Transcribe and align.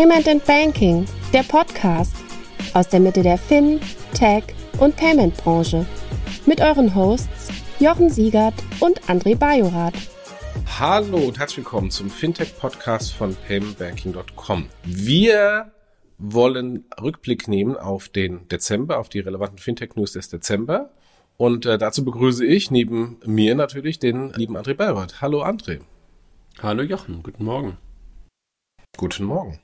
Payment 0.00 0.28
and 0.28 0.46
Banking, 0.46 1.04
der 1.30 1.42
Podcast 1.42 2.16
aus 2.72 2.88
der 2.88 3.00
Mitte 3.00 3.22
der 3.22 3.36
Fin, 3.36 3.78
Tech 4.14 4.44
und 4.78 4.96
Payment 4.96 5.36
Branche 5.36 5.84
mit 6.46 6.62
euren 6.62 6.94
Hosts 6.94 7.50
Jochen 7.80 8.08
Siegert 8.08 8.54
und 8.80 8.98
André 9.10 9.36
Bajorath. 9.36 9.92
Hallo 10.78 11.18
und 11.18 11.38
herzlich 11.38 11.58
willkommen 11.58 11.90
zum 11.90 12.08
Fintech 12.08 12.58
Podcast 12.58 13.12
von 13.12 13.36
paymentbanking.com. 13.46 14.70
Wir 14.84 15.70
wollen 16.16 16.86
Rückblick 16.98 17.46
nehmen 17.46 17.76
auf 17.76 18.08
den 18.08 18.48
Dezember, 18.48 19.00
auf 19.00 19.10
die 19.10 19.20
relevanten 19.20 19.58
Fintech 19.58 19.96
News 19.96 20.12
des 20.12 20.30
Dezember. 20.30 20.94
Und 21.36 21.66
äh, 21.66 21.76
dazu 21.76 22.06
begrüße 22.06 22.46
ich 22.46 22.70
neben 22.70 23.18
mir 23.26 23.54
natürlich 23.54 23.98
den 23.98 24.32
lieben 24.32 24.56
André 24.56 24.72
Bayreuth. 24.72 25.20
Hallo 25.20 25.44
André. 25.44 25.80
Hallo 26.62 26.82
Jochen, 26.82 27.22
guten 27.22 27.44
Morgen. 27.44 27.76
Guten 28.96 29.24
Morgen. 29.24 29.60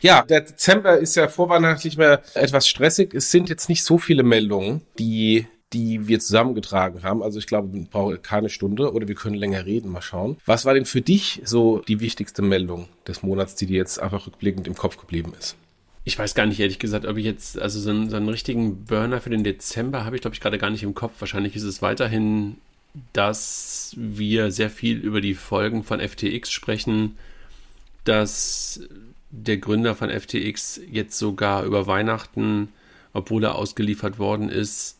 Ja, 0.00 0.22
der 0.22 0.42
Dezember 0.42 0.98
ist 0.98 1.16
ja 1.16 1.28
vorweihnachtlich 1.28 1.96
mehr 1.96 2.22
etwas 2.34 2.68
stressig. 2.68 3.14
Es 3.14 3.30
sind 3.30 3.48
jetzt 3.48 3.68
nicht 3.68 3.84
so 3.84 3.98
viele 3.98 4.22
Meldungen, 4.22 4.82
die 4.98 5.46
die 5.72 6.08
wir 6.08 6.18
zusammengetragen 6.20 7.02
haben. 7.02 7.22
Also 7.22 7.38
ich 7.38 7.46
glaube, 7.46 7.72
wir 7.72 7.84
brauchen 7.84 8.22
keine 8.22 8.48
Stunde 8.48 8.92
oder 8.92 9.06
wir 9.06 9.14
können 9.14 9.34
länger 9.34 9.66
reden, 9.66 9.90
mal 9.90 10.02
schauen. 10.02 10.38
Was 10.46 10.64
war 10.64 10.74
denn 10.74 10.86
für 10.86 11.02
dich 11.02 11.42
so 11.44 11.80
die 11.80 12.00
wichtigste 12.00 12.42
Meldung 12.42 12.88
des 13.06 13.22
Monats, 13.22 13.54
die 13.54 13.66
dir 13.66 13.76
jetzt 13.76 14.00
einfach 14.00 14.26
rückblickend 14.26 14.66
im 14.66 14.74
Kopf 14.74 14.96
geblieben 14.96 15.32
ist? 15.38 15.56
Ich 16.04 16.18
weiß 16.18 16.34
gar 16.34 16.46
nicht, 16.46 16.58
ehrlich 16.58 16.78
gesagt, 16.78 17.04
ob 17.04 17.18
ich 17.18 17.24
jetzt, 17.26 17.58
also 17.58 17.80
so 17.80 17.90
einen, 17.90 18.08
so 18.08 18.16
einen 18.16 18.30
richtigen 18.30 18.86
Burner 18.86 19.20
für 19.20 19.28
den 19.28 19.44
Dezember 19.44 20.06
habe 20.06 20.16
ich, 20.16 20.22
glaube 20.22 20.34
ich, 20.34 20.40
gerade 20.40 20.56
gar 20.56 20.70
nicht 20.70 20.82
im 20.82 20.94
Kopf. 20.94 21.12
Wahrscheinlich 21.18 21.54
ist 21.54 21.64
es 21.64 21.82
weiterhin, 21.82 22.56
dass 23.12 23.94
wir 23.98 24.50
sehr 24.50 24.70
viel 24.70 24.96
über 24.98 25.20
die 25.20 25.34
Folgen 25.34 25.84
von 25.84 26.00
FTX 26.00 26.50
sprechen, 26.50 27.18
dass 28.04 28.80
der 29.30 29.58
Gründer 29.58 29.94
von 29.94 30.10
FTX 30.10 30.80
jetzt 30.90 31.18
sogar 31.18 31.64
über 31.64 31.86
Weihnachten, 31.86 32.68
obwohl 33.12 33.44
er 33.44 33.56
ausgeliefert 33.56 34.18
worden 34.18 34.48
ist, 34.48 34.98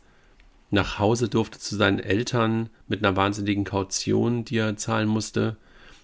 nach 0.70 0.98
Hause 0.98 1.28
durfte 1.28 1.58
zu 1.58 1.76
seinen 1.76 1.98
Eltern 1.98 2.68
mit 2.88 3.04
einer 3.04 3.16
wahnsinnigen 3.16 3.64
Kaution, 3.64 4.44
die 4.44 4.58
er 4.58 4.76
zahlen 4.76 5.08
musste, 5.08 5.56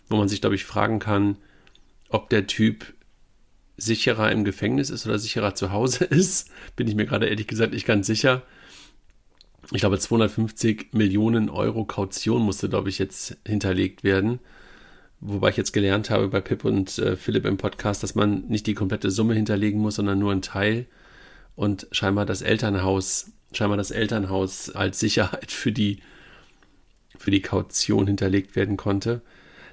wo 0.09 0.17
man 0.17 0.29
sich, 0.29 0.41
glaube 0.41 0.57
ich, 0.57 0.65
fragen 0.65 0.99
kann, 0.99 1.37
ob 2.09 2.31
der 2.31 2.47
Typ 2.47 2.95
sicherer 3.77 4.31
im 4.33 4.45
Gefängnis 4.45 4.91
ist 4.91 5.07
oder 5.07 5.19
sicherer 5.19 5.55
zu 5.55 5.73
Hause 5.73 6.05
ist. 6.11 6.51
Bin 6.77 6.89
ich 6.89 6.95
mir 6.95 7.07
gerade 7.07 7.27
ehrlich 7.27 7.47
gesagt 7.47 7.73
nicht 7.73 7.87
ganz 7.87 8.07
sicher. 8.07 8.43
Ich 9.73 9.81
glaube, 9.81 9.99
250 9.99 10.93
Millionen 10.93 11.49
Euro 11.49 11.85
Kaution 11.85 12.43
musste, 12.43 12.69
glaube 12.69 12.91
ich, 12.91 12.99
jetzt 12.99 13.37
hinterlegt 13.47 14.05
werden. 14.05 14.41
Wobei 15.27 15.49
ich 15.49 15.57
jetzt 15.57 15.73
gelernt 15.73 16.11
habe 16.11 16.29
bei 16.29 16.43
Pip 16.43 16.67
und 16.67 16.99
äh, 16.99 17.17
Philipp 17.17 17.47
im 17.47 17.57
Podcast, 17.57 18.03
dass 18.03 18.15
man 18.15 18.47
nicht 18.49 18.67
die 18.67 18.75
komplette 18.75 19.11
Summe 19.11 19.33
hinterlegen 19.33 19.81
muss, 19.81 19.95
sondern 19.95 20.19
nur 20.19 20.33
einen 20.33 20.43
Teil. 20.43 20.85
Und 21.57 21.87
scheinbar 21.93 22.27
das 22.27 22.43
Elternhaus, 22.43 23.31
scheinbar 23.55 23.79
das 23.79 23.91
Elternhaus 23.91 24.69
als 24.69 25.01
Sicherheit 25.01 25.51
für 25.51 25.73
die, 25.73 26.01
für 27.17 27.31
die 27.31 27.41
Kaution 27.41 28.07
hinterlegt 28.07 28.55
werden 28.55 28.77
konnte. 28.77 29.23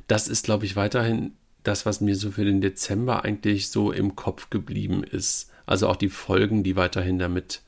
Das 0.08 0.30
ist, 0.30 0.46
glaube 0.46 0.64
ich, 0.64 0.78
weiterhin 0.78 1.34
das, 1.64 1.86
was 1.86 2.00
mir 2.00 2.16
so 2.16 2.32
für 2.32 2.46
den 2.46 2.62
Dezember 2.62 3.26
eigentlich 3.26 3.68
so 3.68 3.92
im 3.92 4.16
Kopf 4.16 4.52
geblieben 4.52 5.04
ist. 5.04 5.52
Also 5.66 5.90
auch 5.90 5.98
die 5.98 6.08
Folgen, 6.08 6.64
die 6.64 6.78
weiterhin 6.78 7.20
damit 7.20 7.62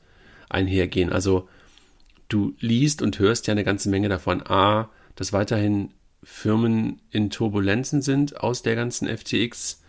einhergehen. 0.47 1.11
Also 1.11 1.49
du 2.29 2.55
liest 2.61 3.01
und 3.01 3.19
hörst 3.19 3.47
ja 3.47 3.51
eine 3.51 3.65
ganze 3.65 3.89
Menge 3.89 4.07
davon. 4.07 4.41
A, 4.41 4.89
dass 5.15 5.33
weiterhin 5.33 5.89
Firmen 6.23 7.01
in 7.11 7.29
Turbulenzen 7.29 8.01
sind 8.01 8.41
aus 8.41 8.61
der 8.61 8.75
ganzen 8.75 9.07
FTX, 9.07 9.81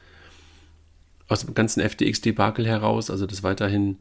aus 1.28 1.44
dem 1.44 1.54
ganzen 1.54 1.80
FTX-Debakel 1.80 2.66
heraus, 2.66 3.10
also 3.10 3.26
dass 3.26 3.42
weiterhin 3.42 3.98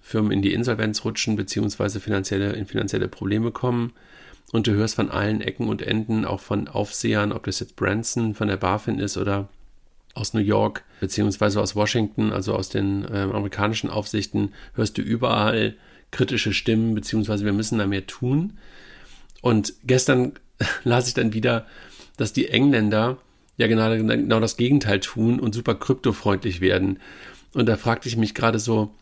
Firmen 0.00 0.32
in 0.32 0.42
die 0.42 0.52
Insolvenz 0.52 1.04
rutschen, 1.04 1.36
beziehungsweise 1.36 2.00
finanzielle, 2.00 2.52
in 2.52 2.66
finanzielle 2.66 3.08
Probleme 3.08 3.50
kommen. 3.50 3.92
Und 4.52 4.66
du 4.66 4.72
hörst 4.72 4.94
von 4.94 5.10
allen 5.10 5.40
Ecken 5.40 5.68
und 5.68 5.82
Enden, 5.82 6.24
auch 6.24 6.40
von 6.40 6.68
Aufsehern, 6.68 7.32
ob 7.32 7.44
das 7.44 7.60
jetzt 7.60 7.76
Branson 7.76 8.34
von 8.34 8.48
der 8.48 8.56
BaFin 8.56 8.98
ist 8.98 9.18
oder 9.18 9.48
aus 10.14 10.32
New 10.32 10.40
York, 10.40 10.84
beziehungsweise 11.00 11.60
aus 11.60 11.76
Washington, 11.76 12.32
also 12.32 12.54
aus 12.54 12.70
den 12.70 13.04
äh, 13.04 13.18
amerikanischen 13.18 13.90
Aufsichten, 13.90 14.52
hörst 14.74 14.96
du 14.96 15.02
überall 15.02 15.76
kritische 16.10 16.54
Stimmen, 16.54 16.94
beziehungsweise 16.94 17.44
wir 17.44 17.52
müssen 17.52 17.78
da 17.78 17.86
mehr 17.86 18.06
tun. 18.06 18.54
Und 19.42 19.74
gestern 19.84 20.32
las 20.84 21.08
ich 21.08 21.14
dann 21.14 21.32
wieder, 21.32 21.66
dass 22.16 22.32
die 22.32 22.48
Engländer 22.48 23.18
ja 23.56 23.66
genau, 23.66 23.90
genau 23.90 24.40
das 24.40 24.56
Gegenteil 24.56 25.00
tun 25.00 25.40
und 25.40 25.54
super 25.54 25.74
kryptofreundlich 25.74 26.60
werden. 26.60 27.00
Und 27.54 27.66
da 27.66 27.76
fragte 27.76 28.08
ich 28.08 28.16
mich 28.16 28.34
gerade 28.34 28.58
so, 28.58 28.94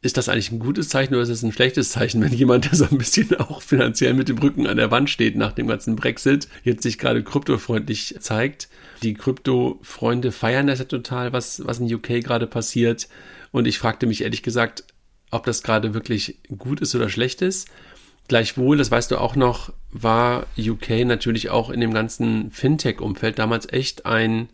ist 0.00 0.16
das 0.16 0.28
eigentlich 0.28 0.52
ein 0.52 0.60
gutes 0.60 0.88
Zeichen 0.90 1.14
oder 1.14 1.24
ist 1.24 1.28
es 1.28 1.42
ein 1.42 1.52
schlechtes 1.52 1.90
Zeichen, 1.90 2.22
wenn 2.22 2.32
jemand, 2.32 2.66
der 2.66 2.74
so 2.74 2.84
ein 2.84 2.98
bisschen 2.98 3.34
auch 3.40 3.62
finanziell 3.62 4.14
mit 4.14 4.28
dem 4.28 4.38
Rücken 4.38 4.66
an 4.66 4.76
der 4.76 4.90
Wand 4.90 5.10
steht 5.10 5.36
nach 5.36 5.52
dem 5.52 5.66
ganzen 5.66 5.96
Brexit, 5.96 6.46
jetzt 6.62 6.82
sich 6.82 6.98
gerade 6.98 7.24
kryptofreundlich 7.24 8.14
zeigt? 8.20 8.68
Die 9.02 9.14
Krypto-Freunde 9.14 10.30
feiern 10.30 10.68
das 10.68 10.78
ja 10.78 10.84
total, 10.84 11.32
was, 11.32 11.66
was 11.66 11.80
in 11.80 11.92
UK 11.92 12.22
gerade 12.22 12.46
passiert. 12.46 13.08
Und 13.50 13.66
ich 13.66 13.78
fragte 13.78 14.06
mich 14.06 14.22
ehrlich 14.22 14.42
gesagt, 14.42 14.84
ob 15.30 15.44
das 15.46 15.62
gerade 15.62 15.94
wirklich 15.94 16.38
gut 16.56 16.80
ist 16.80 16.94
oder 16.94 17.08
schlecht 17.08 17.42
ist. 17.42 17.68
Gleichwohl, 18.28 18.76
das 18.76 18.90
weißt 18.90 19.10
du 19.10 19.18
auch 19.18 19.36
noch, 19.36 19.72
war 19.90 20.46
UK 20.58 21.04
natürlich 21.06 21.48
auch 21.48 21.70
in 21.70 21.80
dem 21.80 21.94
ganzen 21.94 22.50
Fintech-Umfeld 22.50 23.38
damals 23.38 23.72
echt 23.72 24.04
ein 24.04 24.50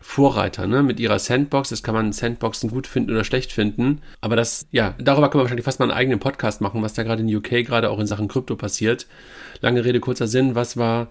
Vorreiter, 0.00 0.66
ne? 0.66 0.82
Mit 0.84 1.00
ihrer 1.00 1.18
Sandbox. 1.18 1.70
Das 1.70 1.82
kann 1.82 1.94
man 1.94 2.12
Sandboxen 2.12 2.70
gut 2.70 2.86
finden 2.86 3.10
oder 3.10 3.24
schlecht 3.24 3.52
finden. 3.52 4.02
Aber 4.20 4.36
das, 4.36 4.66
ja, 4.70 4.94
darüber 4.98 5.28
kann 5.28 5.38
man 5.38 5.44
wahrscheinlich 5.44 5.64
fast 5.64 5.80
mal 5.80 5.86
einen 5.86 5.98
eigenen 5.98 6.20
Podcast 6.20 6.60
machen, 6.60 6.82
was 6.82 6.94
da 6.94 7.02
gerade 7.02 7.22
in 7.22 7.34
UK 7.34 7.64
gerade 7.64 7.90
auch 7.90 7.98
in 7.98 8.06
Sachen 8.06 8.28
Krypto 8.28 8.54
passiert. 8.54 9.06
Lange 9.60 9.84
Rede, 9.84 9.98
kurzer 9.98 10.28
Sinn. 10.28 10.54
Was 10.54 10.76
war 10.76 11.08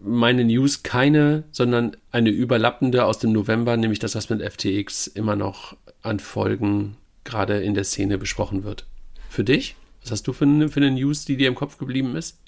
meine 0.00 0.44
News? 0.44 0.82
Keine, 0.82 1.44
sondern 1.52 1.96
eine 2.10 2.30
überlappende 2.30 3.04
aus 3.04 3.18
dem 3.18 3.32
November, 3.32 3.76
nämlich 3.76 4.00
das, 4.00 4.16
was 4.16 4.30
mit 4.30 4.42
FTX 4.42 5.06
immer 5.06 5.36
noch 5.36 5.76
an 6.02 6.18
Folgen 6.18 6.96
gerade 7.22 7.62
in 7.62 7.74
der 7.74 7.84
Szene 7.84 8.18
besprochen 8.18 8.64
wird. 8.64 8.84
Für 9.28 9.44
dich? 9.44 9.76
Was 10.04 10.10
hast 10.10 10.28
du 10.28 10.34
für 10.34 10.44
eine, 10.44 10.68
für 10.68 10.80
eine 10.80 10.90
News, 10.90 11.24
die 11.24 11.36
dir 11.36 11.48
im 11.48 11.54
Kopf 11.54 11.78
geblieben 11.78 12.14
ist? 12.14 12.38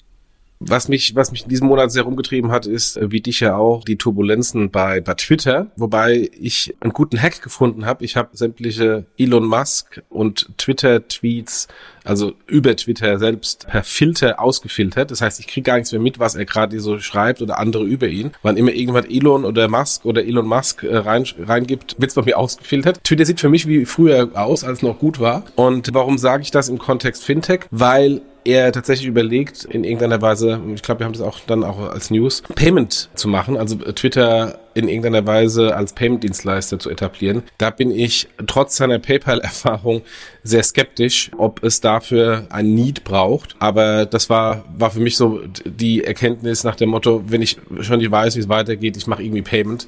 Was 0.59 0.87
mich, 0.87 1.15
was 1.15 1.31
mich 1.31 1.43
in 1.43 1.49
diesem 1.49 1.67
Monat 1.67 1.91
sehr 1.91 2.03
rumgetrieben 2.03 2.51
hat, 2.51 2.65
ist, 2.65 2.97
äh, 2.97 3.11
wie 3.11 3.21
dich 3.21 3.41
ja 3.41 3.55
auch, 3.55 3.83
die 3.83 3.97
Turbulenzen 3.97 4.71
bei, 4.71 5.01
bei 5.01 5.13
Twitter, 5.13 5.67
wobei 5.75 6.29
ich 6.39 6.75
einen 6.79 6.93
guten 6.93 7.21
Hack 7.21 7.41
gefunden 7.41 7.85
habe. 7.85 8.03
Ich 8.03 8.15
habe 8.15 8.29
sämtliche 8.33 9.05
Elon 9.17 9.45
Musk 9.45 10.01
und 10.09 10.49
Twitter-Tweets, 10.57 11.67
also 12.03 12.33
über 12.47 12.75
Twitter 12.75 13.19
selbst 13.19 13.67
per 13.67 13.83
Filter 13.83 14.39
ausgefiltert. 14.39 15.11
Das 15.11 15.21
heißt, 15.21 15.39
ich 15.39 15.47
kriege 15.47 15.63
gar 15.63 15.75
nichts 15.75 15.91
mehr 15.91 16.01
mit, 16.01 16.19
was 16.19 16.35
er 16.35 16.45
gerade 16.45 16.79
so 16.79 16.99
schreibt 16.99 17.41
oder 17.41 17.59
andere 17.59 17.83
über 17.83 18.07
ihn. 18.07 18.31
Wann 18.41 18.57
immer 18.57 18.71
irgendwas 18.71 19.05
Elon 19.05 19.45
oder 19.45 19.67
Musk 19.67 20.05
oder 20.05 20.25
Elon 20.25 20.47
Musk 20.47 20.83
äh, 20.83 20.97
rein, 20.97 21.25
reingibt, 21.39 21.95
wird's 21.99 22.15
bei 22.15 22.23
mir 22.23 22.37
ausgefiltert. 22.37 23.03
Twitter 23.03 23.25
sieht 23.25 23.39
für 23.39 23.49
mich 23.49 23.67
wie 23.67 23.85
früher 23.85 24.31
aus, 24.33 24.63
als 24.63 24.81
noch 24.81 24.97
gut 24.97 25.19
war. 25.19 25.43
Und 25.55 25.93
warum 25.93 26.17
sage 26.17 26.41
ich 26.41 26.51
das 26.51 26.69
im 26.69 26.79
Kontext 26.79 27.23
Fintech? 27.23 27.65
Weil 27.69 28.21
er 28.47 28.71
tatsächlich 28.71 29.07
überlegt, 29.07 29.65
in 29.65 29.83
irgendeiner 29.83 30.21
Weise, 30.21 30.59
ich 30.73 30.81
glaube, 30.81 31.01
wir 31.01 31.05
haben 31.05 31.13
das 31.13 31.21
auch 31.21 31.39
dann 31.45 31.63
auch 31.63 31.79
als 31.89 32.09
News, 32.09 32.41
Payment 32.55 33.09
zu 33.13 33.27
machen, 33.27 33.57
also 33.57 33.75
Twitter 33.75 34.59
in 34.77 34.87
irgendeiner 34.87 35.25
Weise 35.25 35.75
als 35.75 35.93
Payment-Dienstleister 35.93 36.77
zu 36.77 36.91
etablieren. 36.91 37.41
Da 37.57 37.71
bin 37.71 37.89
ich 37.89 38.27
trotz 38.45 38.77
seiner 38.77 38.99
PayPal-Erfahrung 38.99 40.03
sehr 40.43 40.61
skeptisch, 40.61 41.31
ob 41.35 41.63
es 41.63 41.81
dafür 41.81 42.45
ein 42.51 42.75
Need 42.75 43.03
braucht. 43.03 43.55
Aber 43.57 44.05
das 44.05 44.29
war, 44.29 44.65
war 44.77 44.91
für 44.91 44.99
mich 44.99 45.17
so 45.17 45.41
die 45.65 46.03
Erkenntnis 46.03 46.63
nach 46.63 46.75
dem 46.75 46.89
Motto, 46.89 47.23
wenn 47.27 47.41
ich 47.41 47.57
schon 47.81 47.97
nicht 47.97 48.11
weiß, 48.11 48.35
wie 48.35 48.41
es 48.41 48.49
weitergeht, 48.49 48.97
ich 48.97 49.07
mache 49.07 49.23
irgendwie 49.23 49.41
Payment. 49.41 49.87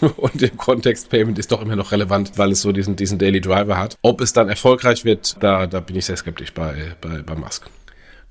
Und 0.16 0.40
im 0.40 0.56
Kontext 0.56 1.10
Payment 1.10 1.38
ist 1.38 1.52
doch 1.52 1.60
immer 1.60 1.76
noch 1.76 1.92
relevant, 1.92 2.32
weil 2.36 2.52
es 2.52 2.62
so 2.62 2.72
diesen, 2.72 2.96
diesen 2.96 3.18
Daily 3.18 3.42
Driver 3.42 3.76
hat. 3.76 3.98
Ob 4.00 4.22
es 4.22 4.32
dann 4.32 4.48
erfolgreich 4.48 5.04
wird, 5.04 5.36
da, 5.40 5.66
da 5.66 5.80
bin 5.80 5.96
ich 5.96 6.06
sehr 6.06 6.16
skeptisch 6.16 6.54
bei, 6.54 6.94
bei, 7.02 7.20
bei 7.20 7.34
Musk. 7.34 7.68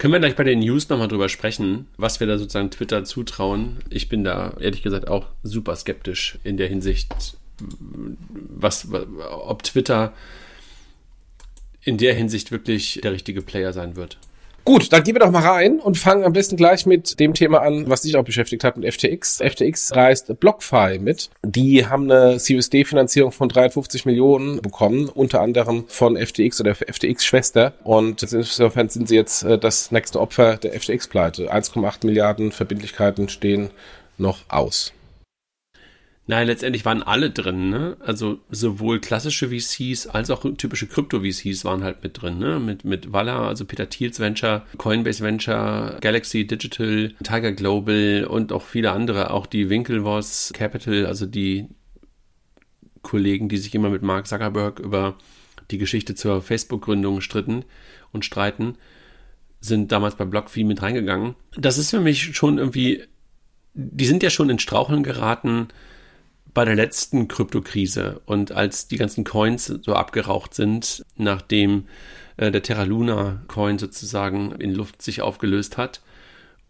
Können 0.04 0.12
wir 0.12 0.20
gleich 0.20 0.36
bei 0.36 0.44
den 0.44 0.60
News 0.60 0.90
nochmal 0.90 1.08
drüber 1.08 1.30
sprechen, 1.30 1.88
was 1.96 2.20
wir 2.20 2.28
da 2.28 2.38
sozusagen 2.38 2.70
Twitter 2.70 3.06
zutrauen? 3.06 3.78
Ich 3.90 4.10
bin 4.10 4.26
da 4.26 4.54
ehrlich 4.60 4.82
gesagt 4.84 5.08
auch 5.08 5.28
super 5.44 5.78
skeptisch 5.78 6.40
in 6.44 6.58
der 6.58 6.68
Hinsicht, 6.68 7.38
was, 7.58 8.90
ob 8.92 9.64
Twitter 9.64 10.12
in 11.84 11.98
der 11.98 12.16
Hinsicht 12.16 12.52
wirklich 12.52 13.00
der 13.02 13.14
richtige 13.14 13.42
Player 13.42 13.72
sein 13.72 13.96
wird. 13.96 14.18
Gut, 14.66 14.94
dann 14.94 15.04
gehen 15.04 15.16
wir 15.16 15.20
doch 15.20 15.32
mal 15.32 15.46
rein 15.46 15.80
und 15.80 15.98
fangen 15.98 16.24
am 16.24 16.32
besten 16.32 16.56
gleich 16.56 16.86
mit 16.86 17.20
dem 17.20 17.34
Thema 17.34 17.62
an, 17.62 17.90
was 17.90 18.04
dich 18.04 18.16
auch 18.16 18.24
beschäftigt 18.24 18.64
hat, 18.64 18.78
mit 18.78 18.94
FTX. 18.94 19.42
FTX 19.42 19.94
reist 19.94 20.40
BlockFi 20.40 21.00
mit. 21.00 21.30
Die 21.44 21.86
haben 21.86 22.10
eine 22.10 22.38
CUSD-Finanzierung 22.38 23.34
von 23.34 23.50
53 23.50 24.06
Millionen 24.06 24.62
bekommen, 24.62 25.10
unter 25.10 25.42
anderem 25.42 25.84
von 25.90 26.16
FTX 26.16 26.62
oder 26.62 26.76
FTX-Schwester. 26.76 27.74
Und 27.84 28.24
insofern 28.24 28.88
sind 28.88 29.10
sie 29.10 29.16
jetzt 29.16 29.44
äh, 29.44 29.58
das 29.60 29.92
nächste 29.92 30.22
Opfer 30.22 30.56
der 30.56 30.80
FTX-Pleite. 30.80 31.54
1,8 31.54 32.06
Milliarden 32.06 32.54
Verbindlichkeiten 32.54 33.28
stehen 33.28 33.70
noch 34.18 34.40
aus. 34.48 34.94
Naja, 36.26 36.44
letztendlich 36.44 36.86
waren 36.86 37.04
alle 37.04 37.32
drin, 37.32 37.70
ne? 37.70 37.98
Also 38.00 38.40
sowohl 38.50 39.02
klassische 39.02 39.50
VCs 39.50 40.08
als 40.08 40.30
auch 40.30 40.46
typische 40.58 40.88
Krypto-VCs 40.88 41.66
waren 41.66 41.84
halt 41.84 42.02
mit 42.02 42.22
drin, 42.22 42.40
ne? 42.40 42.60
Mit, 42.60 42.86
mit 42.86 43.12
Walla, 43.12 43.46
also 43.48 43.66
Peter 43.66 43.90
Thiels 43.90 44.22
Venture, 44.22 44.66
Coinbase 44.78 45.22
Venture, 45.22 45.98
Galaxy 46.00 46.48
Digital, 46.48 47.14
Tiger 47.24 47.52
Global 47.52 48.26
und 48.30 48.54
auch 48.54 48.62
viele 48.62 48.94
andere, 48.94 49.32
auch 49.32 49.46
die 49.46 49.70
Winklevoss 49.70 50.52
Capital, 50.54 51.06
also 51.06 51.26
die 51.26 51.68
Kollegen, 53.02 53.50
die 53.50 53.58
sich 53.58 53.76
immer 53.76 53.90
mit 53.90 54.02
Mark 54.02 54.26
Zuckerberg 54.28 54.80
über 54.80 55.18
die 55.72 55.78
Geschichte 55.78 56.16
zur 56.16 56.42
Facebook-Gründung 56.42 57.20
stritten 57.20 57.66
und 58.14 58.24
streiten, 58.24 58.78
sind 59.60 59.92
damals 59.92 60.16
bei 60.16 60.24
BlockFi 60.24 60.64
mit 60.64 60.82
reingegangen. 60.82 61.36
Das 61.58 61.78
ist 61.78 61.90
für 61.90 62.00
mich 62.00 62.36
schon 62.36 62.60
irgendwie, 62.60 63.04
die 63.74 64.06
sind 64.06 64.24
ja 64.24 64.30
schon 64.30 64.50
in 64.50 64.60
Straucheln 64.60 65.04
geraten, 65.04 65.68
bei 66.54 66.66
der 66.66 66.76
letzten 66.76 67.28
Kryptokrise 67.28 68.22
und 68.26 68.52
als 68.52 68.88
die 68.88 68.98
ganzen 68.98 69.24
Coins 69.24 69.66
so 69.66 69.94
abgeraucht 69.94 70.54
sind, 70.54 71.04
nachdem 71.18 71.86
äh, 72.38 72.52
der 72.52 72.62
Terra 72.62 72.84
Luna 72.84 73.44
Coin 73.48 73.80
sozusagen 73.80 74.52
in 74.54 74.74
Luft 74.74 75.02
sich 75.02 75.22
aufgelöst 75.22 75.78
hat. 75.78 76.02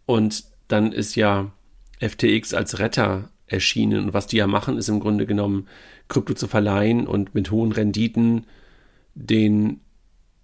Und 0.06 0.44
dann 0.68 0.92
ist 0.92 1.14
ja 1.16 1.52
FTX 2.00 2.54
als 2.54 2.78
Retter 2.78 3.30
erschienen. 3.46 4.04
Und 4.04 4.14
was 4.14 4.26
die 4.26 4.38
ja 4.38 4.46
machen, 4.46 4.78
ist 4.78 4.88
im 4.88 5.00
Grunde 5.00 5.26
genommen 5.26 5.68
Krypto 6.08 6.34
zu 6.34 6.48
verleihen 6.48 7.06
und 7.06 7.34
mit 7.34 7.50
hohen 7.50 7.72
Renditen 7.72 8.46
den 9.14 9.80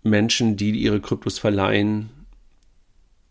Menschen, 0.02 0.56
die 0.56 0.70
ihre 0.70 1.00
Kryptos 1.00 1.38
verleihen, 1.38 2.10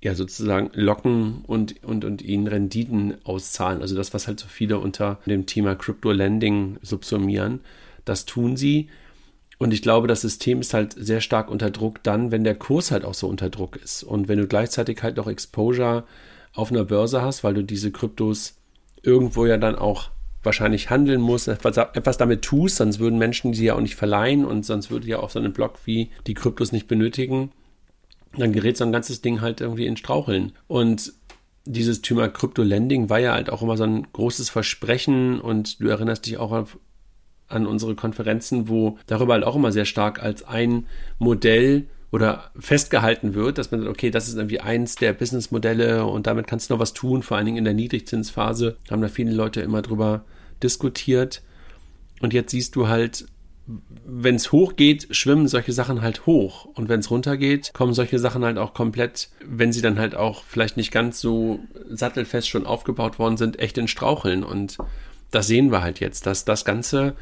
ja 0.01 0.15
sozusagen 0.15 0.71
locken 0.73 1.43
und, 1.45 1.83
und, 1.83 2.05
und 2.05 2.21
ihnen 2.21 2.47
Renditen 2.47 3.15
auszahlen. 3.25 3.81
Also 3.81 3.95
das, 3.95 4.13
was 4.13 4.27
halt 4.27 4.39
so 4.39 4.47
viele 4.47 4.79
unter 4.79 5.19
dem 5.25 5.45
Thema 5.45 5.75
Crypto 5.75 6.11
Lending 6.11 6.77
subsumieren, 6.81 7.59
das 8.05 8.25
tun 8.25 8.55
sie. 8.55 8.89
Und 9.57 9.73
ich 9.73 9.81
glaube, 9.81 10.07
das 10.07 10.21
System 10.21 10.61
ist 10.61 10.73
halt 10.73 10.93
sehr 10.93 11.19
stark 11.19 11.51
unter 11.51 11.69
Druck 11.69 12.01
dann, 12.03 12.31
wenn 12.31 12.45
der 12.45 12.55
Kurs 12.55 12.91
halt 12.91 13.03
auch 13.03 13.13
so 13.13 13.27
unter 13.27 13.49
Druck 13.49 13.75
ist. 13.75 14.03
Und 14.03 14.29
wenn 14.29 14.37
du 14.37 14.47
gleichzeitig 14.47 15.03
halt 15.03 15.17
noch 15.17 15.27
Exposure 15.27 16.05
auf 16.53 16.71
einer 16.71 16.85
Börse 16.85 17.21
hast, 17.21 17.43
weil 17.43 17.53
du 17.53 17.63
diese 17.63 17.91
Kryptos 17.91 18.55
irgendwo 19.03 19.45
ja 19.45 19.57
dann 19.57 19.75
auch 19.75 20.11
wahrscheinlich 20.43 20.89
handeln 20.89 21.19
musst, 21.19 21.49
etwas, 21.49 21.75
etwas 21.75 22.17
damit 22.17 22.41
tust, 22.41 22.77
sonst 22.77 22.99
würden 22.99 23.19
Menschen 23.19 23.51
die 23.51 23.65
ja 23.65 23.75
auch 23.75 23.81
nicht 23.81 23.95
verleihen 23.95 24.45
und 24.45 24.65
sonst 24.65 24.89
würde 24.89 25.07
ja 25.07 25.19
auch 25.19 25.29
so 25.29 25.39
ein 25.39 25.51
Block 25.51 25.79
wie 25.83 26.09
die 26.25 26.33
Kryptos 26.33 26.71
nicht 26.71 26.87
benötigen 26.87 27.51
dann 28.37 28.53
gerät 28.53 28.77
so 28.77 28.83
ein 28.83 28.91
ganzes 28.91 29.21
Ding 29.21 29.41
halt 29.41 29.61
irgendwie 29.61 29.85
in 29.85 29.97
Straucheln. 29.97 30.53
Und 30.67 31.13
dieses 31.65 32.01
Thema 32.01 32.27
Crypto-Lending 32.27 33.09
war 33.09 33.19
ja 33.19 33.33
halt 33.33 33.49
auch 33.49 33.61
immer 33.61 33.77
so 33.77 33.83
ein 33.83 34.07
großes 34.13 34.49
Versprechen 34.49 35.39
und 35.39 35.81
du 35.81 35.87
erinnerst 35.87 36.25
dich 36.25 36.37
auch 36.37 36.51
auf, 36.51 36.77
an 37.47 37.65
unsere 37.65 37.95
Konferenzen, 37.95 38.69
wo 38.69 38.97
darüber 39.07 39.33
halt 39.33 39.43
auch 39.43 39.55
immer 39.55 39.71
sehr 39.71 39.85
stark 39.85 40.21
als 40.21 40.43
ein 40.43 40.85
Modell 41.17 41.87
oder 42.11 42.51
festgehalten 42.57 43.33
wird, 43.33 43.57
dass 43.57 43.71
man 43.71 43.81
sagt, 43.81 43.91
okay, 43.91 44.11
das 44.11 44.27
ist 44.27 44.35
irgendwie 44.35 44.59
eins 44.59 44.95
der 44.95 45.13
Businessmodelle 45.13 46.05
und 46.05 46.27
damit 46.27 46.47
kannst 46.47 46.69
du 46.69 46.73
noch 46.73 46.79
was 46.79 46.93
tun, 46.93 47.21
vor 47.21 47.37
allen 47.37 47.45
Dingen 47.45 47.57
in 47.57 47.65
der 47.65 47.73
Niedrigzinsphase 47.73 48.77
haben 48.89 49.01
da 49.01 49.09
viele 49.09 49.31
Leute 49.31 49.61
immer 49.61 49.81
drüber 49.81 50.25
diskutiert. 50.63 51.41
Und 52.21 52.33
jetzt 52.33 52.51
siehst 52.51 52.75
du 52.75 52.87
halt, 52.87 53.25
wenn 54.05 54.35
es 54.35 54.51
hochgeht, 54.51 55.07
schwimmen 55.11 55.47
solche 55.47 55.73
Sachen 55.73 56.01
halt 56.01 56.25
hoch. 56.25 56.65
Und 56.65 56.89
wenn 56.89 57.01
es 57.01 57.11
runtergeht, 57.11 57.71
kommen 57.73 57.93
solche 57.93 58.17
Sachen 58.17 58.43
halt 58.43 58.57
auch 58.57 58.73
komplett, 58.73 59.29
wenn 59.45 59.71
sie 59.71 59.81
dann 59.81 59.99
halt 59.99 60.15
auch 60.15 60.43
vielleicht 60.43 60.77
nicht 60.77 60.91
ganz 60.91 61.19
so 61.21 61.59
sattelfest 61.89 62.49
schon 62.49 62.65
aufgebaut 62.65 63.19
worden 63.19 63.37
sind, 63.37 63.59
echt 63.59 63.77
in 63.77 63.87
Straucheln. 63.87 64.43
Und 64.43 64.77
das 65.31 65.47
sehen 65.47 65.71
wir 65.71 65.81
halt 65.81 65.99
jetzt, 65.99 66.25
dass 66.25 66.45
das 66.45 66.65
Ganze 66.65 67.15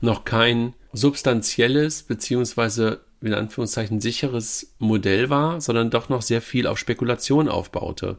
noch 0.00 0.24
kein 0.24 0.74
substanzielles 0.92 2.04
beziehungsweise 2.04 3.00
in 3.20 3.34
Anführungszeichen 3.34 4.00
sicheres 4.00 4.74
Modell 4.78 5.28
war, 5.30 5.60
sondern 5.60 5.90
doch 5.90 6.08
noch 6.08 6.22
sehr 6.22 6.40
viel 6.40 6.68
auf 6.68 6.78
Spekulation 6.78 7.48
aufbaute. 7.48 8.18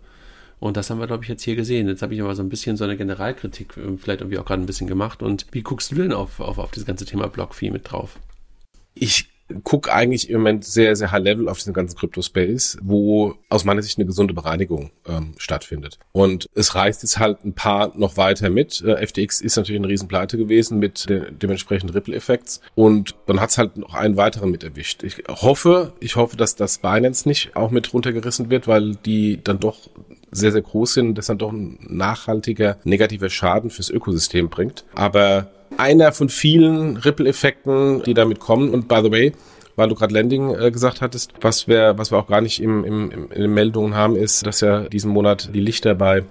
Und 0.59 0.77
das 0.77 0.89
haben 0.89 0.99
wir, 0.99 1.07
glaube 1.07 1.23
ich, 1.23 1.29
jetzt 1.29 1.43
hier 1.43 1.55
gesehen. 1.55 1.87
Jetzt 1.87 2.01
habe 2.01 2.13
ich 2.13 2.21
aber 2.21 2.35
so 2.35 2.43
ein 2.43 2.49
bisschen 2.49 2.77
so 2.77 2.83
eine 2.83 2.97
Generalkritik 2.97 3.77
äh, 3.77 3.97
vielleicht 3.97 4.21
irgendwie 4.21 4.39
auch 4.39 4.45
gerade 4.45 4.61
ein 4.61 4.65
bisschen 4.67 4.87
gemacht. 4.87 5.23
Und 5.23 5.45
wie 5.51 5.61
guckst 5.61 5.91
du 5.91 5.95
denn 5.95 6.13
auf, 6.13 6.39
auf, 6.39 6.57
auf 6.57 6.71
das 6.71 6.85
ganze 6.85 7.05
Thema 7.05 7.27
Blockfee 7.27 7.71
mit 7.71 7.91
drauf? 7.91 8.19
Ich 8.93 9.29
gucke 9.63 9.91
eigentlich 9.91 10.29
im 10.29 10.39
Moment 10.39 10.63
sehr, 10.65 10.95
sehr 10.95 11.11
high 11.11 11.23
level 11.23 11.49
auf 11.49 11.57
diesen 11.57 11.73
ganzen 11.73 11.97
Crypto-Space, 11.97 12.77
wo 12.81 13.35
aus 13.49 13.65
meiner 13.65 13.81
Sicht 13.81 13.97
eine 13.97 14.05
gesunde 14.05 14.33
Bereinigung 14.33 14.91
ähm, 15.07 15.33
stattfindet. 15.37 15.97
Und 16.11 16.47
es 16.53 16.75
reißt 16.75 17.01
jetzt 17.03 17.17
halt 17.17 17.43
ein 17.43 17.53
paar 17.53 17.97
noch 17.97 18.17
weiter 18.17 18.49
mit. 18.49 18.81
Äh, 18.81 19.05
FTX 19.05 19.41
ist 19.41 19.55
natürlich 19.55 19.79
eine 19.79 19.87
Riesenpleite 19.87 20.37
gewesen 20.37 20.79
mit 20.79 21.09
den 21.09 21.39
dementsprechenden 21.39 21.95
Ripple-Effekts. 21.95 22.61
Und 22.75 23.15
dann 23.25 23.41
hat 23.41 23.49
es 23.49 23.57
halt 23.57 23.77
noch 23.77 23.93
einen 23.93 24.17
weiteren 24.17 24.51
mit 24.51 24.63
erwischt. 24.63 25.03
Ich 25.03 25.23
hoffe, 25.27 25.93
ich 25.99 26.15
hoffe, 26.15 26.37
dass 26.37 26.55
das 26.55 26.77
Binance 26.77 27.27
nicht 27.27 27.55
auch 27.55 27.71
mit 27.71 27.91
runtergerissen 27.93 28.49
wird, 28.49 28.67
weil 28.67 28.95
die 28.95 29.43
dann 29.43 29.59
doch 29.59 29.89
sehr, 30.31 30.51
sehr 30.51 30.61
groß 30.61 30.93
sind, 30.93 31.17
das 31.17 31.27
dann 31.27 31.37
doch 31.37 31.51
ein 31.51 31.79
nachhaltiger 31.87 32.77
negativer 32.83 33.29
Schaden 33.29 33.69
fürs 33.69 33.89
Ökosystem 33.89 34.49
bringt. 34.49 34.85
Aber 34.95 35.47
einer 35.77 36.11
von 36.11 36.29
vielen 36.29 36.97
Ripple-Effekten, 36.97 38.03
die 38.03 38.13
damit 38.13 38.39
kommen. 38.39 38.69
Und 38.69 38.87
by 38.87 39.01
the 39.03 39.11
way, 39.11 39.33
weil 39.75 39.89
du 39.89 39.95
gerade 39.95 40.13
Landing 40.13 40.53
äh, 40.53 40.71
gesagt 40.71 41.01
hattest, 41.01 41.33
was 41.41 41.67
wir, 41.67 41.97
was 41.97 42.11
wir 42.11 42.17
auch 42.17 42.27
gar 42.27 42.41
nicht 42.41 42.61
im, 42.61 42.83
im, 42.83 43.11
im, 43.11 43.31
in 43.31 43.41
den 43.41 43.53
Meldungen 43.53 43.95
haben, 43.95 44.15
ist, 44.15 44.45
dass 44.45 44.61
ja 44.61 44.81
diesen 44.89 45.11
Monat 45.11 45.49
die 45.53 45.61
Lichter 45.61 45.95
bei 45.95 46.23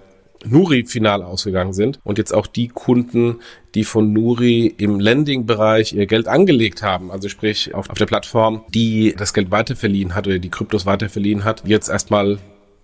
Nuri 0.45 0.85
final 0.85 1.23
ausgegangen 1.23 1.73
sind 1.73 1.99
und 2.05 2.19
jetzt 2.19 2.33
auch 2.33 2.47
die 2.47 2.69
Kunden, 2.69 3.41
die 3.75 3.85
von 3.85 4.13
Nuri 4.13 4.73
im 4.77 5.01
Lending-Bereich 5.01 5.95
ihr 5.95 6.07
Geld 6.07 6.29
angelegt 6.29 6.83
haben, 6.83 7.11
also 7.11 7.29
sprich 7.29 7.75
auf, 7.75 7.91
auf 7.91 7.99
der 7.99 8.07
Plattform, 8.07 8.63
die 8.69 9.15
das 9.17 9.35
Geld 9.35 9.51
weiterverliehen 9.51 10.15
hat 10.15 10.27
oder 10.27 10.39
die 10.39 10.51
Kryptos 10.51 10.87
weiterverliehen 10.87 11.45
hat, 11.45 11.67
jetzt 11.67 11.89
erstmal 11.89 12.39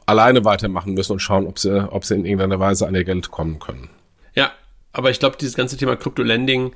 alleine 0.06 0.44
weitermachen 0.44 0.94
müssen 0.94 1.12
und 1.12 1.20
schauen, 1.20 1.46
ob 1.46 1.58
sie, 1.58 1.92
ob 1.92 2.04
sie 2.04 2.14
in 2.14 2.24
irgendeiner 2.24 2.60
Weise 2.60 2.86
an 2.86 2.94
ihr 2.94 3.04
Geld 3.04 3.30
kommen 3.30 3.58
können. 3.58 3.88
Ja, 4.34 4.52
aber 4.92 5.10
ich 5.10 5.18
glaube, 5.18 5.36
dieses 5.40 5.54
ganze 5.54 5.76
Thema 5.76 5.96
Crypto-Lending 5.96 6.72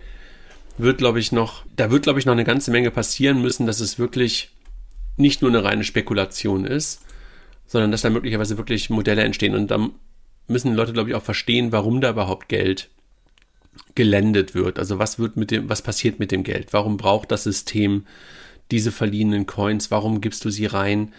wird, 0.79 0.99
glaube 0.99 1.21
ich, 1.21 1.33
noch, 1.33 1.65
da 1.77 1.91
wird, 1.91 2.05
glaube 2.05 2.19
ich, 2.19 2.27
noch 2.27 2.33
eine 2.33 2.45
ganze 2.45 2.71
Menge 2.71 2.91
passieren 2.91 3.43
müssen, 3.43 3.67
dass 3.67 3.81
es 3.81 3.99
wirklich 3.99 4.51
nicht 5.17 5.43
nur 5.43 5.51
eine 5.51 5.65
reine 5.65 5.85
Spekulation 5.85 6.65
ist, 6.65 7.03
sondern 7.67 7.91
dass 7.91 8.03
da 8.03 8.11
möglicherweise 8.11 8.57
wirklich 8.57 8.89
Modelle 8.89 9.23
entstehen. 9.23 9.55
Und 9.55 9.71
da 9.71 9.89
müssen 10.47 10.75
Leute, 10.75 10.93
glaube 10.93 11.11
ich, 11.11 11.17
auch 11.17 11.23
verstehen, 11.23 11.73
warum 11.73 12.00
da 12.00 12.11
überhaupt 12.11 12.49
Geld 12.49 12.88
gelendet 13.95 14.55
wird. 14.55 14.79
Also 14.79 14.99
was 14.99 15.19
wird 15.19 15.37
mit 15.37 15.50
dem, 15.50 15.69
was 15.69 15.83
passiert 15.83 16.19
mit 16.19 16.33
dem 16.33 16.45
Geld? 16.45 16.73
Warum 16.73 16.97
braucht 16.97 17.31
das 17.31 17.45
System 17.45 18.07
diese 18.71 18.93
verliehenen 18.93 19.47
Coins? 19.47 19.91
Warum 19.91 20.21
gibst 20.21 20.45
du 20.45 20.50
sie 20.50 20.67
rein? 20.67 21.12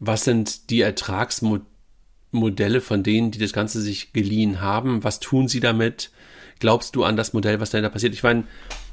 Was 0.00 0.24
sind 0.24 0.70
die 0.70 0.80
Ertragsmodelle 0.80 2.80
von 2.80 3.02
denen, 3.02 3.30
die 3.30 3.38
das 3.38 3.52
Ganze 3.52 3.80
sich 3.80 4.12
geliehen 4.12 4.60
haben? 4.60 5.04
Was 5.04 5.20
tun 5.20 5.48
sie 5.48 5.60
damit? 5.60 6.10
Glaubst 6.60 6.96
du 6.96 7.04
an 7.04 7.16
das 7.16 7.32
Modell, 7.32 7.60
was 7.60 7.70
da 7.70 7.88
passiert? 7.88 8.14
Ich 8.14 8.22
meine, 8.22 8.44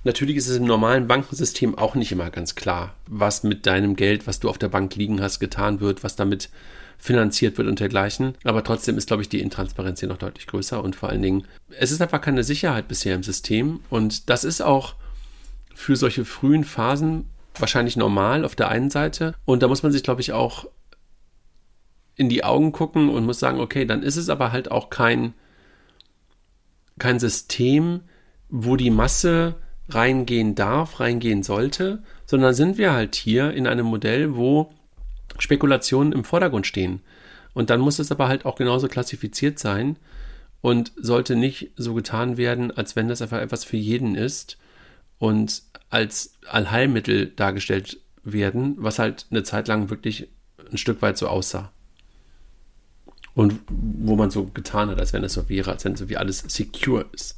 natürlich 0.04 0.38
ist 0.38 0.48
es 0.48 0.58
im 0.58 0.66
normalen 0.66 1.08
Bankensystem 1.08 1.78
auch 1.78 1.96
nicht 1.96 2.12
immer 2.12 2.30
ganz 2.30 2.56
klar, 2.56 2.96
was 3.08 3.44
mit 3.44 3.66
deinem 3.66 3.96
Geld, 3.96 4.28
was 4.28 4.40
du 4.40 4.50
auf 4.50 4.58
der 4.58 4.70
Bank 4.70 4.96
liegen 4.96 5.22
hast, 5.22 5.40
getan 5.40 5.80
wird, 5.80 6.04
was 6.04 6.16
damit 6.16 6.50
finanziert 6.98 7.58
wird 7.58 7.68
und 7.68 7.80
dergleichen. 7.80 8.36
Aber 8.44 8.64
trotzdem 8.64 8.98
ist, 8.98 9.08
glaube 9.08 9.22
ich, 9.22 9.30
die 9.30 9.42
Intransparenz 9.42 10.00
hier 10.00 10.10
noch 10.10 10.18
deutlich 10.18 10.48
größer 10.48 10.84
und 10.84 10.96
vor 10.96 11.10
allen 11.10 11.22
Dingen, 11.22 11.46
es 11.80 11.92
ist 11.92 12.02
einfach 12.02 12.22
keine 12.22 12.44
Sicherheit 12.44 12.88
bisher 12.88 13.16
im 13.16 13.24
System 13.24 13.82
und 13.90 14.30
das 14.30 14.44
ist 14.44 14.62
auch 14.62 14.96
für 15.74 15.96
solche 15.96 16.24
frühen 16.24 16.64
Phasen 16.64 17.26
wahrscheinlich 17.58 17.98
normal 17.98 18.46
auf 18.46 18.56
der 18.56 18.70
einen 18.70 18.90
Seite 18.90 19.36
und 19.46 19.62
da 19.62 19.68
muss 19.68 19.84
man 19.84 19.92
sich, 19.92 20.04
glaube 20.04 20.22
ich, 20.22 20.32
auch 20.32 20.68
in 22.16 22.30
die 22.30 22.44
Augen 22.44 22.72
gucken 22.72 23.10
und 23.10 23.26
muss 23.26 23.40
sagen, 23.40 23.60
okay, 23.60 23.86
dann 23.86 24.04
ist 24.04 24.16
es 24.16 24.30
aber 24.30 24.52
halt 24.52 24.72
auch 24.72 24.90
kein, 24.90 25.34
kein 26.98 27.20
System, 27.20 28.02
wo 28.50 28.76
die 28.76 28.90
Masse 28.90 29.56
reingehen 29.90 30.56
darf, 30.56 31.00
reingehen 31.00 31.44
sollte, 31.44 32.04
sondern 32.26 32.54
sind 32.54 32.78
wir 32.78 32.94
halt 32.94 33.16
hier 33.16 33.52
in 33.54 33.68
einem 33.68 33.86
Modell, 33.86 34.36
wo 34.36 34.74
Spekulationen 35.38 36.14
im 36.14 36.24
Vordergrund 36.24 36.66
stehen. 36.66 37.02
Und 37.54 37.70
dann 37.70 37.82
muss 37.82 38.00
es 38.00 38.12
aber 38.12 38.28
halt 38.28 38.46
auch 38.46 38.56
genauso 38.56 38.88
klassifiziert 38.88 39.60
sein 39.60 39.98
und 40.62 40.94
sollte 40.96 41.36
nicht 41.36 41.72
so 41.76 41.94
getan 41.94 42.38
werden, 42.38 42.76
als 42.76 42.96
wenn 42.96 43.08
das 43.08 43.22
einfach 43.22 43.40
etwas 43.40 43.64
für 43.64 43.78
jeden 43.78 44.16
ist 44.16 44.58
und 45.20 45.64
als 45.90 46.34
Allheilmittel 46.48 47.28
dargestellt 47.28 48.00
werden, 48.24 48.76
was 48.78 49.00
halt 49.00 49.28
eine 49.30 49.44
Zeit 49.44 49.68
lang 49.68 49.90
wirklich 49.90 50.30
ein 50.72 50.78
Stück 50.78 51.02
weit 51.02 51.18
so 51.18 51.28
aussah 51.28 51.72
und 53.36 53.60
wo 53.70 54.16
man 54.16 54.32
so 54.32 54.46
getan 54.46 54.90
hat, 54.90 55.00
als 55.00 55.14
wenn 55.14 55.24
es 55.24 55.34
so 55.34 55.48
wäre, 55.50 55.72
als 55.72 55.86
wenn 55.86 55.96
so 55.96 56.10
wie 56.10 56.18
alles 56.18 56.44
secure 56.48 57.06
ist. 57.14 57.38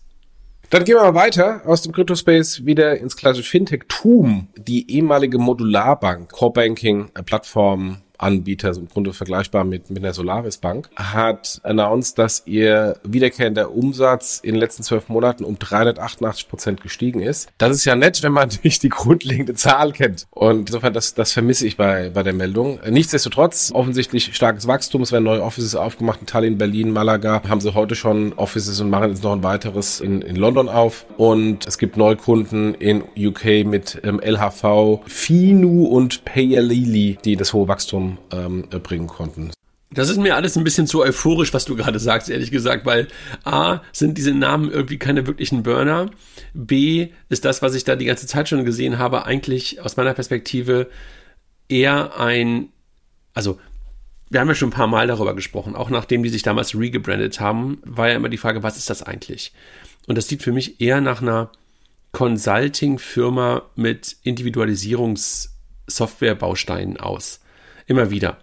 Dann 0.70 0.84
gehen 0.84 0.96
wir 0.96 1.04
mal 1.04 1.16
weiter 1.16 1.62
aus 1.66 1.82
dem 1.82 1.94
Crypto-Space 1.94 2.66
wieder 2.66 2.98
ins 2.98 3.16
klassische 3.16 3.50
Fintech-Tum. 3.50 4.50
Die 4.58 4.92
ehemalige 4.92 5.38
Modularbank, 5.38 6.30
Core-Banking-Plattform 6.32 8.02
Anbieter, 8.18 8.74
so 8.74 8.82
im 8.82 8.88
Grunde 8.88 9.14
vergleichbar 9.14 9.64
mit, 9.64 9.90
mit 9.90 10.04
der 10.04 10.14
Solaris 10.14 10.58
Bank, 10.58 10.90
hat 10.96 11.60
announced, 11.64 12.18
dass 12.18 12.44
ihr 12.46 12.98
wiederkehrender 13.04 13.72
Umsatz 13.72 14.40
in 14.42 14.54
den 14.54 14.60
letzten 14.60 14.84
zwölf 14.84 15.10
Monaten 15.10 15.44
um 15.44 15.60
388 15.60 16.50
Prozent 16.50 16.82
gestiegen 16.82 17.20
ist. 17.20 17.50
Das 17.58 17.72
ist 17.72 17.86
ja 17.86 17.96
nett, 17.96 18.24
wenn 18.24 18.32
man 18.32 18.50
nicht 18.64 18.84
die 18.84 18.90
grundlegende 18.90 19.54
Zahl 19.54 19.92
kennt. 19.92 20.28
Und 20.32 20.70
insofern, 20.70 20.94
das, 20.94 21.14
das 21.14 21.32
vermisse 21.32 21.68
ich 21.68 21.78
bei, 21.78 22.10
bei 22.10 22.24
der 22.24 22.34
Meldung. 22.34 22.80
Nichtsdestotrotz, 22.90 23.72
offensichtlich 23.74 24.36
starkes 24.36 24.68
Wachstum. 24.68 25.02
Es 25.02 25.12
werden 25.12 25.24
neue 25.24 25.44
Offices 25.44 25.76
aufgemacht 25.76 26.22
in 26.22 26.28
Tallinn, 26.28 26.58
Berlin, 26.58 26.92
Malaga. 26.92 27.44
Haben 27.48 27.62
sie 27.62 27.74
heute 27.74 27.96
schon 27.96 28.34
Offices 28.34 28.80
und 28.82 28.90
machen 28.90 29.10
jetzt 29.10 29.24
noch 29.24 29.34
ein 29.34 29.44
weiteres 29.44 30.02
in, 30.02 30.22
in 30.22 30.36
London 30.36 30.70
auf. 30.70 31.06
Und 31.18 31.68
es 31.68 31.78
gibt 31.78 31.98
Neukunden 31.98 32.74
in 32.76 33.04
UK 33.18 33.66
mit 33.66 34.02
ähm, 34.04 34.20
LHV, 34.20 35.02
Finu 35.06 35.86
und 35.86 36.26
Payalili, 36.26 37.18
die 37.24 37.36
das 37.36 37.54
hohe 37.54 37.68
Wachstum 37.68 38.07
ähm, 38.32 38.70
bringen 38.70 39.08
konnten. 39.08 39.52
Das 39.92 40.10
ist 40.10 40.18
mir 40.18 40.36
alles 40.36 40.58
ein 40.58 40.66
bisschen 40.66 40.86
zu 40.86 41.02
euphorisch, 41.02 41.54
was 41.54 41.64
du 41.64 41.76
gerade 41.76 42.00
sagst, 42.00 42.30
ehrlich 42.30 42.52
gesagt, 42.52 42.86
weil 42.86 43.08
A, 43.46 43.80
sind 43.94 44.18
diese 44.18 44.34
Namen 44.34 44.70
irgendwie 44.70 44.98
keine 44.98 45.26
wirklichen 45.28 45.64
Burner. 45.64 46.12
B, 46.54 47.10
ist 47.30 47.46
das, 47.46 47.62
was 47.62 47.74
ich 47.74 47.86
da 47.86 47.96
die 47.96 48.06
ganze 48.06 48.28
Zeit 48.28 48.50
schon 48.50 48.66
gesehen 48.66 49.00
habe, 49.00 49.26
eigentlich 49.26 49.82
aus 49.82 49.96
meiner 49.96 50.14
Perspektive 50.14 50.90
eher 51.70 52.20
ein, 52.20 52.70
also 53.34 53.60
wir 54.30 54.42
haben 54.42 54.50
ja 54.50 54.56
schon 54.56 54.70
ein 54.70 54.74
paar 54.74 54.88
Mal 54.88 55.08
darüber 55.08 55.36
gesprochen, 55.36 55.76
auch 55.76 55.90
nachdem 55.90 56.22
die 56.22 56.30
sich 56.30 56.44
damals 56.44 56.78
regebrandet 56.78 57.40
haben, 57.40 57.82
war 57.86 58.10
ja 58.10 58.16
immer 58.16 58.28
die 58.28 58.38
Frage, 58.38 58.64
was 58.64 58.78
ist 58.78 58.90
das 58.90 59.04
eigentlich? 59.04 59.54
Und 60.06 60.18
das 60.18 60.28
sieht 60.28 60.44
für 60.44 60.52
mich 60.52 60.82
eher 60.82 61.00
nach 61.00 61.22
einer 61.22 61.50
Consulting-Firma 62.12 63.62
mit 63.76 64.18
Individualisierungssoftware-Bausteinen 64.24 67.00
aus. 67.00 67.40
Immer 67.88 68.12
wieder. 68.12 68.38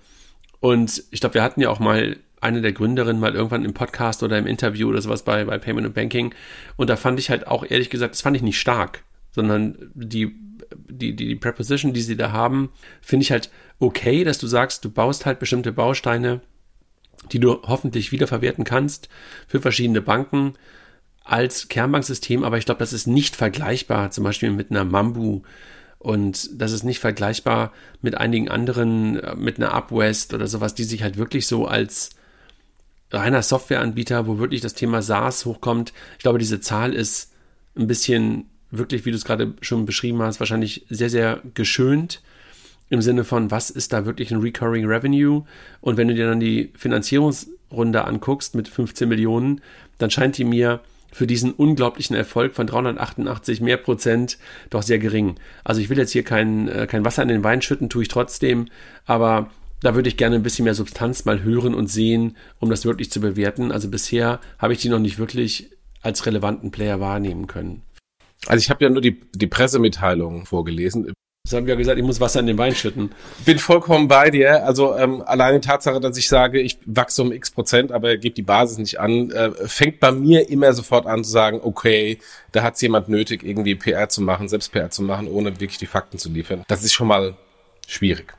Und 0.59 1.05
ich 1.11 1.21
glaube, 1.21 1.35
wir 1.35 1.43
hatten 1.43 1.61
ja 1.61 1.71
auch 1.71 1.79
mal 1.79 2.17
eine 2.41 2.61
der 2.61 2.73
Gründerinnen 2.73 3.21
mal 3.21 3.35
irgendwann 3.35 3.65
im 3.65 3.75
Podcast 3.75 4.23
oder 4.23 4.39
im 4.39 4.47
Interview 4.47 4.89
oder 4.89 5.01
sowas 5.01 5.23
bei, 5.23 5.45
bei 5.45 5.59
Payment 5.59 5.87
and 5.87 5.95
Banking. 5.95 6.35
Und 6.77 6.91
da 6.91 6.97
fand 6.97 7.19
ich 7.19 7.31
halt 7.31 7.47
auch 7.47 7.65
ehrlich 7.69 7.91
gesagt, 7.91 8.15
das 8.15 8.23
fand 8.23 8.37
ich 8.37 8.43
nicht 8.43 8.59
stark, 8.59 9.05
sondern 9.31 9.91
die, 9.95 10.35
die, 10.89 11.17
die, 11.17 11.29
die 11.29 11.37
Preposition, 11.37 11.93
die 11.93 12.03
sie 12.03 12.17
da 12.17 12.33
haben, 12.33 12.71
finde 13.01 13.25
ich 13.25 13.31
halt 13.31 13.51
okay, 13.79 14.25
dass 14.25 14.39
du 14.39 14.47
sagst, 14.47 14.85
du 14.85 14.91
baust 14.91 15.27
halt 15.27 15.39
bestimmte 15.39 15.73
Bausteine, 15.73 16.41
die 17.33 17.41
du 17.41 17.63
hoffentlich 17.63 18.13
wiederverwerten 18.13 18.65
kannst 18.65 19.09
für 19.47 19.61
verschiedene 19.61 20.03
Banken 20.03 20.55
als 21.25 21.69
Kernbanksystem. 21.69 22.45
Aber 22.45 22.59
ich 22.59 22.67
glaube, 22.67 22.79
das 22.79 22.93
ist 22.93 23.07
nicht 23.07 23.37
vergleichbar, 23.37 24.11
zum 24.11 24.25
Beispiel 24.25 24.51
mit 24.51 24.71
einer 24.71 24.85
Mambu 24.85 25.43
und 26.05 26.61
das 26.61 26.73
ist 26.73 26.83
nicht 26.83 26.99
vergleichbar 26.99 27.73
mit 28.03 28.15
einigen 28.15 28.51
anderen, 28.51 29.19
äh, 29.19 29.35
mit 29.37 29.57
einer 29.57 29.73
Upwest 29.73 30.35
oder 30.35 30.47
sowas, 30.47 30.75
die 30.75 30.85
sich 30.85 31.03
halt 31.03 31.17
wirklich 31.17 31.47
so 31.47 31.65
als 31.65 32.11
reiner 33.11 33.43
Softwareanbieter, 33.43 34.27
wo 34.27 34.39
wirklich 34.39 34.61
das 34.61 34.75
Thema 34.75 35.01
SaaS 35.01 35.47
hochkommt. 35.47 35.95
Ich 36.19 36.23
glaube, 36.23 36.39
diese 36.39 36.61
Zahl 36.61 36.93
ist 36.93 37.33
ein 37.75 37.87
bisschen 37.87 38.51
wirklich, 38.71 39.07
wie 39.07 39.13
du 39.13 39.17
es 39.17 39.25
gerade 39.25 39.55
schon 39.63 39.87
beschrieben 39.87 40.21
hast, 40.21 40.41
wahrscheinlich 40.41 40.85
sehr, 40.91 41.09
sehr 41.09 41.41
geschönt 41.55 42.21
im 42.91 43.01
Sinne 43.01 43.25
von, 43.25 43.51
was 43.51 43.71
ist 43.71 43.95
da 43.95 44.05
wirklich 44.05 44.31
ein 44.31 44.43
Recurring 44.43 44.85
Revenue? 44.85 45.47
Und 45.81 45.97
wenn 45.97 46.09
du 46.09 46.15
dir 46.15 46.27
dann 46.27 46.39
die 46.39 46.71
Finanzierungsrunde 46.77 48.05
anguckst 48.05 48.55
mit 48.55 48.69
15 48.69 49.09
Millionen, 49.09 49.63
dann 49.97 50.11
scheint 50.11 50.37
die 50.37 50.45
mir 50.45 50.81
für 51.15 51.29
diesen 51.29 51.53
unglaublichen 51.53 52.17
Erfolg 52.17 52.55
von 52.55 52.67
388 52.67 53.61
mehr 53.61 53.77
Prozent 53.77 54.37
doch 54.69 54.83
sehr 54.83 54.99
gering. 54.99 55.37
Also 55.63 55.81
ich 55.81 55.89
will 55.89 55.97
jetzt 55.97 56.11
hier 56.11 56.25
kein, 56.25 56.67
äh, 56.67 56.89
kein 56.91 57.05
Wasser 57.05 57.23
in 57.23 57.29
den 57.29 57.45
Wein 57.45 57.63
schütten, 57.63 57.89
tue 57.89 58.03
ich 58.03 58.09
trotzdem, 58.09 58.67
aber 59.07 59.49
da 59.81 59.95
würde 59.95 60.09
ich 60.09 60.17
gerne 60.17 60.35
ein 60.35 60.43
bisschen 60.43 60.65
mehr 60.65 60.75
Substanz 60.75 61.25
mal 61.25 61.45
hören 61.45 61.73
und 61.73 61.87
sehen, 61.87 62.37
um 62.59 62.69
das 62.69 62.85
wirklich 62.85 63.13
zu 63.13 63.21
bewerten. 63.21 63.71
Also 63.71 63.89
bisher 63.89 64.41
habe 64.59 64.73
ich 64.73 64.81
die 64.81 64.89
noch 64.89 64.99
nicht 64.99 65.19
wirklich 65.19 65.71
als 66.03 66.27
relevanten 66.27 66.73
Player 66.73 66.99
wahrnehmen 66.99 67.47
können. 67.47 67.83
Also 68.47 68.61
ich 68.61 68.71
habe 68.71 68.83
ja 68.83 68.91
nur 68.91 69.01
die, 69.01 69.21
die 69.35 69.47
Pressemitteilung 69.47 70.47
vorgelesen. 70.47 71.13
Das 71.47 71.53
haben 71.53 71.67
wir 71.67 71.75
ja 71.75 71.79
gesagt, 71.79 71.99
ich 71.99 72.05
muss 72.05 72.23
Wasser 72.23 72.41
in 72.41 72.47
den 72.47 72.57
Wein 72.57 72.75
schütten. 72.75 73.11
Bin 73.45 73.59
vollkommen 73.59 74.09
bei 74.09 74.31
dir. 74.31 74.65
Also 74.65 74.97
ähm, 74.97 75.21
alleine 75.27 75.61
Tatsache, 75.61 76.01
dass 76.01 76.17
ich 76.17 76.27
sage, 76.27 76.59
ich 76.59 76.79
wachse 76.87 77.21
um 77.21 77.33
x 77.33 77.51
Prozent, 77.51 77.93
aber 77.93 78.17
gebe 78.17 78.35
die 78.35 78.41
Basis 78.41 78.79
nicht 78.79 78.99
an, 78.99 79.31
äh, 79.31 79.51
fängt 79.67 80.01
bei 80.01 80.11
mir 80.11 80.49
immer 80.49 80.73
sofort 80.73 81.07
an 81.07 81.23
zu 81.23 81.31
sagen, 81.31 81.61
okay, 81.63 82.19
da 82.53 82.63
hat 82.63 82.81
jemand 82.81 83.11
nötig, 83.11 83.43
irgendwie 83.43 83.75
PR 83.75 84.09
zu 84.09 84.23
machen, 84.23 84.49
selbst 84.49 84.73
PR 84.73 84.89
zu 84.89 85.03
machen, 85.03 85.29
ohne 85.29 85.61
wirklich 85.61 85.77
die 85.77 85.85
Fakten 85.85 86.17
zu 86.17 86.31
liefern. 86.31 86.65
Das 86.67 86.83
ist 86.83 86.95
schon 86.95 87.09
mal 87.09 87.35
schwierig. 87.87 88.33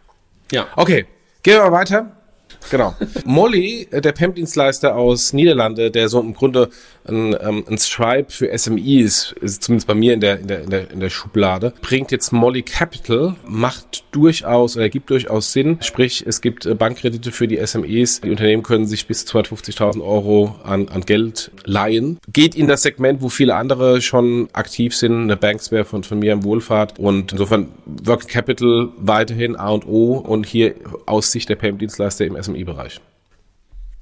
Ja. 0.51 0.65
Okay, 0.75 1.05
gehen 1.43 1.57
wir 1.57 1.69
mal 1.69 1.73
weiter. 1.73 2.24
Genau. 2.69 2.95
Molly, 3.25 3.87
äh, 3.91 4.01
der 4.01 4.11
PEM-Dienstleister 4.11 4.95
aus 4.95 5.33
Niederlande, 5.33 5.91
der 5.91 6.09
so 6.09 6.19
im 6.19 6.33
Grunde 6.33 6.69
ein, 7.07 7.35
ähm, 7.39 7.63
ein 7.69 7.77
Stripe 7.77 8.31
für 8.31 8.57
SMEs, 8.57 9.35
ist 9.41 9.63
zumindest 9.63 9.87
bei 9.87 9.93
mir 9.93 10.13
in 10.13 10.19
der, 10.19 10.39
in 10.39 10.47
der, 10.47 10.63
in 10.63 10.69
der, 10.69 10.91
in 10.91 10.99
der 10.99 11.09
Schublade, 11.09 11.73
bringt 11.81 12.11
jetzt 12.11 12.31
Molly 12.31 12.63
Capital, 12.63 13.35
macht 13.47 14.03
durchaus 14.11 14.75
oder 14.75 14.89
gibt 14.89 15.09
durchaus 15.09 15.51
Sinn. 15.51 15.77
Sprich, 15.81 16.23
es 16.25 16.41
gibt 16.41 16.65
äh, 16.65 16.73
Bankkredite 16.75 17.31
für 17.31 17.47
die 17.47 17.63
SMEs. 17.65 18.21
Die 18.21 18.29
Unternehmen 18.29 18.63
können 18.63 18.87
sich 18.87 19.07
bis 19.07 19.25
zu 19.25 19.37
250.000 19.37 20.01
Euro 20.01 20.55
an, 20.63 20.87
an 20.89 21.01
Geld 21.01 21.51
leihen. 21.63 22.17
Geht 22.31 22.55
in 22.55 22.67
das 22.67 22.81
Segment, 22.81 23.21
wo 23.21 23.29
viele 23.29 23.55
andere 23.55 24.01
schon 24.01 24.49
aktiv 24.53 24.95
sind, 24.95 25.23
eine 25.23 25.37
Banksware 25.37 25.85
von, 25.85 26.03
von 26.03 26.19
mir 26.19 26.33
im 26.33 26.43
Wohlfahrt. 26.43 26.97
Und 26.99 27.33
insofern 27.33 27.69
Working 27.85 28.29
Capital 28.29 28.89
weiterhin 28.97 29.55
A 29.55 29.69
und 29.69 29.85
O 29.85 30.13
und 30.17 30.45
hier 30.45 30.75
aus 31.05 31.31
Sicht 31.31 31.49
der 31.49 31.55
PM-Dienstleister 31.55 32.25
im 32.25 32.35
SME-Bereich. 32.55 32.99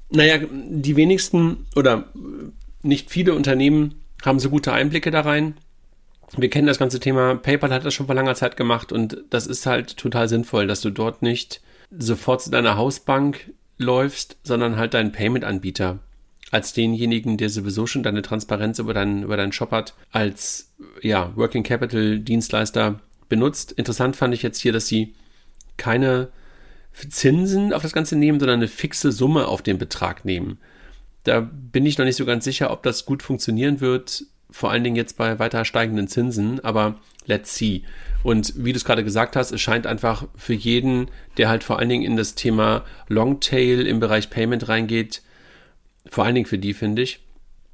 Naja, 0.10 0.40
die 0.52 0.96
wenigsten 0.96 1.66
oder 1.76 2.06
nicht 2.84 3.10
viele 3.10 3.34
Unternehmen 3.34 3.96
haben 4.24 4.40
so 4.40 4.50
gute 4.50 4.72
Einblicke 4.72 5.12
da 5.12 5.22
rein. 5.22 5.56
Wir 6.38 6.50
kennen 6.50 6.68
das 6.68 6.80
ganze 6.80 7.00
Thema. 7.00 7.36
PayPal 7.36 7.74
hat 7.74 7.86
das 7.86 7.94
schon 7.94 8.06
vor 8.06 8.16
langer 8.16 8.36
Zeit 8.36 8.58
gemacht 8.58 8.92
und 8.92 9.18
das 9.30 9.48
ist 9.48 9.66
halt 9.66 9.98
total 9.98 10.28
sinnvoll, 10.30 10.68
dass 10.68 10.82
du 10.82 10.90
dort 10.90 11.22
nicht 11.22 11.62
sofort 11.92 12.42
zu 12.42 12.52
deiner 12.52 12.78
Hausbank 12.78 13.52
läufst, 13.78 14.38
sondern 14.44 14.78
halt 14.78 14.94
deinen 14.94 15.12
Payment-Anbieter 15.12 16.00
als 16.52 16.74
denjenigen, 16.74 17.38
der 17.38 17.50
sowieso 17.50 17.88
schon 17.88 18.04
deine 18.04 18.22
Transparenz 18.22 18.78
über 18.78 18.94
deinen, 18.94 19.24
über 19.24 19.38
deinen 19.38 19.52
Shop 19.52 19.72
hat, 19.72 19.96
als 20.12 20.72
ja, 21.02 21.36
Working 21.36 21.64
Capital 21.64 22.20
Dienstleister 22.20 23.00
benutzt. 23.30 23.72
Interessant 23.72 24.16
fand 24.16 24.34
ich 24.36 24.44
jetzt 24.44 24.60
hier, 24.60 24.72
dass 24.72 24.88
sie 24.88 25.16
keine 25.78 26.30
Zinsen 26.94 27.74
auf 27.74 27.82
das 27.82 27.94
Ganze 27.94 28.16
nehmen, 28.16 28.40
sondern 28.40 28.60
eine 28.60 28.68
fixe 28.68 29.12
Summe 29.12 29.48
auf 29.48 29.62
den 29.62 29.78
Betrag 29.78 30.26
nehmen. 30.26 30.60
Da 31.24 31.40
bin 31.42 31.86
ich 31.86 31.98
noch 31.98 32.06
nicht 32.06 32.18
so 32.18 32.26
ganz 32.26 32.44
sicher, 32.44 32.72
ob 32.72 32.84
das 32.84 33.06
gut 33.06 33.24
funktionieren 33.24 33.82
wird, 33.82 34.26
vor 34.50 34.70
allen 34.70 34.84
Dingen 34.84 34.96
jetzt 34.96 35.18
bei 35.18 35.40
weiter 35.40 35.66
steigenden 35.66 36.08
Zinsen, 36.08 36.64
aber 36.64 37.00
let's 37.26 37.56
see. 37.56 37.84
Und 38.22 38.54
wie 38.56 38.72
du 38.72 38.78
es 38.78 38.86
gerade 38.86 39.04
gesagt 39.04 39.36
hast, 39.36 39.52
es 39.52 39.60
scheint 39.60 39.88
einfach 39.88 40.28
für 40.36 40.54
jeden, 40.54 41.08
der 41.38 41.50
halt 41.50 41.64
vor 41.64 41.80
allen 41.80 41.90
Dingen 41.90 42.04
in 42.04 42.18
das 42.18 42.36
Thema 42.36 42.84
Longtail 43.08 43.88
im 43.88 44.00
Bereich 44.00 44.30
Payment 44.30 44.70
reingeht, 44.70 45.24
vor 46.08 46.26
allen 46.26 46.36
Dingen 46.36 46.46
für 46.46 46.60
die, 46.60 46.74
finde 46.74 47.02
ich, 47.02 47.20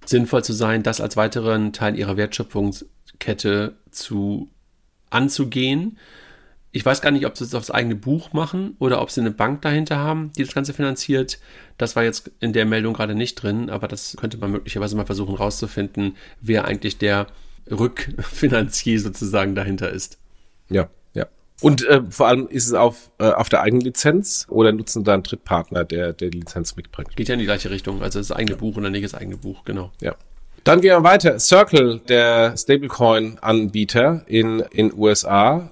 sinnvoll 0.06 0.44
zu 0.44 0.54
sein, 0.54 0.82
das 0.82 1.02
als 1.02 1.18
weiteren 1.18 1.74
Teil 1.74 1.98
ihrer 1.98 2.16
Wertschöpfungskette 2.16 3.76
zu 3.92 4.50
anzugehen 5.10 5.98
ich 6.72 6.86
weiß 6.86 7.02
gar 7.02 7.12
nicht, 7.12 7.26
ob 7.26 7.36
sie 7.36 7.44
es 7.44 7.56
aufs 7.56 7.72
eigene 7.72 7.96
Buch 7.96 8.32
machen 8.34 8.76
oder 8.80 9.02
ob 9.02 9.10
sie 9.10 9.22
eine 9.22 9.32
Bank 9.32 9.62
dahinter 9.62 9.98
haben, 9.98 10.32
die 10.38 10.44
das 10.44 10.54
Ganze 10.54 10.74
finanziert. 10.74 11.40
Das 11.78 11.96
war 11.96 12.04
jetzt 12.04 12.32
in 12.40 12.54
der 12.54 12.66
Meldung 12.66 12.94
gerade 12.94 13.16
nicht 13.16 13.36
drin, 13.36 13.70
aber 13.70 13.88
das 13.88 14.16
könnte 14.20 14.38
man 14.38 14.52
möglicherweise 14.52 14.96
mal 14.96 15.06
versuchen 15.06 15.36
rauszufinden, 15.36 16.16
wer 16.42 16.66
eigentlich 16.66 16.98
der 16.98 17.28
Rückfinanzier 17.72 19.00
sozusagen 19.02 19.56
dahinter 19.56 19.90
ist. 19.90 20.20
Ja, 20.70 20.90
ja. 21.14 21.26
Und 21.62 21.88
äh, 21.88 22.04
vor 22.10 22.28
allem 22.28 22.48
ist 22.48 22.68
es 22.68 22.74
auf, 22.74 23.12
äh, 23.18 23.32
auf 23.32 23.50
der 23.50 23.62
eigenen 23.62 23.82
Lizenz 23.82 24.46
oder 24.50 24.72
nutzen 24.72 25.04
da 25.04 25.16
einen 25.16 25.24
Drittpartner, 25.24 25.86
der, 25.86 26.14
der 26.14 26.30
die 26.30 26.40
Lizenz 26.40 26.76
mitbringt? 26.76 27.16
Geht 27.16 27.30
ja 27.30 27.34
in 27.34 27.40
die 27.40 27.46
gleiche 27.46 27.72
Richtung. 27.72 28.04
Also 28.04 28.20
das 28.20 28.32
eigene 28.32 28.58
Buch 28.58 28.78
oder 28.78 28.92
nicht 28.92 29.06
das 29.06 29.16
eigene 29.16 29.38
Buch, 29.38 29.66
genau. 29.66 29.92
Ja. 30.02 30.16
Dann 30.66 30.82
gehen 30.82 30.92
wir 30.92 31.04
weiter. 31.04 31.40
Circle, 31.40 32.00
der 32.08 32.56
Stablecoin-Anbieter 32.56 34.24
in 34.28 34.60
in 34.72 34.94
USA, 34.94 35.72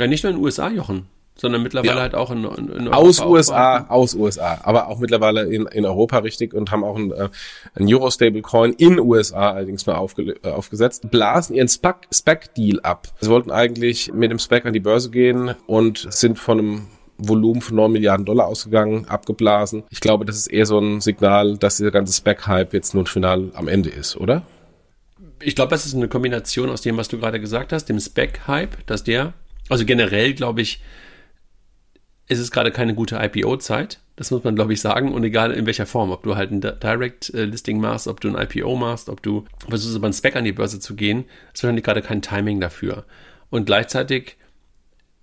ja, 0.00 0.06
nicht 0.06 0.24
nur 0.24 0.30
in 0.30 0.38
den 0.38 0.44
USA, 0.44 0.70
Jochen, 0.70 1.06
sondern 1.36 1.62
mittlerweile 1.62 1.94
ja. 1.94 2.00
halt 2.00 2.14
auch 2.14 2.30
in, 2.30 2.44
in, 2.44 2.68
in 2.68 2.88
Europa. 2.88 2.96
Aus 2.96 3.20
USA, 3.20 3.86
aus 3.88 4.14
USA, 4.14 4.60
aber 4.62 4.88
auch 4.88 4.98
mittlerweile 4.98 5.42
in, 5.44 5.66
in 5.66 5.84
Europa 5.84 6.18
richtig 6.18 6.54
und 6.54 6.70
haben 6.70 6.84
auch 6.84 6.96
ein, 6.96 7.12
äh, 7.12 7.28
ein 7.74 7.92
Euro-Stablecoin 7.92 8.72
in 8.74 8.98
USA 8.98 9.52
allerdings 9.52 9.86
mal 9.86 9.96
aufge, 9.96 10.36
äh, 10.42 10.48
aufgesetzt, 10.48 11.10
blasen 11.10 11.56
ihren 11.56 11.68
Spec-Deal 11.68 12.80
ab. 12.80 13.08
Sie 13.20 13.30
wollten 13.30 13.50
eigentlich 13.50 14.12
mit 14.12 14.30
dem 14.30 14.38
Spec 14.38 14.66
an 14.66 14.72
die 14.72 14.80
Börse 14.80 15.10
gehen 15.10 15.54
und 15.66 16.06
sind 16.10 16.38
von 16.38 16.58
einem 16.58 16.86
Volumen 17.18 17.60
von 17.60 17.76
9 17.76 17.92
Milliarden 17.92 18.24
Dollar 18.24 18.46
ausgegangen, 18.46 19.06
abgeblasen. 19.06 19.82
Ich 19.90 20.00
glaube, 20.00 20.24
das 20.24 20.36
ist 20.36 20.46
eher 20.46 20.66
so 20.66 20.78
ein 20.78 21.00
Signal, 21.00 21.58
dass 21.58 21.76
dieser 21.76 21.90
ganze 21.90 22.14
Spec-Hype 22.14 22.72
jetzt 22.72 22.94
nun 22.94 23.06
final 23.06 23.50
am 23.54 23.68
Ende 23.68 23.90
ist, 23.90 24.16
oder? 24.16 24.42
Ich 25.42 25.54
glaube, 25.54 25.70
das 25.70 25.86
ist 25.86 25.94
eine 25.94 26.08
Kombination 26.08 26.70
aus 26.70 26.82
dem, 26.82 26.96
was 26.96 27.08
du 27.08 27.18
gerade 27.18 27.40
gesagt 27.40 27.72
hast, 27.72 27.86
dem 27.86 28.00
Spec-Hype, 28.00 28.86
dass 28.86 29.04
der 29.04 29.32
also 29.70 29.84
generell 29.84 30.34
glaube 30.34 30.60
ich, 30.60 30.80
ist 32.28 32.38
es 32.38 32.50
gerade 32.50 32.70
keine 32.70 32.94
gute 32.94 33.16
IPO-Zeit. 33.16 33.98
Das 34.14 34.30
muss 34.30 34.44
man, 34.44 34.54
glaube 34.54 34.72
ich, 34.72 34.80
sagen. 34.80 35.12
Und 35.14 35.24
egal 35.24 35.50
in 35.52 35.66
welcher 35.66 35.86
Form, 35.86 36.10
ob 36.10 36.22
du 36.22 36.36
halt 36.36 36.52
ein 36.52 36.60
Direct-Listing 36.60 37.80
machst, 37.80 38.06
ob 38.06 38.20
du 38.20 38.28
ein 38.28 38.40
IPO 38.40 38.76
machst, 38.76 39.08
ob 39.08 39.22
du 39.22 39.46
versuchst, 39.68 39.96
über 39.96 40.06
einen 40.06 40.14
Spec 40.14 40.36
an 40.36 40.44
die 40.44 40.52
Börse 40.52 40.78
zu 40.78 40.94
gehen, 40.94 41.24
ist 41.54 41.62
wahrscheinlich 41.62 41.84
gerade 41.84 42.02
kein 42.02 42.22
Timing 42.22 42.60
dafür. 42.60 43.04
Und 43.48 43.64
gleichzeitig 43.64 44.36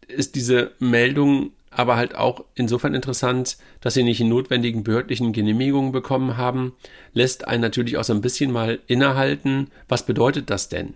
ist 0.07 0.35
diese 0.35 0.71
Meldung 0.79 1.51
aber 1.69 1.95
halt 1.95 2.15
auch 2.15 2.43
insofern 2.55 2.95
interessant, 2.95 3.57
dass 3.81 3.93
sie 3.93 4.03
nicht 4.03 4.19
die 4.19 4.23
notwendigen 4.23 4.83
behördlichen 4.83 5.31
Genehmigungen 5.31 5.91
bekommen 5.91 6.35
haben, 6.35 6.73
lässt 7.13 7.47
einen 7.47 7.61
natürlich 7.61 7.97
auch 7.97 8.03
so 8.03 8.13
ein 8.13 8.21
bisschen 8.21 8.51
mal 8.51 8.79
innehalten, 8.87 9.69
was 9.87 10.05
bedeutet 10.05 10.49
das 10.49 10.69
denn? 10.69 10.95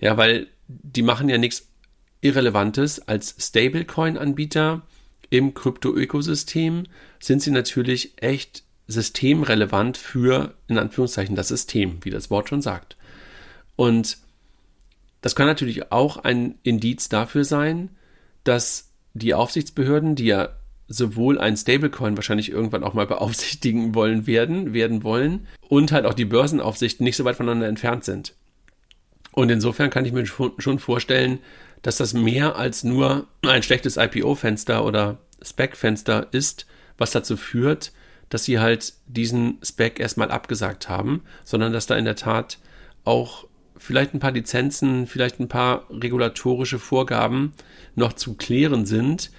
Ja, 0.00 0.16
weil 0.16 0.48
die 0.66 1.02
machen 1.02 1.28
ja 1.28 1.38
nichts 1.38 1.67
Irrelevantes 2.20 3.06
als 3.06 3.34
Stablecoin-Anbieter 3.38 4.82
im 5.30 5.54
Krypto-Ökosystem 5.54 6.84
sind 7.20 7.42
sie 7.42 7.50
natürlich 7.50 8.12
echt 8.22 8.64
systemrelevant 8.86 9.98
für, 9.98 10.54
in 10.66 10.78
Anführungszeichen, 10.78 11.36
das 11.36 11.48
System, 11.48 11.98
wie 12.02 12.10
das 12.10 12.30
Wort 12.30 12.48
schon 12.48 12.62
sagt. 12.62 12.96
Und 13.76 14.18
das 15.20 15.36
kann 15.36 15.46
natürlich 15.46 15.92
auch 15.92 16.16
ein 16.16 16.54
Indiz 16.62 17.08
dafür 17.08 17.44
sein, 17.44 17.90
dass 18.44 18.90
die 19.12 19.34
Aufsichtsbehörden, 19.34 20.14
die 20.14 20.26
ja 20.26 20.50
sowohl 20.86 21.38
ein 21.38 21.56
Stablecoin 21.56 22.16
wahrscheinlich 22.16 22.50
irgendwann 22.50 22.82
auch 22.82 22.94
mal 22.94 23.06
beaufsichtigen 23.08 23.94
wollen 23.94 24.26
werden, 24.26 24.72
werden 24.72 25.02
wollen, 25.02 25.46
und 25.68 25.92
halt 25.92 26.06
auch 26.06 26.14
die 26.14 26.24
Börsenaufsichten 26.24 27.04
nicht 27.04 27.16
so 27.16 27.24
weit 27.24 27.36
voneinander 27.36 27.68
entfernt 27.68 28.04
sind. 28.04 28.34
Und 29.32 29.50
insofern 29.50 29.90
kann 29.90 30.06
ich 30.06 30.12
mir 30.12 30.24
schon 30.26 30.78
vorstellen, 30.78 31.38
dass 31.82 31.96
das 31.96 32.14
mehr 32.14 32.56
als 32.56 32.84
nur 32.84 33.26
ein 33.42 33.62
schlechtes 33.62 33.96
IPO-Fenster 33.96 34.84
oder 34.84 35.18
Spec-Fenster 35.42 36.28
ist, 36.32 36.66
was 36.96 37.12
dazu 37.12 37.36
führt, 37.36 37.92
dass 38.28 38.44
sie 38.44 38.58
halt 38.58 38.94
diesen 39.06 39.58
Spec 39.62 40.00
erstmal 40.00 40.30
abgesagt 40.30 40.88
haben, 40.88 41.22
sondern 41.44 41.72
dass 41.72 41.86
da 41.86 41.96
in 41.96 42.04
der 42.04 42.16
Tat 42.16 42.58
auch 43.04 43.46
vielleicht 43.76 44.12
ein 44.12 44.20
paar 44.20 44.32
Lizenzen, 44.32 45.06
vielleicht 45.06 45.40
ein 45.40 45.48
paar 45.48 45.86
regulatorische 45.90 46.78
Vorgaben 46.78 47.54
noch 47.94 48.12
zu 48.12 48.34
klären 48.34 48.84
sind, 48.84 49.30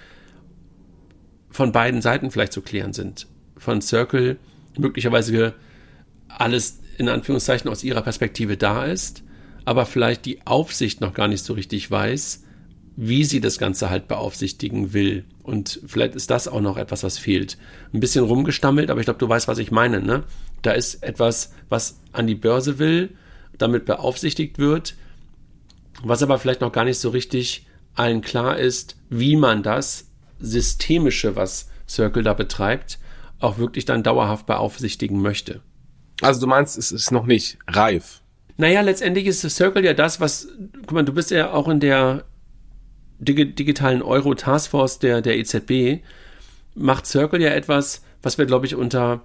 von 1.50 1.72
beiden 1.72 2.00
Seiten 2.00 2.30
vielleicht 2.30 2.52
zu 2.52 2.62
klären 2.62 2.92
sind. 2.92 3.26
Von 3.56 3.82
Circle 3.82 4.38
möglicherweise 4.78 5.54
alles 6.28 6.80
in 6.96 7.08
Anführungszeichen 7.08 7.70
aus 7.70 7.84
ihrer 7.84 8.02
Perspektive 8.02 8.56
da 8.56 8.84
ist 8.84 9.22
aber 9.70 9.86
vielleicht 9.86 10.24
die 10.24 10.44
Aufsicht 10.48 11.00
noch 11.00 11.14
gar 11.14 11.28
nicht 11.28 11.44
so 11.44 11.52
richtig 11.52 11.88
weiß, 11.88 12.42
wie 12.96 13.22
sie 13.22 13.40
das 13.40 13.56
Ganze 13.56 13.88
halt 13.88 14.08
beaufsichtigen 14.08 14.92
will. 14.92 15.24
Und 15.44 15.80
vielleicht 15.86 16.16
ist 16.16 16.28
das 16.32 16.48
auch 16.48 16.60
noch 16.60 16.76
etwas, 16.76 17.04
was 17.04 17.18
fehlt. 17.18 17.56
Ein 17.94 18.00
bisschen 18.00 18.24
rumgestammelt, 18.24 18.90
aber 18.90 18.98
ich 18.98 19.04
glaube, 19.04 19.20
du 19.20 19.28
weißt, 19.28 19.46
was 19.46 19.58
ich 19.58 19.70
meine. 19.70 20.00
Ne? 20.00 20.24
Da 20.62 20.72
ist 20.72 21.04
etwas, 21.04 21.52
was 21.68 22.00
an 22.10 22.26
die 22.26 22.34
Börse 22.34 22.80
will, 22.80 23.10
damit 23.58 23.84
beaufsichtigt 23.84 24.58
wird, 24.58 24.96
was 26.02 26.24
aber 26.24 26.40
vielleicht 26.40 26.62
noch 26.62 26.72
gar 26.72 26.84
nicht 26.84 26.98
so 26.98 27.10
richtig 27.10 27.64
allen 27.94 28.22
klar 28.22 28.58
ist, 28.58 28.96
wie 29.08 29.36
man 29.36 29.62
das 29.62 30.08
Systemische, 30.40 31.36
was 31.36 31.68
Circle 31.88 32.24
da 32.24 32.34
betreibt, 32.34 32.98
auch 33.38 33.58
wirklich 33.58 33.84
dann 33.84 34.02
dauerhaft 34.02 34.46
beaufsichtigen 34.46 35.22
möchte. 35.22 35.60
Also 36.22 36.40
du 36.40 36.48
meinst, 36.48 36.76
es 36.76 36.90
ist 36.90 37.12
noch 37.12 37.26
nicht 37.26 37.56
reif. 37.68 38.19
Naja, 38.60 38.82
letztendlich 38.82 39.26
ist 39.26 39.42
das 39.42 39.56
Circle 39.56 39.82
ja 39.82 39.94
das, 39.94 40.20
was, 40.20 40.48
guck 40.82 40.92
mal, 40.92 41.02
du 41.02 41.14
bist 41.14 41.30
ja 41.30 41.50
auch 41.50 41.66
in 41.66 41.80
der 41.80 42.24
dig 43.18 43.56
digitalen 43.56 44.02
Euro 44.02 44.34
Taskforce 44.34 44.98
der, 44.98 45.22
der 45.22 45.38
EZB, 45.38 46.04
macht 46.74 47.06
Circle 47.06 47.40
ja 47.40 47.52
etwas, 47.52 48.02
was 48.20 48.36
wir, 48.36 48.44
glaube 48.44 48.66
ich, 48.66 48.74
unter, 48.74 49.22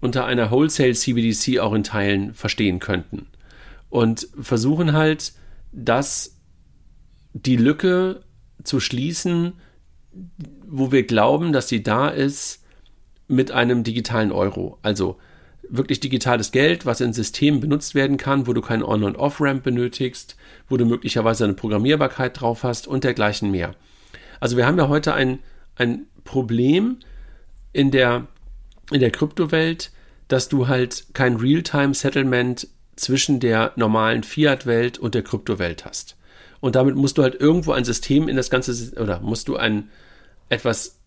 unter 0.00 0.24
einer 0.24 0.50
Wholesale 0.50 0.94
CBDC 0.94 1.60
auch 1.60 1.74
in 1.74 1.84
Teilen 1.84 2.34
verstehen 2.34 2.80
könnten. 2.80 3.28
Und 3.88 4.26
versuchen 4.40 4.94
halt, 4.94 5.32
dass 5.70 6.40
die 7.34 7.56
Lücke 7.56 8.24
zu 8.64 8.80
schließen, 8.80 9.52
wo 10.66 10.90
wir 10.90 11.04
glauben, 11.04 11.52
dass 11.52 11.68
sie 11.68 11.84
da 11.84 12.08
ist, 12.08 12.64
mit 13.28 13.52
einem 13.52 13.84
digitalen 13.84 14.32
Euro. 14.32 14.80
Also 14.82 15.18
wirklich 15.68 16.00
digitales 16.00 16.52
Geld, 16.52 16.86
was 16.86 17.00
in 17.00 17.12
Systemen 17.12 17.60
benutzt 17.60 17.94
werden 17.94 18.16
kann, 18.16 18.46
wo 18.46 18.52
du 18.52 18.60
keinen 18.60 18.82
On- 18.82 19.04
und 19.04 19.16
Off-Ramp 19.16 19.62
benötigst, 19.62 20.36
wo 20.68 20.76
du 20.76 20.84
möglicherweise 20.84 21.44
eine 21.44 21.54
Programmierbarkeit 21.54 22.40
drauf 22.40 22.62
hast 22.64 22.86
und 22.86 23.04
dergleichen 23.04 23.50
mehr. 23.50 23.74
Also 24.40 24.56
wir 24.56 24.66
haben 24.66 24.78
ja 24.78 24.88
heute 24.88 25.14
ein, 25.14 25.38
ein 25.76 26.06
Problem 26.24 26.98
in 27.72 27.90
der, 27.90 28.26
in 28.90 29.00
der 29.00 29.10
Kryptowelt, 29.10 29.92
dass 30.28 30.48
du 30.48 30.68
halt 30.68 31.06
kein 31.14 31.36
Real-Time-Settlement 31.36 32.68
zwischen 32.96 33.40
der 33.40 33.72
normalen 33.76 34.22
Fiat-Welt 34.22 34.98
und 34.98 35.14
der 35.14 35.22
Kryptowelt 35.22 35.84
hast. 35.84 36.16
Und 36.60 36.76
damit 36.76 36.94
musst 36.94 37.18
du 37.18 37.22
halt 37.22 37.34
irgendwo 37.34 37.72
ein 37.72 37.84
System 37.84 38.28
in 38.28 38.36
das 38.36 38.50
Ganze, 38.50 39.00
oder 39.00 39.20
musst 39.20 39.48
du 39.48 39.56
ein 39.56 39.90
etwas 40.48 41.00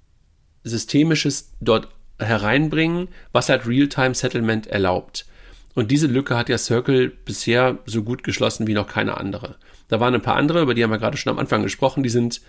Systemisches 0.64 1.54
dort 1.62 1.90
hereinbringen, 2.20 3.10
was 3.32 3.50
halt 3.50 3.68
Real-Time-Settlement 3.68 4.68
erlaubt. 4.68 5.26
Und 5.74 5.92
diese 5.92 6.08
Lücke 6.08 6.38
hat 6.38 6.50
ja 6.50 6.58
Circle 6.58 7.10
bisher 7.10 7.80
so 7.86 8.04
gut 8.04 8.24
geschlossen 8.24 8.66
wie 8.66 8.74
noch 8.74 8.88
keine 8.88 9.18
andere. 9.18 9.56
Da 9.90 10.00
waren 10.00 10.14
ein 10.14 10.22
paar 10.22 10.38
andere, 10.38 10.62
über 10.62 10.74
die 10.74 10.84
haben 10.84 10.92
wir 10.92 10.98
gerade 10.98 11.18
schon 11.18 11.32
am 11.32 11.40
Anfang 11.40 11.64
gesprochen, 11.64 12.02
die 12.02 12.10
sind 12.10 12.42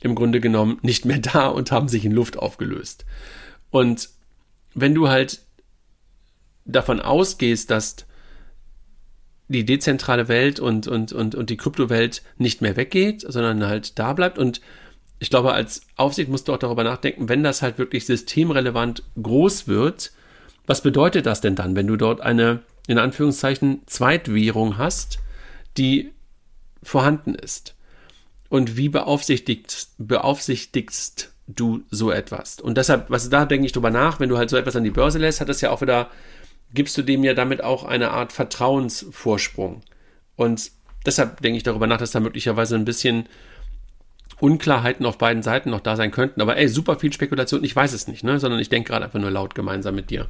im 0.00 0.14
Grunde 0.14 0.40
genommen 0.40 0.78
nicht 0.82 1.04
mehr 1.04 1.18
da 1.32 1.48
und 1.48 1.72
haben 1.72 1.88
sich 1.88 2.04
in 2.04 2.12
Luft 2.12 2.38
aufgelöst. 2.38 3.04
Und 3.70 4.08
wenn 4.74 4.94
du 4.94 5.08
halt 5.08 5.40
davon 6.64 7.00
ausgehst, 7.00 7.70
dass 7.70 8.06
die 9.48 9.64
dezentrale 9.64 10.28
Welt 10.28 10.60
und, 10.60 10.86
und, 10.86 11.12
und, 11.12 11.34
und 11.34 11.50
die 11.50 11.56
Kryptowelt 11.56 12.22
nicht 12.38 12.62
mehr 12.62 12.76
weggeht, 12.76 13.24
sondern 13.26 13.66
halt 13.66 13.98
da 13.98 14.12
bleibt 14.12 14.38
und 14.38 14.60
ich 15.20 15.28
glaube, 15.28 15.52
als 15.52 15.82
Aufsicht 15.96 16.30
musst 16.30 16.48
du 16.48 16.54
auch 16.54 16.58
darüber 16.58 16.82
nachdenken, 16.82 17.28
wenn 17.28 17.42
das 17.42 17.60
halt 17.60 17.78
wirklich 17.78 18.06
systemrelevant 18.06 19.04
groß 19.22 19.68
wird, 19.68 20.12
was 20.66 20.82
bedeutet 20.82 21.26
das 21.26 21.42
denn 21.42 21.54
dann, 21.54 21.76
wenn 21.76 21.86
du 21.86 21.96
dort 21.96 22.22
eine, 22.22 22.62
in 22.86 22.98
Anführungszeichen, 22.98 23.82
Zweitwährung 23.86 24.78
hast, 24.78 25.18
die 25.76 26.12
vorhanden 26.82 27.34
ist? 27.34 27.74
Und 28.48 28.78
wie 28.78 28.88
beaufsichtigst, 28.88 29.94
beaufsichtigst 29.98 31.34
du 31.46 31.82
so 31.90 32.10
etwas? 32.10 32.58
Und 32.58 32.78
deshalb, 32.78 33.10
was 33.10 33.28
da 33.28 33.44
denke 33.44 33.66
ich 33.66 33.72
drüber 33.72 33.90
nach, 33.90 34.20
wenn 34.20 34.30
du 34.30 34.38
halt 34.38 34.48
so 34.48 34.56
etwas 34.56 34.74
an 34.74 34.84
die 34.84 34.90
Börse 34.90 35.18
lässt, 35.18 35.42
hat 35.42 35.50
das 35.50 35.60
ja 35.60 35.70
auch 35.70 35.82
wieder, 35.82 36.08
gibst 36.72 36.96
du 36.96 37.02
dem 37.02 37.24
ja 37.24 37.34
damit 37.34 37.62
auch 37.62 37.84
eine 37.84 38.10
Art 38.10 38.32
Vertrauensvorsprung. 38.32 39.82
Und 40.36 40.70
deshalb 41.04 41.42
denke 41.42 41.58
ich 41.58 41.62
darüber 41.62 41.86
nach, 41.86 41.98
dass 41.98 42.12
da 42.12 42.20
möglicherweise 42.20 42.74
ein 42.74 42.86
bisschen 42.86 43.28
Unklarheiten 44.40 45.06
auf 45.06 45.18
beiden 45.18 45.42
Seiten 45.42 45.70
noch 45.70 45.80
da 45.80 45.96
sein 45.96 46.10
könnten. 46.10 46.40
Aber 46.40 46.56
ey, 46.56 46.68
super 46.68 46.96
viel 46.96 47.12
Spekulation, 47.12 47.64
ich 47.64 47.74
weiß 47.74 47.92
es 47.92 48.08
nicht, 48.08 48.24
ne? 48.24 48.38
sondern 48.38 48.60
ich 48.60 48.68
denke 48.68 48.90
gerade 48.90 49.04
einfach 49.04 49.20
nur 49.20 49.30
laut 49.30 49.54
gemeinsam 49.54 49.94
mit 49.94 50.10
dir. 50.10 50.28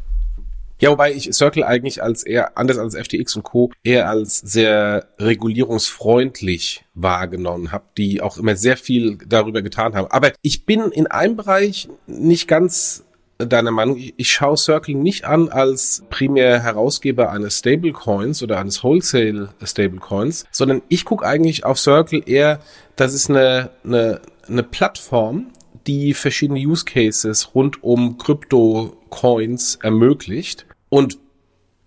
Ja, 0.80 0.90
wobei 0.90 1.12
ich 1.12 1.30
Circle 1.34 1.62
eigentlich 1.62 2.02
als 2.02 2.22
eher, 2.22 2.56
anders 2.56 2.78
als 2.78 2.96
FTX 2.96 3.36
und 3.36 3.42
Co., 3.42 3.70
eher 3.84 4.08
als 4.08 4.38
sehr 4.38 5.08
regulierungsfreundlich 5.18 6.86
wahrgenommen 6.94 7.70
habe, 7.70 7.84
die 7.98 8.22
auch 8.22 8.38
immer 8.38 8.56
sehr 8.56 8.78
viel 8.78 9.18
darüber 9.26 9.60
getan 9.60 9.94
haben. 9.94 10.06
Aber 10.10 10.32
ich 10.40 10.64
bin 10.64 10.90
in 10.90 11.06
einem 11.06 11.36
Bereich 11.36 11.88
nicht 12.06 12.48
ganz 12.48 13.04
deiner 13.46 13.70
Meinung. 13.70 13.96
Ich 14.16 14.30
schaue 14.30 14.56
Circle 14.56 14.94
nicht 14.94 15.24
an 15.24 15.48
als 15.48 16.04
primär 16.10 16.62
Herausgeber 16.62 17.30
eines 17.30 17.58
Stablecoins 17.58 18.42
oder 18.42 18.58
eines 18.58 18.82
Wholesale 18.82 19.50
Stablecoins, 19.62 20.44
sondern 20.50 20.82
ich 20.88 21.04
gucke 21.04 21.26
eigentlich 21.26 21.64
auf 21.64 21.78
Circle 21.78 22.22
eher, 22.26 22.60
das 22.96 23.14
ist 23.14 23.30
eine, 23.30 23.70
eine, 23.84 24.20
eine 24.48 24.62
Plattform, 24.62 25.52
die 25.86 26.14
verschiedene 26.14 26.60
Use 26.60 26.84
Cases 26.84 27.54
rund 27.54 27.82
um 27.82 28.18
Krypto-Coins 28.18 29.78
ermöglicht. 29.82 30.66
Und 30.88 31.18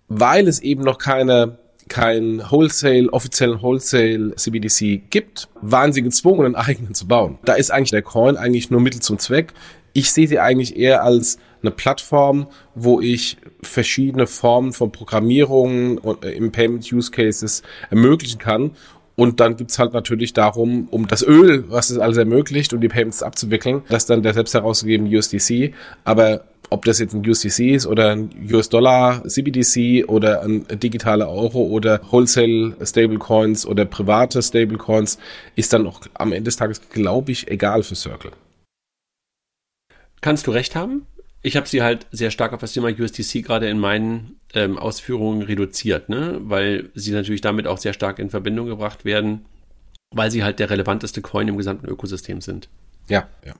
weil 0.08 0.48
es 0.48 0.60
eben 0.60 0.82
noch 0.82 0.98
keine 0.98 1.58
kein 1.88 2.42
Wholesale, 2.50 3.12
offiziellen 3.12 3.60
Wholesale 3.60 4.34
CBDC 4.36 5.10
gibt, 5.10 5.48
waren 5.60 5.92
sie 5.92 6.02
gezwungen, 6.02 6.46
einen 6.46 6.54
eigenen 6.54 6.94
zu 6.94 7.06
bauen. 7.06 7.38
Da 7.44 7.54
ist 7.54 7.70
eigentlich 7.70 7.90
der 7.90 8.02
Coin 8.02 8.36
eigentlich 8.36 8.70
nur 8.70 8.80
Mittel 8.80 9.00
zum 9.00 9.18
Zweck 9.18 9.52
ich 9.94 10.12
sehe 10.12 10.28
sie 10.28 10.38
eigentlich 10.38 10.76
eher 10.76 11.02
als 11.02 11.38
eine 11.62 11.70
Plattform, 11.70 12.48
wo 12.74 13.00
ich 13.00 13.38
verschiedene 13.62 14.26
Formen 14.26 14.74
von 14.74 14.92
Programmierung 14.92 15.98
äh, 16.22 16.36
im 16.36 16.52
Payment 16.52 16.92
Use 16.92 17.10
Cases 17.10 17.62
ermöglichen 17.88 18.38
kann. 18.38 18.72
Und 19.16 19.38
dann 19.38 19.56
gibt's 19.56 19.78
halt 19.78 19.92
natürlich 19.92 20.32
darum, 20.32 20.88
um 20.90 21.06
das 21.06 21.22
Öl, 21.22 21.64
was 21.68 21.88
es 21.90 21.98
alles 21.98 22.16
ermöglicht, 22.16 22.74
um 22.74 22.80
die 22.80 22.88
Payments 22.88 23.22
abzuwickeln, 23.22 23.82
das 23.88 24.06
dann 24.06 24.24
der 24.24 24.34
selbst 24.34 24.54
herausgegebene 24.54 25.16
USDC. 25.16 25.72
Aber 26.02 26.44
ob 26.68 26.84
das 26.84 26.98
jetzt 26.98 27.14
ein 27.14 27.26
USDC 27.26 27.74
ist 27.74 27.86
oder 27.86 28.10
ein 28.10 28.30
US-Dollar 28.52 29.22
CBDC 29.24 30.08
oder 30.08 30.42
ein 30.42 30.66
digitaler 30.80 31.30
Euro 31.30 31.60
oder 31.62 32.00
Wholesale 32.10 32.74
Stablecoins 32.82 33.64
oder 33.66 33.84
private 33.84 34.42
Stablecoins, 34.42 35.18
ist 35.54 35.72
dann 35.72 35.86
auch 35.86 36.00
am 36.14 36.32
Ende 36.32 36.48
des 36.48 36.56
Tages, 36.56 36.80
glaube 36.90 37.30
ich, 37.30 37.48
egal 37.48 37.84
für 37.84 37.94
Circle. 37.94 38.32
Kannst 40.24 40.46
du 40.46 40.52
recht 40.52 40.74
haben. 40.74 41.06
Ich 41.42 41.54
habe 41.54 41.68
sie 41.68 41.82
halt 41.82 42.06
sehr 42.10 42.30
stark 42.30 42.54
auf 42.54 42.60
das 42.62 42.72
Thema 42.72 42.88
USDC 42.88 43.44
gerade 43.44 43.68
in 43.68 43.78
meinen 43.78 44.40
ähm, 44.54 44.78
Ausführungen 44.78 45.42
reduziert, 45.42 46.08
ne? 46.08 46.38
weil 46.40 46.88
sie 46.94 47.12
natürlich 47.12 47.42
damit 47.42 47.66
auch 47.66 47.76
sehr 47.76 47.92
stark 47.92 48.18
in 48.18 48.30
Verbindung 48.30 48.66
gebracht 48.66 49.04
werden, 49.04 49.44
weil 50.12 50.30
sie 50.30 50.42
halt 50.42 50.60
der 50.60 50.70
relevanteste 50.70 51.20
Coin 51.20 51.48
im 51.48 51.58
gesamten 51.58 51.86
Ökosystem 51.86 52.40
sind. 52.40 52.70
Ja, 53.10 53.28
ja. 53.44 53.52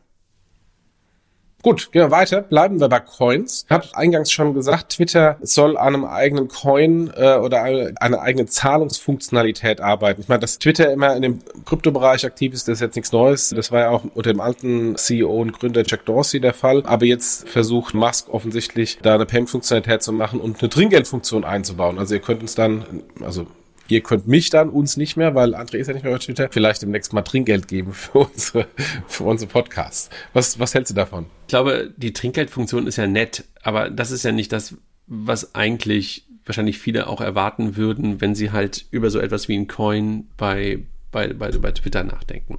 Gut, 1.64 1.92
gehen 1.92 2.02
wir 2.02 2.10
weiter. 2.10 2.42
Bleiben 2.42 2.78
wir 2.78 2.90
bei 2.90 3.00
Coins. 3.00 3.64
Ich 3.66 3.70
habe 3.70 3.86
eingangs 3.94 4.30
schon 4.30 4.52
gesagt, 4.52 4.90
Twitter 4.90 5.38
soll 5.40 5.78
an 5.78 5.94
einem 5.94 6.04
eigenen 6.04 6.48
Coin 6.48 7.10
äh, 7.16 7.36
oder 7.36 7.62
eine, 7.62 7.94
eine 7.98 8.20
eigene 8.20 8.44
Zahlungsfunktionalität 8.44 9.80
arbeiten. 9.80 10.20
Ich 10.20 10.28
meine, 10.28 10.40
dass 10.40 10.58
Twitter 10.58 10.92
immer 10.92 11.16
in 11.16 11.22
dem 11.22 11.38
Kryptobereich 11.64 12.26
aktiv 12.26 12.52
ist, 12.52 12.68
das 12.68 12.74
ist 12.74 12.80
jetzt 12.82 12.96
nichts 12.96 13.12
Neues. 13.12 13.48
Das 13.48 13.72
war 13.72 13.80
ja 13.80 13.88
auch 13.88 14.04
unter 14.14 14.30
dem 14.30 14.42
alten 14.42 14.96
CEO 14.96 15.40
und 15.40 15.58
Gründer 15.58 15.84
Jack 15.86 16.04
Dorsey 16.04 16.38
der 16.38 16.52
Fall. 16.52 16.82
Aber 16.84 17.06
jetzt 17.06 17.48
versucht 17.48 17.94
Musk 17.94 18.28
offensichtlich 18.28 18.98
da 19.00 19.14
eine 19.14 19.24
Payment-Funktionalität 19.24 20.02
zu 20.02 20.12
machen 20.12 20.40
und 20.40 20.60
eine 20.60 20.68
Trinkgeldfunktion 20.68 21.44
einzubauen. 21.44 21.98
Also 21.98 22.12
ihr 22.12 22.20
könnt 22.20 22.42
uns 22.42 22.54
dann, 22.54 22.84
also 23.24 23.46
Ihr 23.88 24.00
könnt 24.00 24.26
mich 24.26 24.50
dann, 24.50 24.70
uns 24.70 24.96
nicht 24.96 25.16
mehr, 25.16 25.34
weil 25.34 25.54
André 25.54 25.76
ist 25.76 25.88
ja 25.88 25.94
nicht 25.94 26.04
mehr 26.04 26.12
bei 26.12 26.18
Twitter, 26.18 26.48
vielleicht 26.50 26.82
demnächst 26.82 27.12
mal 27.12 27.22
Trinkgeld 27.22 27.68
geben 27.68 27.92
für 27.92 28.20
unsere, 28.20 28.66
für 29.06 29.24
unsere 29.24 29.50
Podcasts. 29.50 30.10
Was, 30.32 30.58
was 30.58 30.74
hältst 30.74 30.90
du 30.90 30.94
davon? 30.94 31.26
Ich 31.42 31.48
glaube, 31.48 31.92
die 31.96 32.12
Trinkgeldfunktion 32.12 32.86
ist 32.86 32.96
ja 32.96 33.06
nett, 33.06 33.44
aber 33.62 33.90
das 33.90 34.10
ist 34.10 34.24
ja 34.24 34.32
nicht 34.32 34.52
das, 34.52 34.76
was 35.06 35.54
eigentlich 35.54 36.24
wahrscheinlich 36.46 36.78
viele 36.78 37.06
auch 37.08 37.20
erwarten 37.20 37.76
würden, 37.76 38.20
wenn 38.20 38.34
sie 38.34 38.52
halt 38.52 38.86
über 38.90 39.10
so 39.10 39.18
etwas 39.18 39.48
wie 39.48 39.56
ein 39.56 39.66
Coin 39.66 40.28
bei, 40.36 40.80
bei, 41.10 41.32
bei, 41.32 41.50
bei 41.50 41.72
Twitter 41.72 42.04
nachdenken. 42.04 42.56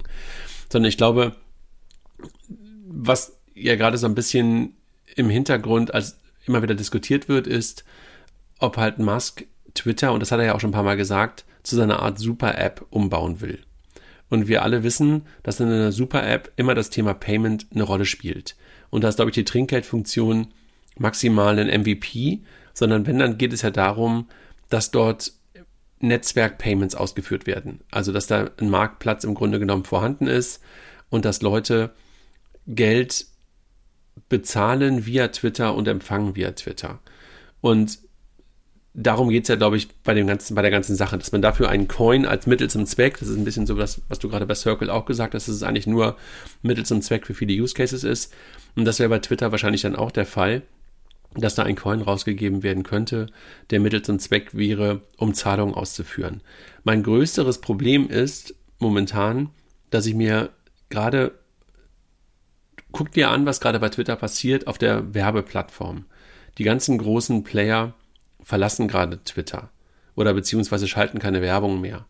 Sondern 0.68 0.88
ich 0.88 0.96
glaube, 0.96 1.36
was 2.88 3.38
ja 3.54 3.76
gerade 3.76 3.98
so 3.98 4.06
ein 4.06 4.14
bisschen 4.14 4.74
im 5.14 5.30
Hintergrund 5.30 5.94
als 5.94 6.18
immer 6.46 6.62
wieder 6.62 6.74
diskutiert 6.74 7.28
wird, 7.28 7.46
ist, 7.46 7.84
ob 8.58 8.76
halt 8.76 8.98
Musk 8.98 9.44
Twitter, 9.76 10.12
und 10.12 10.20
das 10.20 10.32
hat 10.32 10.40
er 10.40 10.46
ja 10.46 10.54
auch 10.54 10.60
schon 10.60 10.70
ein 10.70 10.74
paar 10.74 10.82
Mal 10.82 10.96
gesagt, 10.96 11.44
zu 11.62 11.76
seiner 11.76 12.00
Art 12.00 12.18
Super-App 12.18 12.84
umbauen 12.90 13.40
will. 13.40 13.60
Und 14.28 14.48
wir 14.48 14.62
alle 14.62 14.82
wissen, 14.82 15.22
dass 15.42 15.60
in 15.60 15.68
einer 15.68 15.92
Super-App 15.92 16.52
immer 16.56 16.74
das 16.74 16.90
Thema 16.90 17.14
Payment 17.14 17.66
eine 17.72 17.84
Rolle 17.84 18.06
spielt. 18.06 18.56
Und 18.90 19.04
da 19.04 19.08
ist, 19.08 19.16
glaube 19.16 19.30
ich, 19.30 19.34
die 19.34 19.44
Trinkgeldfunktion 19.44 20.48
maximal 20.98 21.58
ein 21.58 21.80
MVP, 21.80 22.40
sondern 22.72 23.06
wenn, 23.06 23.18
dann 23.18 23.38
geht 23.38 23.52
es 23.52 23.62
ja 23.62 23.70
darum, 23.70 24.28
dass 24.68 24.90
dort 24.90 25.32
Netzwerk-Payments 26.00 26.94
ausgeführt 26.94 27.46
werden. 27.46 27.80
Also, 27.90 28.12
dass 28.12 28.26
da 28.26 28.50
ein 28.58 28.68
Marktplatz 28.68 29.24
im 29.24 29.34
Grunde 29.34 29.58
genommen 29.58 29.84
vorhanden 29.84 30.26
ist 30.26 30.60
und 31.08 31.24
dass 31.24 31.42
Leute 31.42 31.92
Geld 32.66 33.26
bezahlen 34.28 35.06
via 35.06 35.28
Twitter 35.28 35.74
und 35.74 35.88
empfangen 35.88 36.34
via 36.34 36.52
Twitter. 36.52 37.00
Und 37.60 37.98
darum 38.96 39.28
geht's 39.28 39.48
ja, 39.48 39.56
glaube 39.56 39.76
ich, 39.76 39.88
bei 40.02 40.14
dem 40.14 40.26
ganzen, 40.26 40.54
bei 40.54 40.62
der 40.62 40.70
ganzen 40.70 40.96
Sache, 40.96 41.18
dass 41.18 41.30
man 41.30 41.42
dafür 41.42 41.68
einen 41.68 41.86
Coin 41.86 42.24
als 42.24 42.46
Mittel 42.46 42.68
zum 42.70 42.86
Zweck, 42.86 43.18
das 43.18 43.28
ist 43.28 43.36
ein 43.36 43.44
bisschen 43.44 43.66
so 43.66 43.74
das, 43.74 44.00
was 44.08 44.18
du 44.18 44.28
gerade 44.28 44.46
bei 44.46 44.54
Circle 44.54 44.90
auch 44.90 45.04
gesagt 45.04 45.34
hast, 45.34 45.46
dass 45.46 45.54
es 45.54 45.62
eigentlich 45.62 45.86
nur 45.86 46.16
Mittel 46.62 46.86
zum 46.86 47.02
Zweck 47.02 47.26
für 47.26 47.34
viele 47.34 47.52
Use 47.52 47.74
Cases 47.74 48.02
ist. 48.02 48.32
Und 48.74 48.86
das 48.86 48.98
wäre 48.98 49.10
bei 49.10 49.18
Twitter 49.18 49.52
wahrscheinlich 49.52 49.82
dann 49.82 49.96
auch 49.96 50.10
der 50.10 50.24
Fall, 50.26 50.62
dass 51.34 51.54
da 51.54 51.64
ein 51.64 51.76
Coin 51.76 52.00
rausgegeben 52.00 52.62
werden 52.62 52.82
könnte, 52.82 53.26
der 53.70 53.80
Mittel 53.80 54.00
zum 54.00 54.18
Zweck 54.18 54.54
wäre, 54.54 55.02
um 55.18 55.34
Zahlungen 55.34 55.74
auszuführen. 55.74 56.40
Mein 56.82 57.02
größeres 57.02 57.60
Problem 57.60 58.08
ist 58.08 58.54
momentan, 58.78 59.50
dass 59.90 60.06
ich 60.06 60.14
mir 60.14 60.50
gerade 60.88 61.32
guck 62.92 63.12
dir 63.12 63.28
an, 63.28 63.44
was 63.44 63.60
gerade 63.60 63.78
bei 63.78 63.90
Twitter 63.90 64.16
passiert 64.16 64.66
auf 64.66 64.78
der 64.78 65.12
Werbeplattform. 65.12 66.06
Die 66.56 66.64
ganzen 66.64 66.96
großen 66.96 67.44
Player 67.44 67.92
verlassen 68.46 68.86
gerade 68.86 69.24
Twitter 69.24 69.70
oder 70.14 70.32
beziehungsweise 70.32 70.86
schalten 70.86 71.18
keine 71.18 71.42
Werbung 71.42 71.80
mehr. 71.80 72.06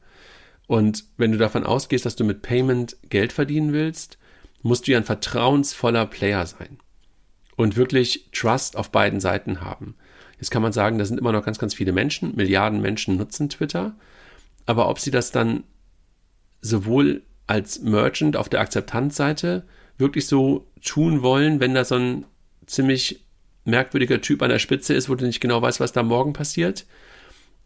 Und 0.67 1.05
wenn 1.17 1.33
du 1.33 1.39
davon 1.39 1.65
ausgehst, 1.65 2.05
dass 2.05 2.15
du 2.15 2.25
mit 2.25 2.43
Payment 2.43 2.99
Geld 3.09 3.33
verdienen 3.33 3.73
willst, 3.73 4.19
musst 4.63 4.87
du 4.87 4.93
ja 4.93 4.99
ein 4.99 5.05
vertrauensvoller 5.05 6.05
Player 6.05 6.45
sein 6.45 6.79
und 7.57 7.79
wirklich 7.79 8.29
Trust 8.33 8.77
auf 8.77 8.91
beiden 8.91 9.19
Seiten 9.19 9.63
haben. 9.63 9.95
Jetzt 10.39 10.51
kann 10.51 10.61
man 10.61 10.75
sagen, 10.75 10.99
da 10.99 11.07
sind 11.07 11.19
immer 11.19 11.33
noch 11.33 11.43
ganz, 11.43 11.59
ganz 11.59 11.73
viele 11.73 11.93
Menschen, 11.93 12.37
Milliarden 12.37 12.83
Menschen 12.83 13.17
nutzen 13.17 13.49
Twitter, 13.49 13.97
aber 14.67 14.91
ob 14.91 15.01
sie 15.01 15.11
das 15.11 15.31
dann 15.31 15.65
sowohl 16.61 17.23
als 17.47 17.81
Merchant 17.81 18.37
auf 18.37 18.51
der 18.51 18.61
Akzeptanzseite 18.61 19.65
wirklich 19.97 20.27
so 20.27 20.67
tun 20.85 21.23
wollen, 21.23 21.61
wenn 21.61 21.73
da 21.73 21.87
so 21.87 21.95
ein 21.95 22.27
ziemlich 22.67 23.26
merkwürdiger 23.67 24.21
Typ 24.21 24.43
an 24.43 24.51
der 24.51 24.59
Spitze 24.59 24.95
ist, 24.95 25.09
wo 25.09 25.15
du 25.15 25.27
nicht 25.27 25.41
genau 25.41 25.61
weißt, 25.61 25.81
was 25.81 25.93
da 25.93 26.03
morgen 26.03 26.33
passiert. 26.33 26.87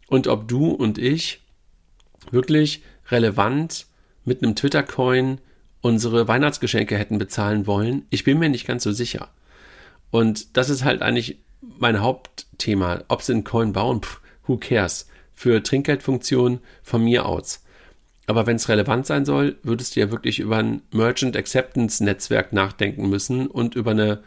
Und 0.07 0.27
ob 0.27 0.47
du 0.47 0.71
und 0.71 0.97
ich 0.97 1.41
wirklich 2.31 2.83
relevant 3.09 3.85
mit 4.25 4.43
einem 4.43 4.55
Twitter-Coin 4.55 5.39
unsere 5.81 6.27
Weihnachtsgeschenke 6.27 6.97
hätten 6.97 7.17
bezahlen 7.17 7.65
wollen, 7.65 8.05
ich 8.09 8.23
bin 8.23 8.37
mir 8.37 8.49
nicht 8.49 8.67
ganz 8.67 8.83
so 8.83 8.91
sicher. 8.91 9.29
Und 10.11 10.57
das 10.57 10.69
ist 10.69 10.83
halt 10.83 11.01
eigentlich 11.01 11.37
mein 11.61 12.01
Hauptthema. 12.01 13.03
Ob 13.07 13.21
sie 13.21 13.33
einen 13.33 13.43
Coin 13.43 13.73
bauen, 13.73 14.01
pff, 14.01 14.19
who 14.45 14.57
cares? 14.57 15.07
Für 15.33 15.63
Trinkgeldfunktion 15.63 16.59
von 16.83 17.03
mir 17.03 17.25
aus. 17.25 17.63
Aber 18.27 18.45
wenn 18.45 18.57
es 18.57 18.69
relevant 18.69 19.07
sein 19.07 19.25
soll, 19.25 19.57
würdest 19.63 19.95
du 19.95 20.01
ja 20.01 20.11
wirklich 20.11 20.39
über 20.39 20.57
ein 20.57 20.83
Merchant 20.91 21.35
Acceptance 21.35 22.03
Netzwerk 22.03 22.53
nachdenken 22.53 23.09
müssen 23.09 23.47
und 23.47 23.75
über 23.75 23.91
eine 23.91 24.23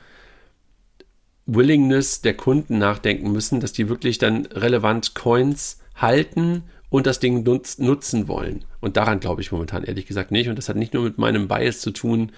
Willingness 1.46 2.20
der 2.20 2.34
Kunden 2.34 2.78
nachdenken 2.78 3.32
müssen, 3.32 3.60
dass 3.60 3.72
die 3.72 3.88
wirklich 3.88 4.18
dann 4.18 4.46
relevant 4.46 5.14
Coins 5.14 5.80
halten 5.94 6.64
und 6.90 7.06
das 7.06 7.18
Ding 7.18 7.42
nutz, 7.42 7.78
nutzen 7.78 8.28
wollen. 8.28 8.64
Und 8.80 8.96
daran 8.96 9.20
glaube 9.20 9.40
ich 9.40 9.52
momentan 9.52 9.84
ehrlich 9.84 10.06
gesagt 10.06 10.30
nicht. 10.30 10.48
Und 10.48 10.56
das 10.56 10.68
hat 10.68 10.76
nicht 10.76 10.94
nur 10.94 11.02
mit 11.02 11.18
meinem 11.18 11.48
Bias 11.48 11.80
zu 11.80 11.90
tun, 11.90 12.32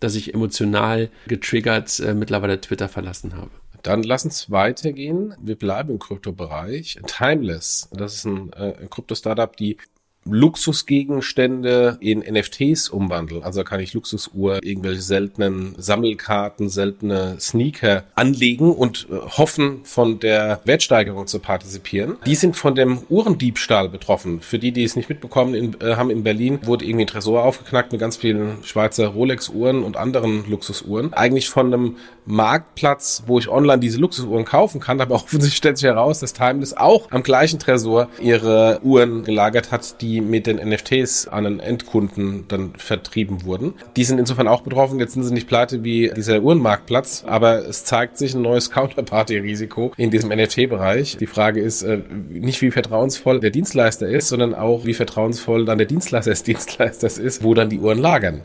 dass 0.00 0.14
ich 0.14 0.34
emotional 0.34 1.08
getriggert 1.28 2.00
äh, 2.00 2.14
mittlerweile 2.14 2.60
Twitter 2.60 2.88
verlassen 2.88 3.36
habe. 3.36 3.50
Dann 3.82 4.02
lass 4.02 4.24
uns 4.24 4.50
weitergehen. 4.50 5.34
Wir 5.40 5.56
bleiben 5.56 5.90
im 5.90 5.98
Kryptobereich. 5.98 6.98
Timeless, 7.06 7.88
das 7.92 8.14
ist 8.14 8.24
ein, 8.26 8.52
äh, 8.52 8.74
ein 8.80 8.90
Krypto-Startup, 8.90 9.56
die 9.56 9.76
Luxusgegenstände 10.24 11.98
in 12.00 12.20
NFTs 12.20 12.88
umwandeln. 12.88 13.42
Also 13.42 13.64
kann 13.64 13.80
ich 13.80 13.92
Luxusuhr, 13.92 14.62
irgendwelche 14.62 15.02
seltenen 15.02 15.74
Sammelkarten, 15.76 16.68
seltene 16.68 17.36
Sneaker 17.40 18.04
anlegen 18.14 18.72
und 18.72 19.08
äh, 19.10 19.16
hoffen, 19.16 19.80
von 19.84 20.20
der 20.20 20.60
Wertsteigerung 20.64 21.26
zu 21.26 21.40
partizipieren. 21.40 22.16
Die 22.24 22.34
sind 22.34 22.56
von 22.56 22.74
dem 22.74 23.00
Uhrendiebstahl 23.08 23.88
betroffen. 23.88 24.40
Für 24.40 24.58
die, 24.58 24.72
die 24.72 24.84
es 24.84 24.96
nicht 24.96 25.08
mitbekommen 25.08 25.54
in, 25.54 25.80
äh, 25.80 25.96
haben, 25.96 26.10
in 26.10 26.22
Berlin 26.22 26.60
wurde 26.62 26.84
irgendwie 26.84 27.04
ein 27.04 27.08
Tresor 27.08 27.42
aufgeknackt 27.44 27.92
mit 27.92 28.00
ganz 28.00 28.16
vielen 28.16 28.62
Schweizer 28.62 29.08
Rolex-Uhren 29.08 29.82
und 29.82 29.96
anderen 29.96 30.48
Luxusuhren. 30.48 31.12
Eigentlich 31.12 31.48
von 31.48 31.66
einem 31.66 31.96
Marktplatz, 32.26 33.24
wo 33.26 33.38
ich 33.38 33.48
online 33.48 33.80
diese 33.80 33.98
Luxusuhren 33.98 34.44
kaufen 34.44 34.80
kann, 34.80 35.00
aber 35.00 35.14
offensichtlich 35.16 35.56
stellt 35.56 35.78
sich 35.78 35.88
heraus, 35.88 36.20
dass 36.20 36.32
Timeless 36.32 36.74
auch 36.74 37.10
am 37.10 37.22
gleichen 37.22 37.58
Tresor 37.58 38.08
ihre 38.20 38.80
Uhren 38.82 39.24
gelagert 39.24 39.72
hat, 39.72 40.00
die 40.00 40.11
die 40.12 40.20
mit 40.20 40.46
den 40.46 40.56
NFTs 40.56 41.28
an 41.28 41.44
den 41.44 41.60
Endkunden 41.60 42.44
dann 42.48 42.74
vertrieben 42.76 43.44
wurden. 43.44 43.74
Die 43.96 44.04
sind 44.04 44.18
insofern 44.18 44.46
auch 44.46 44.60
betroffen. 44.60 44.98
Jetzt 44.98 45.14
sind 45.14 45.22
sie 45.22 45.32
nicht 45.32 45.48
pleite 45.48 45.84
wie 45.84 46.12
dieser 46.14 46.42
Uhrenmarktplatz, 46.42 47.24
aber 47.26 47.66
es 47.66 47.84
zeigt 47.84 48.18
sich 48.18 48.34
ein 48.34 48.42
neues 48.42 48.70
Counterparty-Risiko 48.70 49.92
in 49.96 50.10
diesem 50.10 50.30
NFT-Bereich. 50.30 51.16
Die 51.16 51.26
Frage 51.26 51.60
ist 51.60 51.82
äh, 51.82 52.00
nicht, 52.28 52.60
wie 52.60 52.70
vertrauensvoll 52.70 53.40
der 53.40 53.50
Dienstleister 53.50 54.06
ist, 54.06 54.28
sondern 54.28 54.54
auch, 54.54 54.84
wie 54.84 54.94
vertrauensvoll 54.94 55.64
dann 55.64 55.78
der 55.78 55.86
Dienstleister 55.86 56.30
des 56.30 56.42
Dienstleisters 56.42 57.16
ist, 57.16 57.42
wo 57.42 57.54
dann 57.54 57.70
die 57.70 57.78
Uhren 57.78 57.98
lagern. 57.98 58.42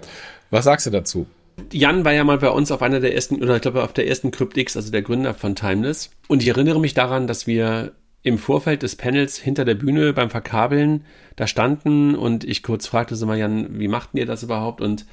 Was 0.49 0.63
sagst 0.63 0.85
du 0.85 0.91
dazu? 0.91 1.27
Jan 1.73 2.05
war 2.05 2.13
ja 2.13 2.23
mal 2.23 2.37
bei 2.37 2.49
uns 2.49 2.71
auf 2.71 2.81
einer 2.81 2.99
der 3.01 3.13
ersten, 3.13 3.41
oder 3.41 3.55
ich 3.55 3.61
glaube 3.61 3.83
auf 3.83 3.91
der 3.91 4.07
ersten 4.07 4.31
Cryptix, 4.31 4.77
also 4.77 4.91
der 4.91 5.01
Gründer 5.01 5.33
von 5.33 5.55
Timeless. 5.55 6.11
Und 6.27 6.41
ich 6.41 6.47
erinnere 6.47 6.79
mich 6.79 6.93
daran, 6.93 7.27
dass 7.27 7.45
wir 7.45 7.91
im 8.27 8.37
Vorfeld 8.37 8.83
des 8.83 8.95
Panels 8.95 9.37
hinter 9.37 9.65
der 9.65 9.75
Bühne 9.75 10.13
beim 10.13 10.29
Verkabeln 10.29 11.05
da 11.35 11.47
standen 11.47 12.15
und 12.15 12.43
ich 12.43 12.63
kurz 12.63 12.87
fragte 12.87 13.15
so 13.15 13.25
mal, 13.25 13.37
Jan, 13.37 13.79
wie 13.79 13.87
machten 13.87 14.17
ihr 14.17 14.25
das 14.25 14.43
überhaupt 14.43 14.81
und 14.81 15.05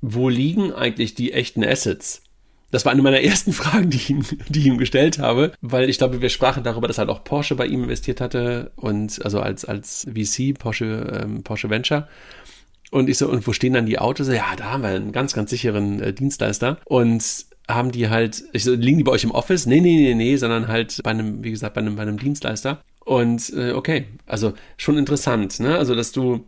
wo 0.00 0.28
liegen 0.28 0.72
eigentlich 0.72 1.14
die 1.14 1.32
echten 1.32 1.64
Assets? 1.64 2.22
Das 2.70 2.84
war 2.84 2.92
eine 2.92 3.02
meiner 3.02 3.20
ersten 3.20 3.52
Fragen, 3.54 3.90
die 3.90 3.96
ich, 3.96 4.10
ihm, 4.10 4.24
die 4.48 4.60
ich 4.60 4.66
ihm 4.66 4.78
gestellt 4.78 5.18
habe, 5.18 5.52
weil 5.60 5.88
ich 5.88 5.98
glaube, 5.98 6.20
wir 6.20 6.28
sprachen 6.28 6.62
darüber, 6.62 6.88
dass 6.88 6.98
halt 6.98 7.08
auch 7.08 7.24
Porsche 7.24 7.56
bei 7.56 7.66
ihm 7.66 7.84
investiert 7.84 8.20
hatte 8.20 8.72
und 8.76 9.24
also 9.24 9.40
als, 9.40 9.64
als 9.64 10.06
VC, 10.12 10.58
Porsche, 10.58 11.20
ähm, 11.22 11.42
Porsche 11.42 11.70
Venture. 11.70 12.08
Und 12.90 13.08
ich 13.10 13.18
so, 13.18 13.28
und 13.28 13.46
wo 13.46 13.52
stehen 13.52 13.72
dann 13.72 13.86
die 13.86 13.98
Autos? 13.98 14.28
Ja, 14.28 14.54
da 14.56 14.72
haben 14.72 14.82
wir 14.82 14.90
einen 14.90 15.12
ganz, 15.12 15.32
ganz 15.32 15.50
sicheren 15.50 16.00
äh, 16.00 16.12
Dienstleister. 16.12 16.78
Und 16.84 17.46
haben 17.68 17.90
die 17.92 18.08
halt, 18.08 18.44
ich 18.52 18.64
so, 18.64 18.74
liegen 18.74 18.98
die 18.98 19.04
bei 19.04 19.12
euch 19.12 19.24
im 19.24 19.32
Office? 19.32 19.66
Nee, 19.66 19.80
nee, 19.80 19.96
nee, 19.96 20.14
nee, 20.14 20.36
sondern 20.36 20.68
halt 20.68 21.00
bei 21.02 21.10
einem, 21.10 21.42
wie 21.42 21.50
gesagt, 21.50 21.74
bei 21.74 21.80
einem, 21.80 21.96
bei 21.96 22.02
einem 22.02 22.18
Dienstleister. 22.18 22.80
Und 23.04 23.52
äh, 23.54 23.72
okay, 23.72 24.06
also 24.26 24.52
schon 24.76 24.98
interessant, 24.98 25.60
ne? 25.60 25.76
Also, 25.76 25.94
dass 25.94 26.12
du 26.12 26.44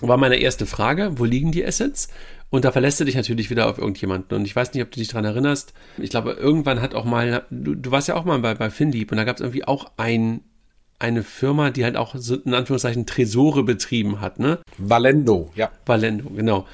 war 0.00 0.16
meine 0.18 0.36
erste 0.36 0.66
Frage, 0.66 1.12
wo 1.16 1.24
liegen 1.24 1.52
die 1.52 1.64
Assets? 1.64 2.08
Und 2.50 2.64
da 2.64 2.70
verlässt 2.70 3.00
du 3.00 3.04
dich 3.04 3.16
natürlich 3.16 3.50
wieder 3.50 3.68
auf 3.68 3.78
irgendjemanden. 3.78 4.36
Und 4.36 4.44
ich 4.44 4.54
weiß 4.54 4.72
nicht, 4.72 4.82
ob 4.82 4.90
du 4.90 5.00
dich 5.00 5.08
dran 5.08 5.24
erinnerst. 5.24 5.72
Ich 5.98 6.10
glaube, 6.10 6.32
irgendwann 6.32 6.80
hat 6.80 6.94
auch 6.94 7.04
mal, 7.04 7.44
du, 7.50 7.74
du 7.74 7.90
warst 7.90 8.08
ja 8.08 8.14
auch 8.14 8.24
mal 8.24 8.38
bei, 8.38 8.54
bei 8.54 8.70
Finlieb 8.70 9.10
und 9.10 9.16
da 9.16 9.24
gab 9.24 9.36
es 9.36 9.40
irgendwie 9.40 9.64
auch 9.64 9.90
ein, 9.96 10.40
eine 10.98 11.22
Firma, 11.22 11.70
die 11.70 11.84
halt 11.84 11.96
auch 11.96 12.14
so 12.16 12.36
in 12.36 12.54
Anführungszeichen 12.54 13.04
Tresore 13.04 13.64
betrieben 13.64 14.20
hat, 14.20 14.38
ne? 14.38 14.60
Valendo, 14.78 15.50
ja. 15.54 15.70
Valendo, 15.84 16.30
genau. 16.30 16.66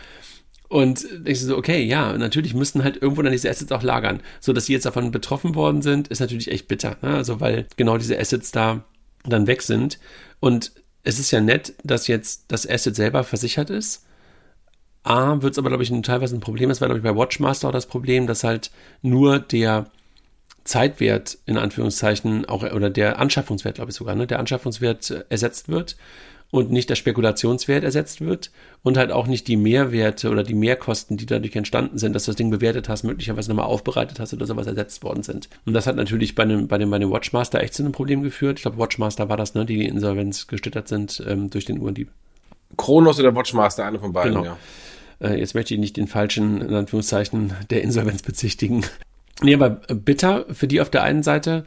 Und 0.73 1.07
denkst 1.27 1.43
du 1.43 1.47
so, 1.49 1.59
okay, 1.59 1.85
ja, 1.85 2.17
natürlich 2.17 2.55
müssten 2.55 2.83
halt 2.83 2.97
irgendwo 2.97 3.21
dann 3.21 3.31
diese 3.31 3.51
Assets 3.51 3.71
auch 3.73 3.83
lagern. 3.83 4.21
So, 4.41 4.55
dass 4.55 4.65
sie 4.65 4.73
jetzt 4.73 4.87
davon 4.87 5.11
betroffen 5.11 5.55
worden 5.55 5.83
sind, 5.83 6.09
ist 6.09 6.21
natürlich 6.21 6.51
echt 6.51 6.67
bitter. 6.67 6.97
Ne? 7.03 7.15
Also, 7.15 7.41
weil 7.41 7.67
genau 7.77 7.99
diese 7.99 8.19
Assets 8.19 8.53
da 8.53 8.83
dann 9.23 9.47
weg 9.47 9.61
sind. 9.61 9.99
Und 10.41 10.73
es 11.03 11.19
ist 11.19 11.31
ja 11.31 11.43
nett, 11.43 11.75
dass 11.85 12.07
jetzt 12.07 12.45
das 12.49 12.67
Asset 12.67 12.97
selber 12.97 13.23
versichert 13.23 13.69
ist. 13.69 14.07
A, 15.03 15.43
wird 15.43 15.53
es 15.53 15.59
aber, 15.59 15.69
glaube 15.69 15.83
ich, 15.83 15.93
teilweise 16.01 16.35
ein 16.35 16.41
Problem. 16.41 16.71
Das 16.71 16.81
war, 16.81 16.89
glaube 16.89 17.01
ich, 17.01 17.05
bei 17.05 17.15
Watchmaster 17.15 17.69
auch 17.69 17.73
das 17.73 17.85
Problem, 17.85 18.27
dass 18.27 18.43
halt 18.43 18.71
nur 19.03 19.41
der 19.41 19.91
Zeitwert 20.65 21.37
in 21.45 21.59
Anführungszeichen 21.59 22.47
auch 22.47 22.63
oder 22.63 22.89
der 22.89 23.19
Anschaffungswert, 23.19 23.75
glaube 23.75 23.91
ich 23.91 23.97
sogar, 23.99 24.15
ne, 24.15 24.27
der 24.27 24.39
Anschaffungswert 24.39 25.27
ersetzt 25.29 25.69
wird 25.69 25.97
und 26.53 26.71
nicht 26.71 26.91
der 26.91 26.97
Spekulationswert 26.97 27.83
ersetzt 27.83 28.21
wird 28.21 28.51
und 28.83 28.99
halt 28.99 29.11
auch 29.11 29.27
nicht 29.27 29.49
die 29.49 29.57
Mehrwerte 29.57 30.29
oder 30.29 30.43
die 30.43 30.55
Mehrkosten, 30.55 31.17
die 31.17 31.25
dadurch 31.25 31.57
entstanden 31.57 31.97
sind, 31.97 32.15
dass 32.15 32.27
du 32.27 32.31
das 32.31 32.37
Ding 32.37 32.51
bewertet 32.51 32.91
hast, 32.91 33.05
möglicherweise 33.05 33.49
nochmal 33.49 33.65
aufbereitet 33.65 34.21
hast 34.21 34.35
oder 34.35 34.45
sowas 34.45 34.67
ersetzt 34.67 35.03
worden 35.03 35.23
sind. 35.23 35.49
Und 35.65 35.73
das 35.73 35.87
hat 35.87 35.97
natürlich 35.97 36.35
bei 36.35 36.45
dem, 36.45 36.69
bei 36.69 36.77
dem, 36.77 36.91
bei 36.91 36.99
dem 36.99 37.11
Watchmaster 37.11 37.63
echt 37.63 37.73
zu 37.73 37.83
einem 37.83 37.93
Problem 37.93 38.23
geführt. 38.23 38.59
Ich 38.59 38.63
glaube, 38.63 38.77
Watchmaster 38.77 39.31
war 39.31 39.39
das, 39.39 39.55
ne, 39.55 39.65
die 39.65 39.79
die 39.79 39.87
Insolvenz 39.87 40.47
gestittert 40.47 40.89
sind 40.89 41.25
ähm, 41.27 41.49
durch 41.49 41.65
den 41.65 41.81
Uhrendieb. 41.81 42.11
Kronos 42.77 43.19
oder 43.19 43.35
Watchmaster, 43.35 43.87
eine 43.87 43.99
von 43.99 44.13
beiden, 44.13 44.35
genau. 44.35 44.45
ja. 44.45 45.29
Äh, 45.31 45.39
jetzt 45.39 45.55
möchte 45.55 45.73
ich 45.73 45.81
nicht 45.81 45.97
den 45.97 46.07
falschen, 46.07 46.61
in 46.61 46.75
Anführungszeichen, 46.75 47.55
der 47.71 47.83
Insolvenz 47.83 48.21
bezichtigen. 48.23 48.85
Nee, 49.41 49.55
aber 49.55 49.71
bitter 49.71 50.45
für 50.53 50.67
die 50.67 50.83
auf 50.83 50.91
der 50.91 51.03
einen 51.03 51.23
Seite 51.23 51.65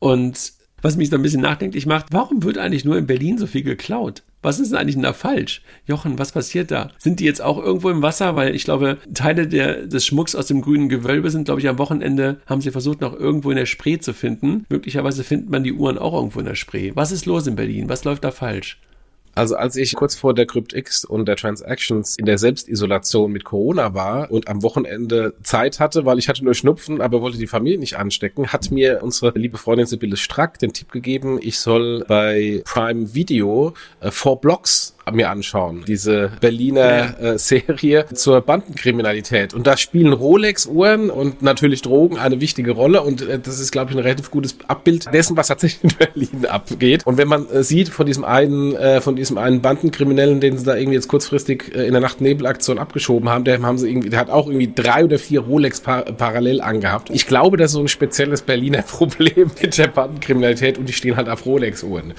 und 0.00 0.52
was 0.84 0.98
mich 0.98 1.08
so 1.08 1.16
ein 1.16 1.22
bisschen 1.22 1.40
nachdenklich 1.40 1.86
macht, 1.86 2.06
warum 2.10 2.42
wird 2.42 2.58
eigentlich 2.58 2.84
nur 2.84 2.98
in 2.98 3.06
Berlin 3.06 3.38
so 3.38 3.46
viel 3.46 3.62
geklaut? 3.62 4.22
Was 4.42 4.60
ist 4.60 4.72
denn 4.72 4.78
eigentlich 4.78 5.00
da 5.00 5.14
falsch? 5.14 5.62
Jochen, 5.86 6.18
was 6.18 6.32
passiert 6.32 6.70
da? 6.70 6.90
Sind 6.98 7.20
die 7.20 7.24
jetzt 7.24 7.40
auch 7.40 7.56
irgendwo 7.56 7.88
im 7.88 8.02
Wasser? 8.02 8.36
Weil 8.36 8.54
ich 8.54 8.64
glaube, 8.64 8.98
Teile 9.14 9.48
der, 9.48 9.86
des 9.86 10.04
Schmucks 10.04 10.34
aus 10.34 10.46
dem 10.46 10.60
grünen 10.60 10.90
Gewölbe 10.90 11.30
sind, 11.30 11.46
glaube 11.46 11.62
ich, 11.62 11.68
am 11.68 11.78
Wochenende 11.78 12.36
haben 12.44 12.60
sie 12.60 12.70
versucht, 12.70 13.00
noch 13.00 13.18
irgendwo 13.18 13.50
in 13.50 13.56
der 13.56 13.64
Spree 13.64 13.96
zu 13.96 14.12
finden. 14.12 14.66
Möglicherweise 14.68 15.24
findet 15.24 15.48
man 15.48 15.64
die 15.64 15.72
Uhren 15.72 15.96
auch 15.96 16.12
irgendwo 16.12 16.40
in 16.40 16.46
der 16.46 16.54
Spree. 16.54 16.92
Was 16.94 17.12
ist 17.12 17.24
los 17.24 17.46
in 17.46 17.56
Berlin? 17.56 17.88
Was 17.88 18.04
läuft 18.04 18.22
da 18.22 18.30
falsch? 18.30 18.78
Also 19.34 19.56
als 19.56 19.76
ich 19.76 19.94
kurz 19.94 20.14
vor 20.14 20.34
der 20.34 20.46
CryptX 20.46 21.04
und 21.04 21.26
der 21.26 21.36
Transactions 21.36 22.16
in 22.16 22.26
der 22.26 22.38
Selbstisolation 22.38 23.32
mit 23.32 23.44
Corona 23.44 23.94
war 23.94 24.30
und 24.30 24.48
am 24.48 24.62
Wochenende 24.62 25.34
Zeit 25.42 25.80
hatte, 25.80 26.04
weil 26.04 26.18
ich 26.18 26.28
hatte 26.28 26.44
nur 26.44 26.54
Schnupfen, 26.54 27.00
aber 27.00 27.20
wollte 27.20 27.38
die 27.38 27.46
Familie 27.46 27.78
nicht 27.78 27.98
anstecken, 27.98 28.48
hat 28.52 28.70
mir 28.70 29.02
unsere 29.02 29.36
liebe 29.38 29.58
Freundin 29.58 29.86
Sibylle 29.86 30.16
Strack 30.16 30.58
den 30.58 30.72
Tipp 30.72 30.92
gegeben, 30.92 31.38
ich 31.40 31.58
soll 31.58 32.04
bei 32.06 32.62
Prime 32.64 33.14
Video 33.14 33.74
äh, 34.00 34.10
Four 34.10 34.40
Blocks 34.40 34.93
mir 35.12 35.30
anschauen. 35.30 35.84
Diese 35.86 36.32
Berliner 36.40 37.20
äh, 37.20 37.38
Serie 37.38 38.06
zur 38.12 38.40
Bandenkriminalität. 38.40 39.54
Und 39.54 39.66
da 39.66 39.76
spielen 39.76 40.12
Rolex-Uhren 40.12 41.10
und 41.10 41.42
natürlich 41.42 41.82
Drogen 41.82 42.18
eine 42.18 42.40
wichtige 42.40 42.72
Rolle. 42.72 43.02
Und 43.02 43.22
äh, 43.22 43.38
das 43.38 43.60
ist, 43.60 43.72
glaube 43.72 43.90
ich, 43.90 43.96
ein 43.96 44.02
relativ 44.02 44.30
gutes 44.30 44.56
Abbild 44.66 45.12
dessen, 45.12 45.36
was 45.36 45.48
tatsächlich 45.48 45.92
in 45.92 45.98
Berlin 45.98 46.46
abgeht. 46.46 47.06
Und 47.06 47.18
wenn 47.18 47.28
man 47.28 47.48
äh, 47.50 47.62
sieht 47.62 47.88
von 47.88 48.06
diesem 48.06 48.24
einen, 48.24 48.74
äh, 48.74 49.00
von 49.00 49.16
diesem 49.16 49.38
einen 49.38 49.60
Bandenkriminellen, 49.60 50.40
den 50.40 50.56
sie 50.56 50.64
da 50.64 50.76
irgendwie 50.76 50.96
jetzt 50.96 51.08
kurzfristig 51.08 51.74
äh, 51.74 51.86
in 51.86 51.92
der 51.92 52.00
Nacht-Nebel-Aktion 52.00 52.78
abgeschoben 52.78 53.28
haben, 53.28 53.44
der 53.44 53.60
haben 53.62 53.78
sie 53.78 53.88
irgendwie, 53.88 54.10
der 54.10 54.20
hat 54.20 54.30
auch 54.30 54.46
irgendwie 54.46 54.72
drei 54.74 55.04
oder 55.04 55.18
vier 55.18 55.40
Rolex 55.40 55.80
par 55.80 56.02
parallel 56.04 56.60
angehabt. 56.60 57.10
Ich 57.10 57.26
glaube, 57.26 57.56
das 57.56 57.70
ist 57.70 57.74
so 57.74 57.80
ein 57.80 57.88
spezielles 57.88 58.42
Berliner 58.42 58.82
Problem 58.82 59.50
mit 59.60 59.76
der 59.76 59.88
Bandenkriminalität 59.88 60.78
und 60.78 60.88
die 60.88 60.92
stehen 60.92 61.16
halt 61.16 61.28
auf 61.28 61.44
Rolex-Uhren. 61.46 62.14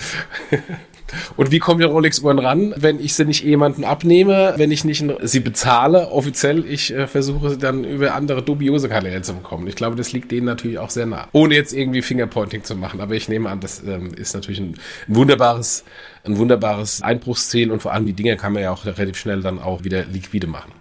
Und 1.35 1.51
wie 1.51 1.59
kommen 1.59 1.79
die 1.79 1.85
Rolex-Uhren 1.85 2.39
ran, 2.39 2.73
wenn 2.77 2.99
ich 2.99 3.13
sie 3.13 3.25
nicht 3.25 3.43
jemanden 3.43 3.83
abnehme, 3.83 4.53
wenn 4.57 4.71
ich 4.71 4.83
nicht 4.83 5.03
sie 5.23 5.39
bezahle, 5.39 6.11
offiziell, 6.11 6.65
ich 6.65 6.93
äh, 6.93 7.07
versuche 7.07 7.51
sie 7.51 7.57
dann 7.57 7.83
über 7.83 8.15
andere 8.15 8.41
dubiose 8.41 8.89
Kanäle 8.89 9.21
zu 9.21 9.33
bekommen. 9.33 9.67
Ich 9.67 9.75
glaube, 9.75 9.95
das 9.95 10.11
liegt 10.11 10.31
denen 10.31 10.45
natürlich 10.45 10.79
auch 10.79 10.89
sehr 10.89 11.05
nah. 11.05 11.27
Ohne 11.31 11.55
jetzt 11.55 11.73
irgendwie 11.73 12.01
Fingerpointing 12.01 12.63
zu 12.63 12.75
machen, 12.75 13.01
aber 13.01 13.15
ich 13.15 13.29
nehme 13.29 13.49
an, 13.49 13.59
das 13.59 13.83
ähm, 13.83 14.13
ist 14.13 14.33
natürlich 14.33 14.59
ein, 14.59 14.75
ein 15.07 15.15
wunderbares, 15.15 15.83
ein 16.23 16.37
wunderbares 16.37 17.01
Einbruchsziel 17.01 17.71
und 17.71 17.81
vor 17.81 17.93
allem 17.93 18.05
die 18.05 18.13
Dinge 18.13 18.37
kann 18.37 18.53
man 18.53 18.63
ja 18.63 18.71
auch 18.71 18.85
relativ 18.85 19.17
schnell 19.17 19.41
dann 19.41 19.59
auch 19.59 19.83
wieder 19.83 20.05
liquide 20.05 20.47
machen. 20.47 20.71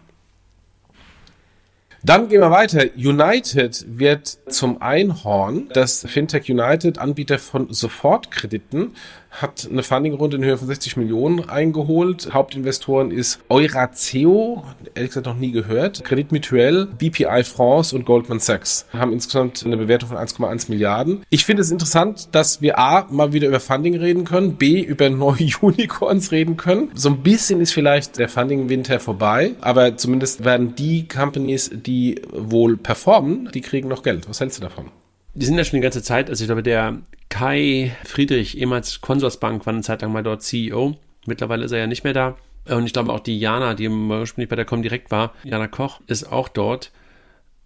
Dann 2.05 2.29
gehen 2.29 2.43
wir 2.43 2.51
weiter. 2.51 2.85
United 2.97 3.87
wird 3.89 4.39
zum 4.51 4.83
Einhorn. 4.83 5.71
Das 5.73 6.05
Fintech 6.07 6.51
United, 6.51 6.99
Anbieter 6.99 7.39
von 7.39 7.73
Sofortkrediten, 7.73 8.95
hat 9.35 9.69
eine 9.71 9.83
Fundingrunde 9.83 10.37
in 10.37 10.45
Höhe 10.45 10.57
von 10.57 10.69
60 10.69 10.97
Millionen 10.97 11.49
eingeholt. 11.49 12.31
Hauptinvestoren 12.33 13.11
ist 13.11 13.41
Euraceo, 13.49 14.65
ehrlich 14.95 15.11
gesagt 15.11 15.27
noch 15.27 15.37
nie 15.37 15.51
gehört, 15.51 16.05
Credit 16.05 16.31
Mutuel, 16.31 16.87
BPI 16.87 17.43
France 17.45 17.95
und 17.97 18.05
Goldman 18.05 18.39
Sachs. 18.39 18.87
Haben 18.93 19.13
insgesamt 19.13 19.65
eine 19.65 19.77
Bewertung 19.77 20.11
von 20.11 20.19
1,1 20.19 20.71
Milliarden. 20.71 21.25
Ich 21.31 21.45
finde 21.45 21.63
es 21.63 21.71
interessant, 21.71 22.29
dass 22.33 22.63
wir 22.63 22.79
A, 22.79 23.07
mal 23.11 23.33
wieder 23.33 23.49
über 23.49 23.61
Funding 23.61 23.97
reden 23.97 24.25
können, 24.25 24.55
B, 24.55 24.81
über 24.81 25.11
neue 25.11 25.49
Unicorns 25.61 26.31
reden 26.31 26.57
können. 26.57 26.91
So 26.95 27.09
ein 27.09 27.23
bisschen 27.23 27.61
ist 27.61 27.73
vielleicht 27.73 28.19
der 28.19 28.29
Funding-Winter 28.29 29.01
vorbei, 29.01 29.53
aber 29.61 29.97
zumindest 29.97 30.45
werden 30.45 30.75
die 30.77 31.09
Companies, 31.09 31.71
die 31.73 32.23
wohl 32.33 32.77
performen, 32.77 33.51
die 33.53 33.61
kriegen 33.61 33.89
noch 33.89 34.03
Geld. 34.03 34.29
Was 34.29 34.41
hältst 34.41 34.59
du 34.59 34.63
davon? 34.63 34.91
Die 35.35 35.47
sind 35.47 35.59
ja 35.59 35.65
schon 35.65 35.79
die 35.79 35.83
ganze 35.83 36.03
Zeit, 36.03 36.31
also 36.31 36.45
ich 36.45 36.49
glaube, 36.49 36.63
der 36.63 36.99
Kai 37.35 37.97
Friedrich, 38.05 38.57
ehemals 38.57 39.01
Consorsbank, 39.01 39.67
war 39.67 39.73
eine 39.73 39.83
Zeit 39.83 40.03
lang 40.03 40.13
mal 40.13 40.23
dort 40.23 40.43
CEO. 40.45 40.97
Mittlerweile 41.27 41.65
ist 41.65 41.73
er 41.73 41.79
ja 41.79 41.89
nicht 41.89 42.05
mehr 42.05 42.13
da. 42.13 42.37
Und 42.69 42.87
ich 42.87 42.93
glaube 42.93 43.13
auch 43.13 43.19
die 43.19 43.41
Jana, 43.41 43.75
die 43.75 43.89
ursprünglich 43.89 44.49
bei 44.49 44.55
der 44.55 44.65
Comdirect 44.65 45.11
war, 45.11 45.35
Jana 45.43 45.67
Koch, 45.67 46.01
ist 46.07 46.31
auch 46.31 46.47
dort. 46.47 46.93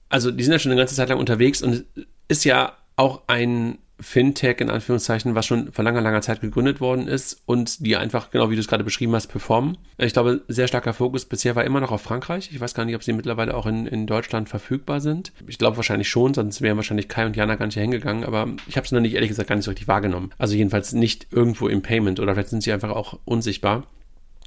Also 0.08 0.30
die 0.30 0.42
sind 0.42 0.54
ja 0.54 0.58
schon 0.58 0.72
eine 0.72 0.80
ganze 0.80 0.94
Zeit 0.94 1.10
lang 1.10 1.18
unterwegs 1.18 1.60
und 1.60 1.84
ist 2.28 2.44
ja 2.44 2.78
auch 2.96 3.24
ein 3.26 3.76
Fintech 4.00 4.60
in 4.60 4.70
Anführungszeichen, 4.70 5.34
was 5.34 5.46
schon 5.46 5.72
vor 5.72 5.84
langer, 5.84 6.00
langer 6.00 6.20
Zeit 6.20 6.40
gegründet 6.40 6.80
worden 6.80 7.08
ist 7.08 7.42
und 7.46 7.84
die 7.84 7.96
einfach, 7.96 8.30
genau 8.30 8.50
wie 8.50 8.54
du 8.54 8.60
es 8.60 8.68
gerade 8.68 8.84
beschrieben 8.84 9.14
hast, 9.14 9.26
performen. 9.26 9.76
Ich 9.96 10.12
glaube, 10.12 10.42
sehr 10.48 10.68
starker 10.68 10.92
Fokus 10.92 11.24
bisher 11.24 11.56
war 11.56 11.64
immer 11.64 11.80
noch 11.80 11.90
auf 11.90 12.02
Frankreich. 12.02 12.50
Ich 12.52 12.60
weiß 12.60 12.74
gar 12.74 12.84
nicht, 12.84 12.94
ob 12.94 13.02
sie 13.02 13.12
mittlerweile 13.12 13.54
auch 13.54 13.66
in, 13.66 13.86
in 13.86 14.06
Deutschland 14.06 14.48
verfügbar 14.48 15.00
sind. 15.00 15.32
Ich 15.46 15.58
glaube 15.58 15.76
wahrscheinlich 15.76 16.08
schon, 16.08 16.34
sonst 16.34 16.62
wären 16.62 16.76
wahrscheinlich 16.76 17.08
Kai 17.08 17.26
und 17.26 17.36
Jana 17.36 17.56
gar 17.56 17.66
nicht 17.66 17.74
hingegangen, 17.74 18.24
aber 18.24 18.48
ich 18.66 18.76
habe 18.76 18.84
es 18.84 18.92
noch 18.92 19.00
nicht, 19.00 19.14
ehrlich 19.14 19.30
gesagt, 19.30 19.48
gar 19.48 19.56
nicht 19.56 19.64
so 19.64 19.70
richtig 19.70 19.88
wahrgenommen. 19.88 20.30
Also 20.38 20.54
jedenfalls 20.54 20.92
nicht 20.92 21.26
irgendwo 21.32 21.68
im 21.68 21.82
Payment 21.82 22.20
oder 22.20 22.34
vielleicht 22.34 22.50
sind 22.50 22.62
sie 22.62 22.72
einfach 22.72 22.90
auch 22.90 23.18
unsichtbar. 23.24 23.84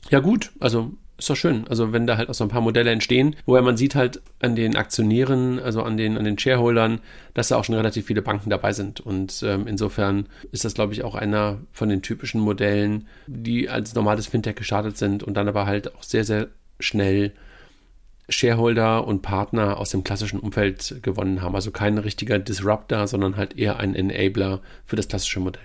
Ja 0.10 0.20
gut, 0.20 0.52
also 0.60 0.94
ist 1.21 1.29
doch 1.29 1.36
schön. 1.36 1.67
Also 1.69 1.93
wenn 1.93 2.07
da 2.07 2.17
halt 2.17 2.29
auch 2.29 2.34
so 2.34 2.43
ein 2.43 2.49
paar 2.49 2.62
Modelle 2.62 2.91
entstehen, 2.91 3.36
woher 3.45 3.62
man 3.62 3.77
sieht 3.77 3.95
halt 3.95 4.21
an 4.39 4.55
den 4.55 4.75
Aktionären, 4.75 5.60
also 5.60 5.84
an 5.84 5.95
den, 5.95 6.17
an 6.17 6.25
den 6.25 6.38
Shareholdern, 6.38 6.99
dass 7.34 7.49
da 7.49 7.57
auch 7.57 7.63
schon 7.63 7.75
relativ 7.75 8.07
viele 8.07 8.21
Banken 8.21 8.49
dabei 8.49 8.73
sind. 8.73 8.99
Und 8.99 9.43
ähm, 9.45 9.67
insofern 9.67 10.27
ist 10.51 10.65
das, 10.65 10.73
glaube 10.73 10.93
ich, 10.93 11.03
auch 11.03 11.15
einer 11.15 11.60
von 11.71 11.89
den 11.89 12.01
typischen 12.01 12.41
Modellen, 12.41 13.07
die 13.27 13.69
als 13.69 13.93
normales 13.93 14.27
Fintech 14.27 14.55
gestartet 14.55 14.97
sind 14.97 15.23
und 15.23 15.36
dann 15.36 15.47
aber 15.47 15.65
halt 15.65 15.95
auch 15.95 16.03
sehr, 16.03 16.23
sehr 16.23 16.47
schnell 16.79 17.34
Shareholder 18.27 19.05
und 19.05 19.21
Partner 19.21 19.77
aus 19.77 19.91
dem 19.91 20.03
klassischen 20.03 20.39
Umfeld 20.39 21.03
gewonnen 21.03 21.41
haben. 21.41 21.55
Also 21.55 21.71
kein 21.71 21.97
richtiger 21.97 22.39
Disruptor, 22.39 23.07
sondern 23.07 23.38
halt 23.38 23.57
eher 23.57 23.77
ein 23.77 23.93
Enabler 23.93 24.62
für 24.86 24.95
das 24.95 25.07
klassische 25.07 25.39
Modell. 25.39 25.62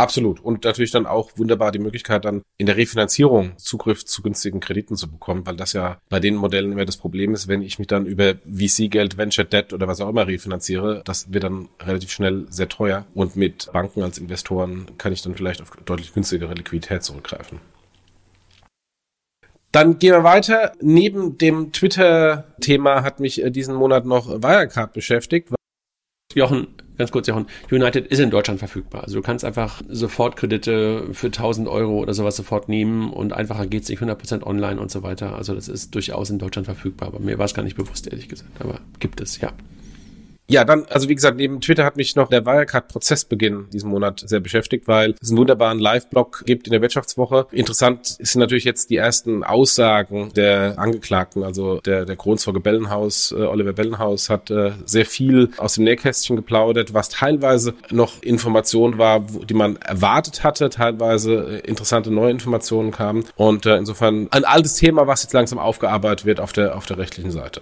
Absolut. 0.00 0.38
Und 0.38 0.62
natürlich 0.62 0.92
dann 0.92 1.06
auch 1.06 1.32
wunderbar 1.36 1.72
die 1.72 1.80
Möglichkeit, 1.80 2.24
dann 2.24 2.42
in 2.56 2.66
der 2.66 2.76
Refinanzierung 2.76 3.58
Zugriff 3.58 4.04
zu 4.04 4.22
günstigen 4.22 4.60
Krediten 4.60 4.94
zu 4.94 5.10
bekommen, 5.10 5.44
weil 5.44 5.56
das 5.56 5.72
ja 5.72 5.98
bei 6.08 6.20
den 6.20 6.36
Modellen 6.36 6.70
immer 6.70 6.84
das 6.84 6.96
Problem 6.96 7.34
ist, 7.34 7.48
wenn 7.48 7.62
ich 7.62 7.80
mich 7.80 7.88
dann 7.88 8.06
über 8.06 8.36
VC-Geld, 8.46 9.18
Venture 9.18 9.44
Debt 9.44 9.72
oder 9.72 9.88
was 9.88 10.00
auch 10.00 10.08
immer 10.08 10.28
refinanziere, 10.28 11.02
das 11.04 11.32
wird 11.32 11.42
dann 11.42 11.68
relativ 11.80 12.12
schnell 12.12 12.46
sehr 12.48 12.68
teuer. 12.68 13.06
Und 13.12 13.34
mit 13.34 13.70
Banken 13.72 14.02
als 14.02 14.18
Investoren 14.18 14.86
kann 14.98 15.12
ich 15.12 15.22
dann 15.22 15.34
vielleicht 15.34 15.60
auf 15.60 15.72
deutlich 15.84 16.14
günstigere 16.14 16.54
Liquidität 16.54 17.02
zurückgreifen. 17.02 17.58
Dann 19.72 19.98
gehen 19.98 20.12
wir 20.12 20.22
weiter. 20.22 20.72
Neben 20.80 21.38
dem 21.38 21.72
Twitter-Thema 21.72 23.02
hat 23.02 23.18
mich 23.18 23.42
äh, 23.42 23.50
diesen 23.50 23.74
Monat 23.74 24.06
noch 24.06 24.28
Wirecard 24.28 24.92
beschäftigt. 24.92 25.52
Jochen, 26.34 26.68
ganz 26.98 27.12
kurz, 27.12 27.26
Jochen, 27.26 27.46
United 27.70 28.06
ist 28.08 28.18
in 28.18 28.30
Deutschland 28.30 28.58
verfügbar. 28.58 29.04
Also 29.04 29.16
du 29.16 29.22
kannst 29.22 29.44
einfach 29.44 29.82
Sofortkredite 29.88 31.08
für 31.12 31.28
1000 31.28 31.68
Euro 31.68 31.98
oder 31.98 32.12
sowas 32.12 32.36
sofort 32.36 32.68
nehmen 32.68 33.10
und 33.10 33.32
einfacher 33.32 33.66
geht 33.66 33.84
es 33.84 33.88
nicht 33.88 34.02
100% 34.02 34.42
online 34.42 34.80
und 34.80 34.90
so 34.90 35.02
weiter. 35.02 35.36
Also 35.36 35.54
das 35.54 35.68
ist 35.68 35.94
durchaus 35.94 36.30
in 36.30 36.38
Deutschland 36.38 36.66
verfügbar. 36.66 37.08
Aber 37.08 37.20
mir 37.20 37.38
war 37.38 37.46
es 37.46 37.54
gar 37.54 37.62
nicht 37.62 37.76
bewusst, 37.76 38.06
ehrlich 38.08 38.28
gesagt. 38.28 38.50
Aber 38.60 38.80
gibt 38.98 39.20
es, 39.20 39.40
ja. 39.40 39.52
Ja, 40.50 40.64
dann, 40.64 40.86
also 40.88 41.10
wie 41.10 41.14
gesagt, 41.14 41.36
neben 41.36 41.60
Twitter 41.60 41.84
hat 41.84 41.98
mich 41.98 42.16
noch 42.16 42.30
der 42.30 42.46
Wirecard-Prozessbeginn 42.46 43.66
diesen 43.70 43.90
Monat 43.90 44.22
sehr 44.24 44.40
beschäftigt, 44.40 44.88
weil 44.88 45.14
es 45.20 45.28
einen 45.28 45.36
wunderbaren 45.36 45.78
Live-Blog 45.78 46.44
gibt 46.46 46.66
in 46.66 46.72
der 46.72 46.80
Wirtschaftswoche. 46.80 47.46
Interessant 47.52 48.16
sind 48.18 48.40
natürlich 48.40 48.64
jetzt 48.64 48.88
die 48.88 48.96
ersten 48.96 49.44
Aussagen 49.44 50.32
der 50.34 50.78
Angeklagten, 50.78 51.42
also 51.44 51.80
der, 51.80 52.06
der 52.06 52.16
Kronzeuge 52.16 52.60
Bellenhaus, 52.60 53.32
äh, 53.32 53.42
Oliver 53.42 53.74
Bellenhaus 53.74 54.30
hat 54.30 54.50
äh, 54.50 54.72
sehr 54.86 55.04
viel 55.04 55.50
aus 55.58 55.74
dem 55.74 55.84
Nähkästchen 55.84 56.36
geplaudert, 56.36 56.94
was 56.94 57.10
teilweise 57.10 57.74
noch 57.90 58.22
Information 58.22 58.96
war, 58.96 59.30
wo, 59.34 59.44
die 59.44 59.54
man 59.54 59.76
erwartet 59.76 60.44
hatte, 60.44 60.70
teilweise 60.70 61.60
äh, 61.62 61.68
interessante 61.68 62.10
neue 62.10 62.30
Informationen 62.30 62.90
kamen 62.90 63.24
und 63.36 63.66
äh, 63.66 63.76
insofern 63.76 64.28
ein 64.30 64.46
altes 64.46 64.76
Thema, 64.76 65.06
was 65.06 65.24
jetzt 65.24 65.34
langsam 65.34 65.58
aufgearbeitet 65.58 66.24
wird 66.24 66.40
auf 66.40 66.54
der, 66.54 66.74
auf 66.74 66.86
der 66.86 66.96
rechtlichen 66.96 67.32
Seite. 67.32 67.60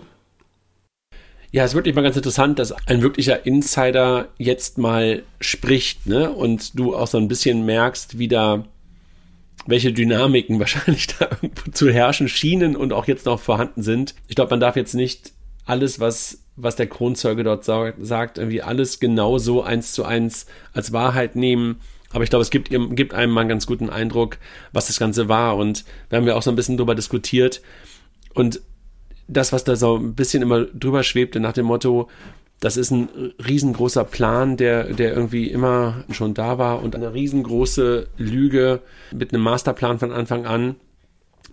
Ja, 1.56 1.64
es 1.64 1.70
ist 1.70 1.74
wirklich 1.74 1.94
mal 1.94 2.02
ganz 2.02 2.18
interessant, 2.18 2.58
dass 2.58 2.72
ein 2.86 3.00
wirklicher 3.00 3.46
Insider 3.46 4.28
jetzt 4.36 4.76
mal 4.76 5.22
spricht, 5.40 6.06
ne? 6.06 6.30
Und 6.30 6.78
du 6.78 6.94
auch 6.94 7.06
so 7.06 7.16
ein 7.16 7.28
bisschen 7.28 7.64
merkst, 7.64 8.18
wie 8.18 8.28
da 8.28 8.66
welche 9.66 9.90
Dynamiken 9.90 10.58
wahrscheinlich 10.60 11.06
da 11.06 11.30
zu 11.72 11.90
herrschen 11.90 12.28
schienen 12.28 12.76
und 12.76 12.92
auch 12.92 13.06
jetzt 13.06 13.24
noch 13.24 13.40
vorhanden 13.40 13.82
sind. 13.82 14.14
Ich 14.28 14.36
glaube, 14.36 14.50
man 14.50 14.60
darf 14.60 14.76
jetzt 14.76 14.92
nicht 14.92 15.32
alles, 15.64 15.98
was, 15.98 16.42
was 16.56 16.76
der 16.76 16.88
Kronzeuge 16.88 17.42
dort 17.42 17.64
sagt, 17.64 18.36
irgendwie 18.36 18.60
alles 18.60 19.00
genau 19.00 19.38
so 19.38 19.62
eins 19.62 19.92
zu 19.92 20.04
eins 20.04 20.44
als 20.74 20.92
Wahrheit 20.92 21.36
nehmen. 21.36 21.80
Aber 22.10 22.22
ich 22.22 22.28
glaube, 22.28 22.42
es 22.42 22.50
gibt, 22.50 22.68
gibt 22.68 23.14
einem 23.14 23.32
mal 23.32 23.40
einen 23.40 23.48
ganz 23.48 23.66
guten 23.66 23.88
Eindruck, 23.88 24.36
was 24.72 24.88
das 24.88 24.98
Ganze 24.98 25.30
war. 25.30 25.56
Und 25.56 25.86
wir 26.10 26.18
haben 26.18 26.26
ja 26.26 26.34
auch 26.34 26.42
so 26.42 26.50
ein 26.50 26.56
bisschen 26.56 26.76
drüber 26.76 26.94
diskutiert. 26.94 27.62
Und 28.34 28.60
das, 29.28 29.52
was 29.52 29.64
da 29.64 29.76
so 29.76 29.96
ein 29.96 30.14
bisschen 30.14 30.42
immer 30.42 30.64
drüber 30.64 31.02
schwebte 31.02 31.40
nach 31.40 31.52
dem 31.52 31.66
Motto, 31.66 32.08
das 32.60 32.76
ist 32.76 32.90
ein 32.90 33.08
riesengroßer 33.46 34.04
Plan, 34.04 34.56
der, 34.56 34.84
der 34.84 35.14
irgendwie 35.14 35.50
immer 35.50 36.04
schon 36.10 36.32
da 36.32 36.58
war 36.58 36.82
und 36.82 36.94
eine 36.94 37.12
riesengroße 37.12 38.08
Lüge 38.16 38.80
mit 39.12 39.32
einem 39.32 39.42
Masterplan 39.42 39.98
von 39.98 40.12
Anfang 40.12 40.46
an. 40.46 40.76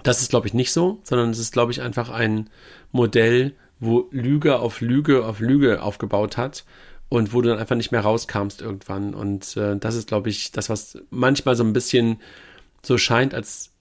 Das 0.03 0.21
ist, 0.21 0.29
glaube 0.29 0.47
ich, 0.47 0.53
nicht 0.53 0.71
so, 0.71 0.99
sondern 1.03 1.31
es 1.31 1.39
ist, 1.39 1.53
glaube 1.53 1.71
ich, 1.71 1.81
einfach 1.81 2.09
ein 2.09 2.49
Modell, 2.91 3.53
wo 3.79 4.07
Lüge 4.11 4.59
auf 4.59 4.79
Lüge 4.79 5.25
auf 5.25 5.39
Lüge 5.39 5.81
aufgebaut 5.81 6.37
hat 6.37 6.63
und 7.09 7.33
wo 7.33 7.41
du 7.41 7.49
dann 7.49 7.59
einfach 7.59 7.75
nicht 7.75 7.91
mehr 7.91 8.01
rauskamst 8.01 8.61
irgendwann. 8.61 9.13
Und 9.13 9.57
äh, 9.57 9.77
das 9.77 9.95
ist, 9.95 10.07
glaube 10.07 10.29
ich, 10.29 10.51
das, 10.51 10.69
was 10.69 10.97
manchmal 11.09 11.55
so 11.55 11.63
ein 11.63 11.73
bisschen 11.73 12.21
so 12.81 12.97
scheint, 12.97 13.33
als 13.33 13.72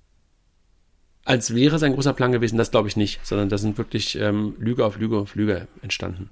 als 1.24 1.54
wäre 1.54 1.76
es 1.76 1.82
ein 1.82 1.94
großer 1.94 2.12
Plan 2.12 2.32
gewesen, 2.32 2.58
das 2.58 2.70
glaube 2.70 2.88
ich 2.88 2.96
nicht, 2.96 3.24
sondern 3.24 3.48
da 3.48 3.58
sind 3.58 3.78
wirklich 3.78 4.18
ähm, 4.18 4.54
Lüge 4.58 4.84
auf 4.84 4.98
Lüge 4.98 5.18
auf 5.18 5.34
Lüge 5.34 5.68
entstanden. 5.82 6.30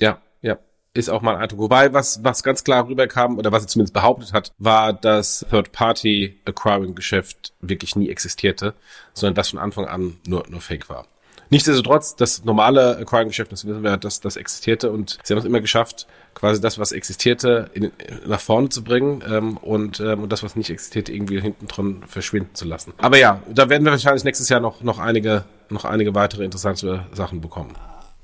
Ja, 0.00 0.20
ja. 0.42 0.58
Ist 0.94 1.10
auch 1.10 1.22
mal 1.22 1.36
ein 1.36 1.42
Eindruck. 1.42 1.60
Wobei, 1.60 1.92
was, 1.92 2.24
was 2.24 2.42
ganz 2.42 2.64
klar 2.64 2.88
rüberkam, 2.88 3.38
oder 3.38 3.52
was 3.52 3.62
er 3.62 3.68
zumindest 3.68 3.94
behauptet 3.94 4.32
hat, 4.32 4.52
war, 4.58 4.92
dass 4.92 5.46
Third-Party-Acquiring-Geschäft 5.50 7.52
wirklich 7.60 7.94
nie 7.94 8.08
existierte, 8.08 8.74
sondern 9.12 9.34
das 9.34 9.50
von 9.50 9.60
Anfang 9.60 9.86
an 9.86 10.16
nur, 10.26 10.44
nur 10.48 10.60
Fake 10.60 10.88
war. 10.88 11.06
Nichtsdestotrotz, 11.50 12.16
das 12.16 12.44
normale 12.44 12.98
Acquiring-Geschäft, 12.98 13.52
das 13.52 13.66
wissen 13.66 13.82
wir, 13.82 13.96
dass 13.96 14.20
das 14.20 14.36
existierte 14.36 14.90
und 14.90 15.18
sie 15.22 15.32
haben 15.32 15.38
es 15.38 15.44
immer 15.44 15.60
geschafft, 15.60 16.06
quasi 16.34 16.60
das, 16.60 16.78
was 16.78 16.92
existierte, 16.92 17.70
in, 17.72 17.90
nach 18.26 18.40
vorne 18.40 18.68
zu 18.68 18.84
bringen 18.84 19.22
ähm, 19.28 19.56
und, 19.56 20.00
ähm, 20.00 20.22
und 20.24 20.32
das, 20.32 20.42
was 20.42 20.56
nicht 20.56 20.70
existierte, 20.70 21.12
irgendwie 21.12 21.40
hinten 21.40 21.66
dran 21.66 22.02
verschwinden 22.06 22.54
zu 22.54 22.66
lassen. 22.66 22.92
Aber 22.98 23.18
ja, 23.18 23.42
da 23.52 23.68
werden 23.68 23.84
wir 23.84 23.92
wahrscheinlich 23.92 24.24
nächstes 24.24 24.48
Jahr 24.48 24.60
noch, 24.60 24.82
noch 24.82 24.98
einige, 24.98 25.44
noch 25.70 25.84
einige 25.84 26.14
weitere 26.14 26.44
interessante 26.44 27.06
Sachen 27.12 27.40
bekommen. 27.40 27.74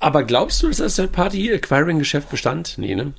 Aber 0.01 0.23
glaubst 0.23 0.63
du, 0.63 0.69
dass 0.69 0.77
das 0.77 0.97
Third-Party-Acquiring-Geschäft 0.97 2.29
bestand? 2.31 2.75
Nee, 2.77 2.95
ne? 2.95 3.15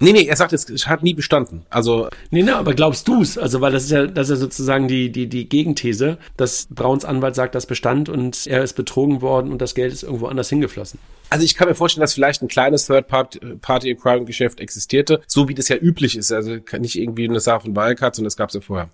Nee, 0.00 0.12
nee, 0.12 0.26
er 0.26 0.36
sagt, 0.36 0.52
es 0.52 0.88
hat 0.88 1.02
nie 1.04 1.14
bestanden. 1.14 1.64
Also. 1.70 2.08
Nee, 2.30 2.42
nee, 2.42 2.50
aber 2.50 2.74
glaubst 2.74 3.06
du's? 3.06 3.38
Also, 3.38 3.60
weil 3.60 3.72
das 3.72 3.84
ist 3.84 3.90
ja, 3.90 4.06
das 4.06 4.28
ist 4.28 4.36
ja 4.36 4.40
sozusagen 4.40 4.88
die, 4.88 5.10
die, 5.12 5.28
die 5.28 5.48
Gegenthese, 5.48 6.18
dass 6.36 6.66
Brauns 6.68 7.04
Anwalt 7.04 7.36
sagt, 7.36 7.54
das 7.54 7.66
bestand 7.66 8.08
und 8.08 8.46
er 8.46 8.62
ist 8.64 8.72
betrogen 8.74 9.22
worden 9.22 9.52
und 9.52 9.62
das 9.62 9.74
Geld 9.74 9.92
ist 9.92 10.02
irgendwo 10.02 10.26
anders 10.26 10.48
hingeflossen. 10.48 10.98
Also 11.30 11.44
ich 11.44 11.54
kann 11.54 11.68
mir 11.68 11.76
vorstellen, 11.76 12.02
dass 12.02 12.14
vielleicht 12.14 12.42
ein 12.42 12.48
kleines 12.48 12.86
Third-Party-Acquiring-Geschäft 12.86 14.60
existierte, 14.60 15.20
so 15.26 15.48
wie 15.48 15.54
das 15.54 15.68
ja 15.68 15.76
üblich 15.76 16.16
ist. 16.16 16.32
Also 16.32 16.56
nicht 16.78 16.98
irgendwie 16.98 17.28
eine 17.28 17.40
Sache 17.40 17.62
von 17.62 17.76
Wirecard, 17.76 18.16
sondern 18.16 18.26
das 18.26 18.36
gab 18.36 18.48
es 18.48 18.56
ja 18.56 18.60
vorher. 18.60 18.88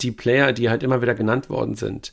Die 0.00 0.10
Player, 0.10 0.52
die 0.52 0.68
halt 0.68 0.82
immer 0.82 1.00
wieder 1.02 1.14
genannt 1.14 1.48
worden 1.48 1.76
sind, 1.76 2.12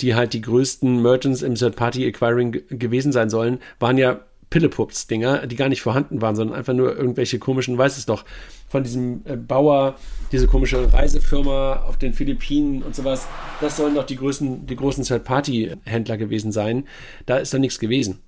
die 0.00 0.14
halt 0.14 0.32
die 0.32 0.40
größten 0.40 1.00
Merchants 1.00 1.42
im 1.42 1.54
Third-Party-Acquiring 1.54 2.64
gewesen 2.70 3.12
sein 3.12 3.30
sollen, 3.30 3.60
waren 3.78 3.98
ja 3.98 4.20
Pillepups-Dinger, 4.52 5.46
die 5.46 5.56
gar 5.56 5.70
nicht 5.70 5.80
vorhanden 5.80 6.20
waren, 6.20 6.36
sondern 6.36 6.58
einfach 6.58 6.74
nur 6.74 6.94
irgendwelche 6.94 7.38
komischen, 7.38 7.78
weiß 7.78 7.96
es 7.96 8.04
doch, 8.04 8.24
von 8.68 8.84
diesem 8.84 9.22
äh, 9.24 9.34
Bauer, 9.34 9.96
diese 10.30 10.46
komische 10.46 10.92
Reisefirma 10.92 11.84
auf 11.88 11.96
den 11.96 12.12
Philippinen 12.12 12.82
und 12.82 12.94
sowas. 12.94 13.26
Das 13.62 13.78
sollen 13.78 13.94
doch 13.94 14.04
die 14.04 14.16
größten, 14.16 14.66
die 14.66 14.76
großen 14.76 15.04
Third-Party-Händler 15.04 16.18
gewesen 16.18 16.52
sein. 16.52 16.84
Da 17.24 17.38
ist 17.38 17.54
doch 17.54 17.58
nichts 17.58 17.78
gewesen. 17.78 18.20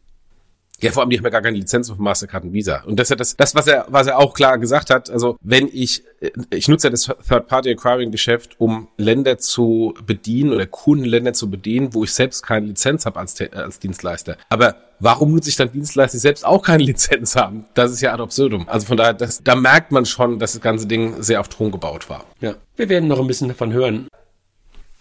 Ja, 0.84 0.92
vor 0.92 1.02
allem, 1.02 1.10
die 1.10 1.16
haben 1.16 1.24
ja 1.24 1.30
gar 1.30 1.40
keine 1.40 1.56
Lizenz 1.56 1.88
für 1.88 1.96
Mastercard 1.96 2.44
und 2.44 2.52
Visa. 2.52 2.82
Und 2.84 3.00
das 3.00 3.06
ist 3.06 3.10
ja 3.10 3.16
das, 3.16 3.36
das, 3.36 3.54
was 3.54 3.66
er, 3.66 3.86
was 3.88 4.06
er 4.06 4.18
auch 4.18 4.34
klar 4.34 4.58
gesagt 4.58 4.90
hat. 4.90 5.08
Also, 5.08 5.38
wenn 5.40 5.66
ich, 5.72 6.02
ich 6.50 6.68
nutze 6.68 6.88
ja 6.88 6.90
das 6.90 7.04
Third-Party-Acquiring-Geschäft, 7.26 8.56
um 8.58 8.88
Länder 8.98 9.38
zu 9.38 9.94
bedienen 10.06 10.52
oder 10.52 10.66
Kundenländer 10.66 11.32
zu 11.32 11.48
bedienen, 11.48 11.94
wo 11.94 12.04
ich 12.04 12.12
selbst 12.12 12.42
keine 12.42 12.66
Lizenz 12.66 13.06
habe 13.06 13.18
als, 13.18 13.40
als 13.40 13.78
Dienstleister. 13.78 14.36
Aber 14.50 14.76
warum 15.00 15.32
nutze 15.32 15.48
ich 15.48 15.56
dann 15.56 15.72
Dienstleister, 15.72 16.16
die 16.16 16.20
selbst 16.20 16.44
auch 16.44 16.62
keine 16.62 16.82
Lizenz 16.84 17.34
haben? 17.34 17.64
Das 17.72 17.90
ist 17.90 18.02
ja 18.02 18.12
ad 18.12 18.22
absurdum. 18.22 18.68
Also 18.68 18.86
von 18.86 18.98
daher, 18.98 19.14
das, 19.14 19.42
da 19.42 19.54
merkt 19.54 19.90
man 19.90 20.04
schon, 20.04 20.38
dass 20.38 20.52
das 20.52 20.60
ganze 20.60 20.86
Ding 20.86 21.22
sehr 21.22 21.40
auf 21.40 21.48
Ton 21.48 21.72
gebaut 21.72 22.10
war. 22.10 22.26
Ja. 22.40 22.56
Wir 22.76 22.90
werden 22.90 23.08
noch 23.08 23.20
ein 23.20 23.26
bisschen 23.26 23.48
davon 23.48 23.72
hören. 23.72 24.08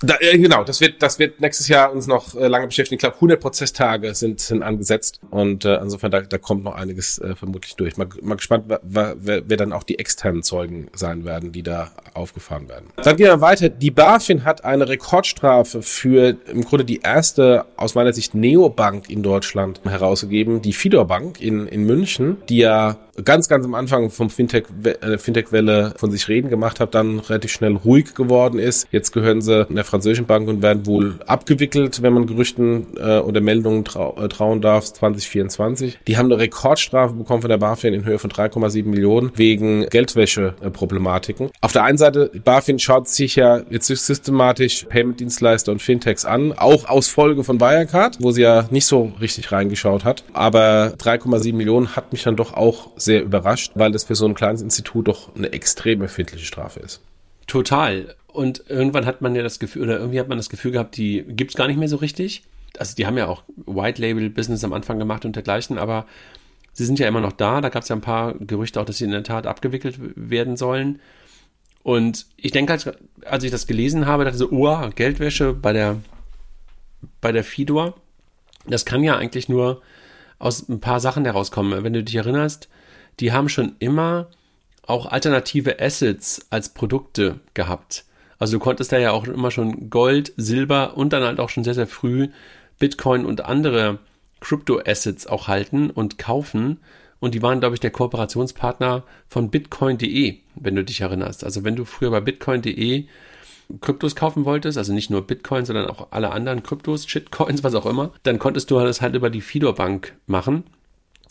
Da, 0.04 0.16
äh, 0.20 0.38
genau, 0.38 0.64
das 0.64 0.82
wird, 0.82 1.02
das 1.02 1.18
wird 1.18 1.40
nächstes 1.40 1.70
Jahr 1.70 1.92
uns 1.94 2.08
noch 2.08 2.36
äh, 2.36 2.48
lange 2.48 2.68
beschäftigen. 2.68 2.96
Ich 2.96 3.00
glaube, 3.00 3.16
100 3.16 3.40
Prozesstage 3.40 4.14
sind, 4.14 4.42
sind 4.42 4.62
angesetzt 4.62 5.22
und 5.30 5.64
äh, 5.64 5.78
insofern 5.78 6.12
da, 6.12 6.22
da 6.22 6.38
kommt 6.38 6.66
noch 6.66 6.76
einiges 6.76 7.20
äh, 7.20 7.36
vermutlich 7.36 7.76
durch. 7.76 7.96
Mal, 7.96 8.10
mal 8.22 8.36
gespannt, 8.36 8.66
wer, 8.68 9.16
wer, 9.18 9.44
wer 9.48 9.58
dann 9.58 9.72
auch 9.72 9.84
die 9.84 10.00
externen 10.00 10.44
Zeugen 10.44 10.88
sein 10.94 11.24
werden, 11.24 11.54
die 11.54 11.64
da 11.64 11.92
aufgefahren 12.14 12.68
werden. 12.68 12.88
Dann 12.98 13.16
gehen 13.16 13.28
wir 13.28 13.42
weiter. 13.42 13.70
Die 13.70 13.92
BaFin 13.92 14.44
hat 14.44 14.66
eine 14.66 14.90
Rekordstrafe 14.90 15.82
für 15.82 16.36
im 16.52 16.66
Grunde 16.66 16.84
die 16.84 17.00
erste 17.00 17.66
aus 17.78 17.96
meiner 17.96 18.12
Sicht 18.12 18.36
Neobank 18.36 19.10
in 19.10 19.24
Deutschland 19.24 19.82
herausgegeben, 19.86 20.62
die 20.62 20.74
Fidor 20.74 21.08
Bank 21.08 21.40
in, 21.42 21.66
in 21.68 21.86
München, 21.86 22.38
die 22.50 22.58
ja 22.58 22.98
ganz, 23.24 23.48
ganz 23.48 23.66
am 23.66 23.76
Anfang 23.76 24.10
vom 24.10 24.30
Fintech, 24.30 24.66
äh, 24.84 25.18
Fintech-Welle 25.18 25.94
von 25.98 26.12
sich 26.12 26.28
reden 26.28 26.50
gemacht 26.50 26.80
hat, 26.80 26.96
dann 26.96 27.20
relativ 27.20 27.52
schnell 27.52 27.76
ruhig 27.76 28.16
geworden 28.16 28.60
ist. 28.60 28.88
Jetzt 28.92 29.12
gehören 29.12 29.42
sie 29.42 29.66
in 29.70 29.76
der 29.76 29.84
französischen 29.94 30.26
Bank 30.26 30.48
und 30.48 30.64
werden 30.64 30.88
wohl 30.88 31.20
abgewickelt, 31.28 32.02
wenn 32.02 32.14
man 32.14 32.26
Gerüchten 32.26 32.88
äh, 32.98 33.20
oder 33.20 33.42
Meldungen 33.42 33.86
trau 33.86 34.16
äh, 34.20 34.28
trauen 34.28 34.60
darf, 34.60 34.92
2024. 34.92 36.00
Die 36.08 36.18
haben 36.18 36.32
eine 36.32 36.40
Rekordstrafe 36.40 37.14
bekommen 37.14 37.42
von 37.42 37.50
der 37.50 37.60
BaFin 37.60 37.94
in 37.94 38.04
Höhe 38.04 38.18
von 38.18 38.32
3,7 38.32 38.86
Millionen 38.86 39.32
wegen 39.36 39.86
Geldwäsche-Problematiken. 39.88 41.52
Auf 41.62 41.74
der 41.74 41.84
einen 41.84 42.00
Seite, 42.00 42.32
BaFin 42.44 42.80
schaut 42.80 43.08
sich 43.08 43.36
ja 43.36 43.62
jetzt 43.70 43.86
systematisch 43.86 44.86
Payment-Dienstleister 44.90 45.72
und 45.72 45.84
Fintechs 45.84 46.26
an, 46.26 46.54
auch 46.54 46.90
aus 46.90 47.10
Folge 47.10 47.44
von 47.44 47.62
Wirecard, 47.62 48.18
wo 48.20 48.32
sie 48.32 48.42
ja 48.42 48.66
nicht 48.72 48.88
so 48.88 49.12
richtig 49.22 49.52
reingeschaut 49.52 50.06
hat. 50.06 50.24
Aber 50.34 50.96
3,7 50.98 51.54
Millionen 51.54 51.96
hat 51.96 52.12
mich 52.12 52.24
dann 52.24 52.36
doch 52.36 52.56
auch 52.56 52.90
sehr 52.96 53.22
überrascht, 53.22 53.74
weil 53.76 53.92
das 53.92 54.06
für 54.06 54.16
so 54.16 54.26
ein 54.26 54.34
kleines 54.34 54.64
Institut 54.64 55.08
doch 55.08 55.36
eine 55.36 55.54
extrem 55.54 56.02
empfindliche 56.02 56.48
Strafe 56.48 56.80
ist. 56.80 57.02
Total. 57.54 58.16
Und 58.26 58.64
irgendwann 58.68 59.06
hat 59.06 59.22
man 59.22 59.36
ja 59.36 59.44
das 59.44 59.60
Gefühl, 59.60 59.84
oder 59.84 60.00
irgendwie 60.00 60.20
hat 60.20 60.28
man 60.28 60.40
das 60.40 60.50
Gefühl 60.50 60.72
gehabt, 60.72 60.98
die 60.98 61.24
gibt 61.28 61.52
es 61.52 61.56
gar 61.56 61.68
nicht 61.68 61.78
mehr 61.78 61.88
so 61.88 61.98
richtig. 61.98 62.42
Also 62.80 62.96
die 62.96 63.06
haben 63.06 63.16
ja 63.16 63.28
auch 63.28 63.44
White 63.68 64.02
Label 64.02 64.28
Business 64.32 64.64
am 64.64 64.74
Anfang 64.74 64.98
gemacht 64.98 65.24
und 65.24 65.36
dergleichen, 65.36 65.78
aber 65.78 66.08
sie 66.72 66.84
sind 66.84 66.98
ja 66.98 67.08
immer 67.08 67.22
noch 67.22 67.34
da. 67.34 67.62
Da 67.62 67.70
gab 67.70 67.84
es 67.84 67.90
ja 67.90 67.96
ein 67.96 68.02
paar 68.02 68.34
Gerüchte 68.40 68.82
auch, 68.82 68.86
dass 68.86 68.98
sie 68.98 69.06
in 69.06 69.12
der 69.12 69.22
Tat 69.22 69.46
abgewickelt 69.46 70.00
werden 70.16 70.58
sollen. 70.58 71.00
Und 71.84 72.26
ich 72.38 72.52
denke, 72.52 72.74
als, 72.74 72.90
als 73.24 73.44
ich 73.44 73.52
das 73.52 73.68
gelesen 73.68 74.08
habe, 74.08 74.24
dachte 74.24 74.38
ich 74.38 74.40
so, 74.40 74.50
oh, 74.50 74.90
Geldwäsche 74.96 75.54
bei 75.54 75.74
der, 75.74 75.98
bei 77.22 77.32
der 77.32 77.44
Fidor. 77.44 77.94
Das 78.66 78.84
kann 78.84 79.04
ja 79.04 79.16
eigentlich 79.16 79.48
nur 79.48 79.84
aus 80.40 80.68
ein 80.68 80.80
paar 80.80 81.00
Sachen 81.00 81.24
herauskommen. 81.24 81.84
Wenn 81.84 81.94
du 81.94 82.04
dich 82.04 82.16
erinnerst, 82.16 82.68
die 83.20 83.32
haben 83.32 83.48
schon 83.48 83.76
immer 83.78 84.30
auch 84.88 85.06
alternative 85.06 85.80
Assets 85.80 86.46
als 86.50 86.70
Produkte 86.70 87.40
gehabt. 87.54 88.06
Also 88.40 88.58
du 88.58 88.64
konntest 88.64 88.92
da 88.92 88.98
ja 88.98 89.12
auch 89.12 89.26
immer 89.26 89.52
schon 89.52 89.90
Gold, 89.90 90.34
Silber 90.38 90.98
und 90.98 91.14
dann 91.14 91.24
halt 91.24 91.40
auch 91.40 91.50
schon 91.50 91.64
sehr, 91.64 91.74
sehr 91.76 91.88
früh 91.88 92.30
Bitcoin 92.80 93.26
und 93.26 93.46
andere 93.46 94.00
Crypto-Assets 94.42 95.28
auch 95.28 95.48
halten 95.48 95.90
und 95.90 96.18
kaufen. 96.18 96.80
Und 97.20 97.34
die 97.34 97.42
waren, 97.42 97.62
glaube 97.62 97.76
ich, 97.76 97.80
der 97.80 97.92
Kooperationspartner 97.92 99.04
von 99.30 99.50
Bitcoin.de, 99.50 100.40
wenn 100.56 100.76
du 100.76 100.84
dich 100.84 101.00
erinnerst. 101.00 101.46
Also 101.46 101.64
wenn 101.64 101.78
du 101.78 101.86
früher 101.86 102.12
bei 102.12 102.20
Bitcoin.de 102.20 103.06
Kryptos 103.80 104.16
kaufen 104.16 104.44
wolltest, 104.44 104.78
also 104.78 104.94
nicht 104.94 105.10
nur 105.10 105.26
Bitcoin, 105.26 105.66
sondern 105.66 105.90
auch 105.90 106.08
alle 106.12 106.32
anderen 106.32 106.64
Kryptos, 106.64 107.08
Shitcoins, 107.08 107.64
was 107.64 107.76
auch 107.76 107.86
immer, 107.86 108.12
dann 108.24 108.40
konntest 108.40 108.70
du 108.70 108.80
das 108.80 109.02
halt 109.02 109.16
über 109.16 109.30
die 109.30 109.42
Fidor 109.42 109.76
Bank 109.76 110.16
machen. 110.28 110.66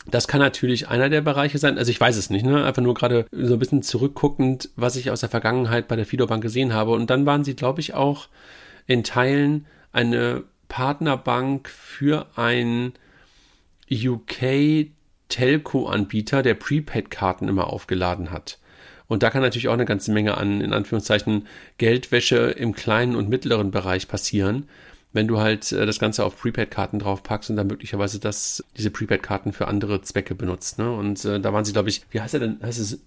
Das 0.05 0.27
kann 0.27 0.41
natürlich 0.41 0.89
einer 0.89 1.09
der 1.09 1.21
Bereiche 1.21 1.57
sein. 1.57 1.77
Also 1.77 1.89
ich 1.89 1.99
weiß 1.99 2.17
es 2.17 2.29
nicht, 2.29 2.45
ne? 2.45 2.63
Einfach 2.63 2.81
nur 2.81 2.93
gerade 2.93 3.25
so 3.31 3.53
ein 3.53 3.59
bisschen 3.59 3.83
zurückguckend, 3.83 4.69
was 4.75 4.95
ich 4.95 5.11
aus 5.11 5.21
der 5.21 5.29
Vergangenheit 5.29 5.87
bei 5.87 5.95
der 5.95 6.05
Fido 6.05 6.27
Bank 6.27 6.43
gesehen 6.43 6.73
habe. 6.73 6.91
Und 6.91 7.09
dann 7.09 7.25
waren 7.25 7.43
sie, 7.43 7.55
glaube 7.55 7.81
ich, 7.81 7.93
auch 7.93 8.27
in 8.85 9.03
Teilen 9.03 9.65
eine 9.91 10.43
Partnerbank 10.67 11.69
für 11.69 12.27
ein 12.35 12.93
UK 13.89 14.87
Telco-Anbieter, 15.29 16.43
der 16.43 16.55
Prepaid-Karten 16.55 17.47
immer 17.47 17.67
aufgeladen 17.67 18.31
hat. 18.31 18.59
Und 19.07 19.23
da 19.23 19.29
kann 19.29 19.41
natürlich 19.41 19.67
auch 19.67 19.73
eine 19.73 19.85
ganze 19.85 20.11
Menge 20.11 20.37
an, 20.37 20.61
in 20.61 20.73
Anführungszeichen, 20.73 21.47
Geldwäsche 21.77 22.51
im 22.51 22.73
kleinen 22.73 23.15
und 23.15 23.29
mittleren 23.29 23.71
Bereich 23.71 24.07
passieren 24.07 24.67
wenn 25.13 25.27
du 25.27 25.39
halt 25.39 25.71
äh, 25.71 25.85
das 25.85 25.99
Ganze 25.99 26.25
auf 26.25 26.37
Prepaid-Karten 26.37 26.99
draufpackst 26.99 27.51
und 27.51 27.55
dann 27.55 27.67
möglicherweise 27.67 28.19
das, 28.19 28.63
diese 28.75 28.89
Prepaid-Karten 28.89 29.53
für 29.53 29.67
andere 29.67 30.01
Zwecke 30.01 30.35
benutzt. 30.35 30.79
Ne? 30.79 30.91
Und 30.91 31.23
äh, 31.23 31.39
da 31.39 31.53
waren 31.53 31.63
sie, 31.63 31.71
glaube 31.71 31.89
ich, 31.89 32.03
wie 32.09 32.19
heißt 32.19 32.33
er 32.33 32.39
denn? 32.39 32.57
Heißt 32.61 32.79
es 32.79 32.93
äh, 32.93 32.97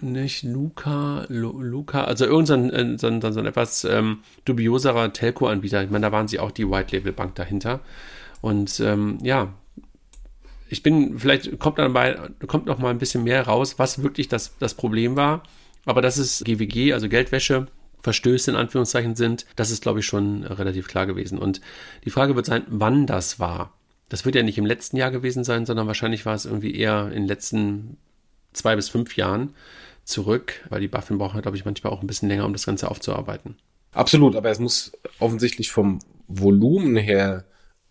nicht 0.00 0.44
Luca? 0.44 1.26
Lu, 1.28 1.60
Luca? 1.60 2.04
Also 2.04 2.24
irgendein 2.24 2.70
äh, 2.70 2.98
so, 2.98 3.10
so, 3.20 3.32
so 3.32 3.40
ein 3.40 3.46
etwas 3.46 3.84
ähm, 3.84 4.20
dubioserer 4.44 5.12
Telco-Anbieter. 5.12 5.82
Ich 5.82 5.90
meine, 5.90 6.06
da 6.06 6.12
waren 6.12 6.28
sie 6.28 6.38
auch 6.38 6.52
die 6.52 6.70
White-Label-Bank 6.70 7.34
dahinter. 7.34 7.80
Und 8.40 8.78
ähm, 8.80 9.18
ja, 9.22 9.52
ich 10.68 10.82
bin, 10.82 11.18
vielleicht 11.18 11.58
kommt 11.58 11.78
dann 11.78 11.92
bei, 11.92 12.16
kommt 12.46 12.66
noch 12.66 12.78
mal 12.78 12.90
ein 12.90 12.98
bisschen 12.98 13.24
mehr 13.24 13.46
raus, 13.46 13.78
was 13.78 14.02
wirklich 14.02 14.28
das, 14.28 14.56
das 14.58 14.74
Problem 14.74 15.16
war. 15.16 15.42
Aber 15.84 16.02
das 16.02 16.18
ist 16.18 16.44
GWG, 16.44 16.92
also 16.92 17.08
Geldwäsche, 17.08 17.68
Verstöße 18.06 18.52
in 18.52 18.56
Anführungszeichen 18.56 19.16
sind, 19.16 19.46
das 19.56 19.72
ist, 19.72 19.82
glaube 19.82 19.98
ich, 19.98 20.06
schon 20.06 20.44
relativ 20.44 20.86
klar 20.86 21.06
gewesen. 21.06 21.38
Und 21.38 21.60
die 22.04 22.10
Frage 22.10 22.36
wird 22.36 22.46
sein, 22.46 22.62
wann 22.68 23.04
das 23.04 23.40
war. 23.40 23.72
Das 24.08 24.24
wird 24.24 24.36
ja 24.36 24.44
nicht 24.44 24.58
im 24.58 24.64
letzten 24.64 24.96
Jahr 24.96 25.10
gewesen 25.10 25.42
sein, 25.42 25.66
sondern 25.66 25.88
wahrscheinlich 25.88 26.24
war 26.24 26.36
es 26.36 26.44
irgendwie 26.44 26.76
eher 26.76 27.06
in 27.08 27.22
den 27.22 27.26
letzten 27.26 27.96
zwei 28.52 28.76
bis 28.76 28.88
fünf 28.88 29.16
Jahren 29.16 29.54
zurück, 30.04 30.64
weil 30.68 30.80
die 30.80 30.86
Buffin 30.86 31.18
brauchen, 31.18 31.42
glaube 31.42 31.56
ich, 31.56 31.64
manchmal 31.64 31.92
auch 31.92 32.00
ein 32.00 32.06
bisschen 32.06 32.28
länger, 32.28 32.44
um 32.44 32.52
das 32.52 32.64
Ganze 32.64 32.88
aufzuarbeiten. 32.88 33.56
Absolut, 33.90 34.36
aber 34.36 34.50
es 34.50 34.60
muss 34.60 34.92
offensichtlich 35.18 35.72
vom 35.72 35.98
Volumen 36.28 36.96
her 36.96 37.44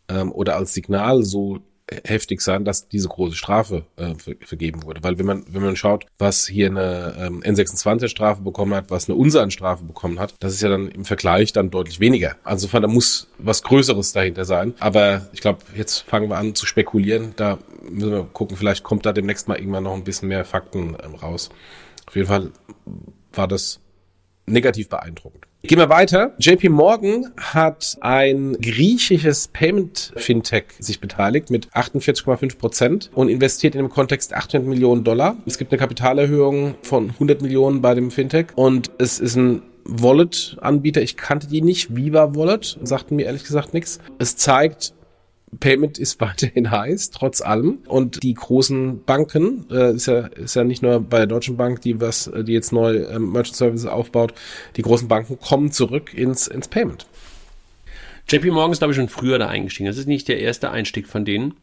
ähm, 0.08 0.32
oder 0.32 0.56
als 0.56 0.74
Signal 0.74 1.24
so 1.24 1.60
heftig 2.04 2.42
sein, 2.42 2.66
dass 2.66 2.88
diese 2.88 3.08
große 3.08 3.36
Strafe 3.36 3.86
äh, 3.98 4.16
vergeben 4.42 4.84
wurde. 4.84 5.04
Weil 5.04 5.20
wenn 5.20 5.26
man, 5.26 5.46
wenn 5.48 5.62
man 5.62 5.76
schaut, 5.76 6.06
was 6.18 6.48
hier 6.48 6.68
eine 6.68 7.16
ähm, 7.20 7.44
N26-Strafe 7.44 8.42
bekommen 8.42 8.74
hat, 8.74 8.90
was 8.90 9.08
eine 9.08 9.18
Unsan-Strafe 9.18 9.84
bekommen 9.84 10.20
hat, 10.20 10.34
das 10.40 10.54
ist 10.54 10.62
ja 10.62 10.70
dann 10.70 10.88
im 10.88 11.06
Vergleich 11.06 11.54
dann 11.54 11.70
deutlich 11.70 12.00
weniger. 12.00 12.36
Also 12.44 12.68
da 12.68 12.88
muss 12.88 13.28
was 13.38 13.62
Größeres 13.64 14.14
dahinter 14.14 14.46
sein. 14.46 14.74
Aber 14.80 15.28
ich 15.34 15.42
glaube, 15.42 15.60
jetzt 15.76 16.00
fangen 16.00 16.30
wir 16.30 16.38
an 16.38 16.56
zu 16.56 16.66
spekulieren. 16.66 17.34
Da 17.36 17.60
müssen 17.88 18.12
wir 18.12 18.24
gucken, 18.24 18.58
vielleicht 18.58 18.84
kommt 18.84 19.06
da 19.06 19.14
demnächst 19.14 19.48
mal 19.48 19.60
irgendwann 19.60 19.84
noch 19.84 19.94
ein 19.94 20.04
bisschen 20.04 20.30
mehr 20.30 20.44
Fakten 20.44 20.98
ähm, 21.04 21.16
raus. 21.16 21.50
Auf 22.08 22.16
jeden 22.16 22.28
Fall 22.28 22.52
war 23.34 23.48
das 23.48 23.80
negativ 24.48 24.90
beeindruckend. 24.90 25.46
Gehen 25.68 25.80
wir 25.80 25.90
weiter. 25.90 26.34
JP 26.38 26.70
Morgan 26.70 27.34
hat 27.38 27.98
ein 28.02 28.54
griechisches 28.62 29.48
Payment 29.48 30.14
Fintech 30.16 30.66
sich 30.78 31.00
beteiligt 31.00 31.50
mit 31.50 31.70
48,5 31.70 32.60
Prozent 32.60 33.10
und 33.16 33.30
investiert 33.30 33.74
in 33.74 33.82
dem 33.82 33.90
Kontext 33.90 34.36
800 34.36 34.70
Millionen 34.70 35.04
Dollar. 35.04 35.38
Es 35.48 35.58
gibt 35.58 35.72
eine 35.72 35.80
Kapitalerhöhung 35.80 36.76
von 36.84 37.10
100 37.10 37.42
Millionen 37.42 37.82
bei 37.82 37.96
dem 37.96 38.12
Fintech 38.12 38.48
und 38.56 38.92
es 39.00 39.20
ist 39.20 39.38
ein 39.38 39.64
Wallet-Anbieter. 39.86 41.02
Ich 41.02 41.18
kannte 41.18 41.48
die 41.48 41.64
nicht. 41.64 41.96
Viva 41.96 42.36
Wallet 42.36 42.78
sagten 42.84 43.16
mir 43.16 43.26
ehrlich 43.26 43.44
gesagt 43.44 43.74
nichts. 43.74 44.00
Es 44.20 44.36
zeigt, 44.36 44.94
Payment 45.60 45.98
ist 45.98 46.20
weiterhin 46.22 46.72
heiß, 46.72 47.12
trotz 47.12 47.42
allem. 47.42 47.80
Und 47.88 48.24
die 48.24 48.34
großen 48.34 49.04
Banken, 49.04 49.66
äh, 49.72 49.94
ist 49.94 50.08
ja, 50.08 50.28
ist 50.28 50.56
ja 50.56 50.64
nicht 50.64 50.82
nur 50.82 51.00
bei 51.00 51.18
der 51.18 51.28
Deutschen 51.28 51.58
Bank, 51.58 51.82
die 51.82 52.00
was, 52.00 52.32
die 52.34 52.54
jetzt 52.54 52.72
neu 52.72 53.06
ähm, 53.10 53.32
Merchant 53.32 53.56
Services 53.56 53.86
aufbaut, 53.86 54.34
die 54.76 54.82
großen 54.82 55.08
Banken 55.08 55.40
kommen 55.40 55.72
zurück 55.72 56.14
ins, 56.14 56.48
ins 56.48 56.68
Payment. 56.68 57.08
JP 58.28 58.52
Morgan 58.52 58.72
ist, 58.72 58.80
glaube 58.80 58.92
ich, 58.92 58.98
schon 58.98 59.10
früher 59.10 59.38
da 59.38 59.48
eingestiegen. 59.48 59.88
Das 59.88 59.98
ist 59.98 60.08
nicht 60.08 60.28
der 60.28 60.40
erste 60.40 60.72
Einstieg 60.72 61.08
von 61.08 61.26
denen. 61.26 61.54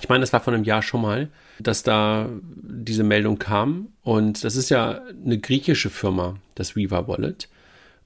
Ich 0.00 0.08
meine, 0.08 0.22
das 0.22 0.32
war 0.32 0.40
vor 0.40 0.52
einem 0.52 0.64
Jahr 0.64 0.82
schon 0.82 1.02
mal, 1.02 1.28
dass 1.60 1.84
da 1.84 2.28
diese 2.42 3.04
Meldung 3.04 3.38
kam. 3.38 3.88
Und 4.02 4.42
das 4.42 4.56
ist 4.56 4.70
ja 4.70 5.02
eine 5.24 5.38
griechische 5.38 5.90
Firma, 5.90 6.36
das 6.56 6.74
Viva 6.74 7.06
Wallet. 7.06 7.48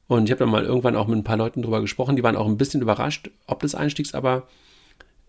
Und 0.07 0.25
ich 0.25 0.31
habe 0.31 0.41
da 0.41 0.47
mal 0.47 0.65
irgendwann 0.65 0.97
auch 0.97 1.07
mit 1.07 1.19
ein 1.19 1.25
paar 1.25 1.37
Leuten 1.39 1.63
drüber 1.63 1.81
gesprochen. 1.81 2.17
Die 2.17 2.23
waren 2.23 2.37
auch 2.37 2.47
ein 2.47 2.59
bisschen 2.59 2.83
überrascht, 2.83 3.31
ob 3.47 3.61
des 3.61 3.75
Einstiegs, 3.75 4.15
aber 4.15 4.49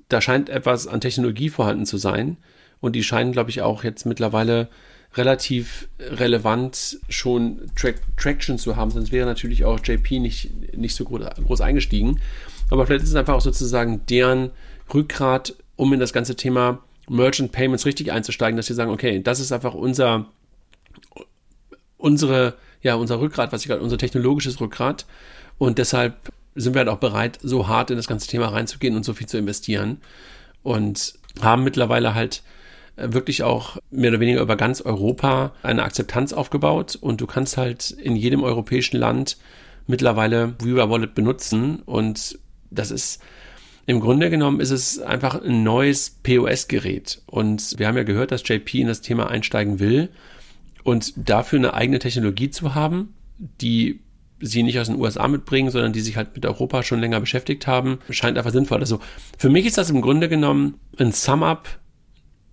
da 0.09 0.21
scheint 0.21 0.49
etwas 0.49 0.87
an 0.87 1.01
Technologie 1.01 1.49
vorhanden 1.49 1.85
zu 1.85 1.97
sein. 1.97 2.37
Und 2.81 2.95
die 2.95 3.03
scheinen, 3.03 3.31
glaube 3.31 3.49
ich, 3.49 3.61
auch 3.61 3.83
jetzt 3.83 4.05
mittlerweile 4.05 4.69
relativ 5.15 5.87
relevant 5.99 6.99
schon 7.09 7.71
Tra 7.75 7.89
Traction 8.17 8.57
zu 8.57 8.75
haben. 8.75 8.91
Sonst 8.91 9.11
wäre 9.11 9.25
natürlich 9.25 9.65
auch 9.65 9.79
JP 9.83 10.19
nicht, 10.19 10.77
nicht 10.77 10.95
so 10.95 11.05
groß, 11.05 11.21
groß 11.45 11.61
eingestiegen. 11.61 12.19
Aber 12.69 12.85
vielleicht 12.85 13.03
ist 13.03 13.09
es 13.09 13.15
einfach 13.15 13.35
auch 13.35 13.41
sozusagen 13.41 14.05
deren 14.07 14.51
Rückgrat, 14.93 15.55
um 15.75 15.93
in 15.93 15.99
das 15.99 16.13
ganze 16.13 16.35
Thema 16.35 16.83
Merchant 17.09 17.51
Payments 17.51 17.85
richtig 17.85 18.11
einzusteigen, 18.11 18.55
dass 18.55 18.67
sie 18.67 18.75
sagen, 18.75 18.91
okay, 18.91 19.21
das 19.21 19.39
ist 19.39 19.51
einfach 19.51 19.73
unser, 19.73 20.27
unsere, 21.97 22.55
ja, 22.81 22.95
unser 22.95 23.19
Rückgrat, 23.19 23.51
was 23.51 23.61
ich 23.61 23.67
gerade, 23.67 23.81
unser 23.81 23.97
technologisches 23.97 24.61
Rückgrat. 24.61 25.05
Und 25.57 25.79
deshalb 25.79 26.31
sind 26.55 26.73
wir 26.73 26.79
halt 26.79 26.89
auch 26.89 26.97
bereit, 26.97 27.39
so 27.41 27.67
hart 27.67 27.91
in 27.91 27.97
das 27.97 28.07
ganze 28.07 28.27
Thema 28.27 28.47
reinzugehen 28.47 28.95
und 28.95 29.05
so 29.05 29.13
viel 29.13 29.27
zu 29.27 29.37
investieren. 29.37 30.01
Und 30.63 31.13
haben 31.41 31.63
mittlerweile 31.63 32.15
halt 32.15 32.43
äh, 32.95 33.13
wirklich 33.13 33.43
auch 33.43 33.77
mehr 33.91 34.11
oder 34.11 34.19
weniger 34.19 34.41
über 34.41 34.55
ganz 34.55 34.81
Europa 34.81 35.53
eine 35.63 35.83
Akzeptanz 35.83 36.33
aufgebaut. 36.33 36.97
Und 36.99 37.21
du 37.21 37.27
kannst 37.27 37.57
halt 37.57 37.91
in 37.91 38.15
jedem 38.15 38.43
europäischen 38.43 38.97
Land 38.97 39.37
mittlerweile 39.87 40.55
Viva 40.61 40.89
Wallet 40.89 41.15
benutzen. 41.15 41.81
Und 41.85 42.39
das 42.71 42.91
ist 42.91 43.21
im 43.89 44.01
Grunde 44.01 44.29
genommen 44.29 44.59
ist 44.59 44.69
es 44.69 44.99
einfach 44.99 45.41
ein 45.41 45.63
neues 45.63 46.11
POS-Gerät 46.21 47.23
und 47.25 47.79
wir 47.79 47.87
haben 47.87 47.97
ja 47.97 48.03
gehört, 48.03 48.31
dass 48.31 48.47
JP 48.47 48.81
in 48.81 48.87
das 48.87 49.01
Thema 49.01 49.31
einsteigen 49.31 49.79
will. 49.79 50.09
Und 50.83 51.27
dafür 51.27 51.57
eine 51.57 51.73
eigene 51.73 51.97
Technologie 51.97 52.51
zu 52.51 52.75
haben, 52.75 53.15
die 53.39 54.01
sie 54.41 54.63
nicht 54.63 54.79
aus 54.79 54.87
den 54.87 54.99
USA 54.99 55.27
mitbringen, 55.27 55.71
sondern 55.71 55.93
die 55.93 56.01
sich 56.01 56.17
halt 56.17 56.35
mit 56.35 56.45
Europa 56.45 56.83
schon 56.83 56.99
länger 56.99 57.19
beschäftigt 57.19 57.67
haben, 57.67 57.99
scheint 58.09 58.37
einfach 58.37 58.51
sinnvoll. 58.51 58.79
Also 58.79 58.99
für 59.37 59.49
mich 59.49 59.65
ist 59.65 59.77
das 59.77 59.89
im 59.89 60.01
Grunde 60.01 60.29
genommen 60.29 60.79
ein 60.97 61.11
Sum-Up 61.11 61.79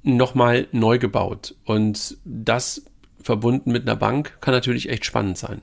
nochmal 0.03 0.69
neu 0.73 0.99
gebaut. 0.99 1.55
Und 1.65 2.17
das 2.25 2.85
verbunden 3.21 3.73
mit 3.73 3.83
einer 3.83 3.97
Bank 3.97 4.39
kann 4.41 4.55
natürlich 4.55 4.89
echt 4.89 5.05
spannend 5.05 5.39
sein. 5.39 5.63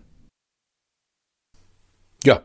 Ja, 2.24 2.42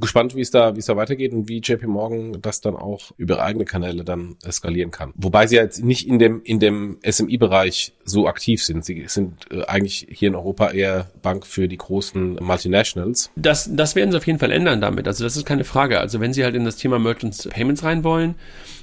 gespannt, 0.00 0.34
wie 0.34 0.40
es 0.40 0.50
da, 0.50 0.74
wie 0.74 0.80
es 0.80 0.86
da 0.86 0.96
weitergeht 0.96 1.32
und 1.32 1.48
wie 1.48 1.58
JP 1.58 1.86
Morgan 1.86 2.38
das 2.40 2.60
dann 2.60 2.76
auch 2.76 3.12
über 3.16 3.42
eigene 3.42 3.64
Kanäle 3.64 4.04
dann 4.04 4.36
skalieren 4.50 4.90
kann. 4.90 5.12
Wobei 5.16 5.46
sie 5.46 5.56
jetzt 5.56 5.84
nicht 5.84 6.06
in 6.06 6.18
dem, 6.18 6.42
in 6.44 6.60
dem 6.60 6.98
SMI-Bereich 7.08 7.94
so 8.04 8.26
aktiv 8.26 8.62
sind. 8.62 8.84
Sie 8.84 9.04
sind 9.06 9.46
äh, 9.50 9.64
eigentlich 9.64 10.06
hier 10.10 10.28
in 10.28 10.34
Europa 10.34 10.70
eher 10.70 11.10
Bank 11.22 11.46
für 11.46 11.68
die 11.68 11.78
großen 11.78 12.36
Multinationals. 12.40 13.30
Das, 13.36 13.70
das 13.72 13.94
werden 13.94 14.10
sie 14.10 14.16
auf 14.16 14.26
jeden 14.26 14.38
Fall 14.38 14.52
ändern 14.52 14.80
damit. 14.80 15.06
Also 15.06 15.24
das 15.24 15.36
ist 15.36 15.46
keine 15.46 15.64
Frage. 15.64 16.00
Also 16.00 16.20
wenn 16.20 16.32
sie 16.32 16.44
halt 16.44 16.54
in 16.54 16.64
das 16.64 16.76
Thema 16.76 16.98
Merchant 16.98 17.48
Payments 17.50 17.84
rein 17.84 18.04
wollen, 18.04 18.34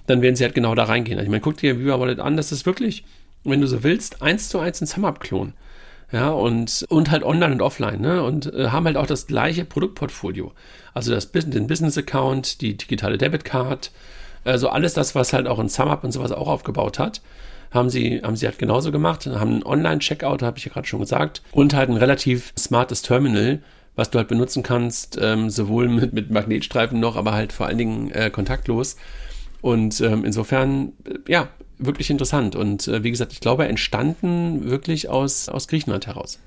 dann 0.08 0.22
werden 0.22 0.36
sie 0.36 0.44
halt 0.44 0.56
genau 0.56 0.76
da 0.76 0.86
reingehen. 0.86 1.18
Also 1.18 1.26
ich 1.26 1.32
meine, 1.32 1.42
guck 1.42 1.58
dir 1.58 1.80
Viva 1.80 2.00
Wallet 2.00 2.20
an, 2.20 2.38
das 2.38 2.52
ist 2.52 2.66
wirklich, 2.66 3.04
wenn 3.44 3.62
du 3.62 3.68
so 3.68 3.84
willst, 3.84 4.22
eins 4.22 4.50
zu 4.50 4.60
eins 4.60 4.82
ein 4.82 4.88
SumUp-Klon 4.88 5.54
ja, 6.12 6.30
und, 6.30 6.86
und 6.90 7.12
halt 7.12 7.24
online 7.24 7.54
und 7.54 7.62
offline, 7.62 8.02
ne, 8.02 8.24
und 8.24 8.52
äh, 8.54 8.70
haben 8.70 8.86
halt 8.86 8.98
auch 8.98 9.06
das 9.06 9.28
gleiche 9.28 9.66
Produktportfolio. 9.66 10.52
Also 10.94 11.12
das, 11.12 11.32
den 11.32 11.68
Business-Account, 11.68 12.62
die 12.62 12.78
digitale 12.78 13.18
Debitcard, 13.18 13.92
also 14.44 14.70
alles 14.70 14.94
das, 14.94 15.14
was 15.16 15.34
halt 15.34 15.48
auch 15.48 15.60
in 15.60 15.70
SumUp 15.70 16.04
und 16.04 16.12
sowas 16.12 16.32
auch 16.32 16.48
aufgebaut 16.48 16.98
hat, 16.98 17.22
haben 17.72 17.90
sie, 17.90 18.22
haben 18.24 18.36
sie 18.36 18.48
halt 18.48 18.58
genauso 18.58 18.92
gemacht, 18.92 19.28
haben 19.28 19.52
einen 19.52 19.64
Online-Checkout, 19.64 20.42
habe 20.42 20.58
ich 20.58 20.66
ja 20.66 20.72
gerade 20.72 20.88
schon 20.88 21.02
gesagt, 21.02 21.44
und 21.52 21.74
halt 21.74 21.90
ein 21.90 21.98
relativ 21.98 22.54
smartes 22.58 23.04
Terminal, 23.04 23.62
was 23.96 24.10
du 24.10 24.18
halt 24.18 24.30
benutzen 24.30 24.64
kannst, 24.64 25.20
ähm, 25.22 25.50
sowohl 25.50 25.88
mit, 25.90 26.14
mit 26.14 26.32
Magnetstreifen 26.32 27.00
noch, 27.00 27.16
aber 27.16 27.34
halt 27.34 27.54
vor 27.54 27.68
allen 27.68 27.78
Dingen 27.78 28.12
äh, 28.12 28.30
kontaktlos. 28.32 28.96
Und 29.62 30.00
ähm, 30.02 30.24
insofern, 30.24 30.94
äh, 31.06 31.32
ja, 31.32 31.50
wirklich 31.80 32.10
interessant. 32.10 32.56
Und 32.56 32.88
äh, 32.88 33.04
wie 33.04 33.12
gesagt, 33.12 33.34
ich 33.34 33.40
glaube, 33.40 33.68
entstanden 33.68 34.70
wirklich 34.70 35.10
aus, 35.10 35.50
aus 35.50 35.68
Griechenland 35.68 36.08
heraus. 36.08 36.40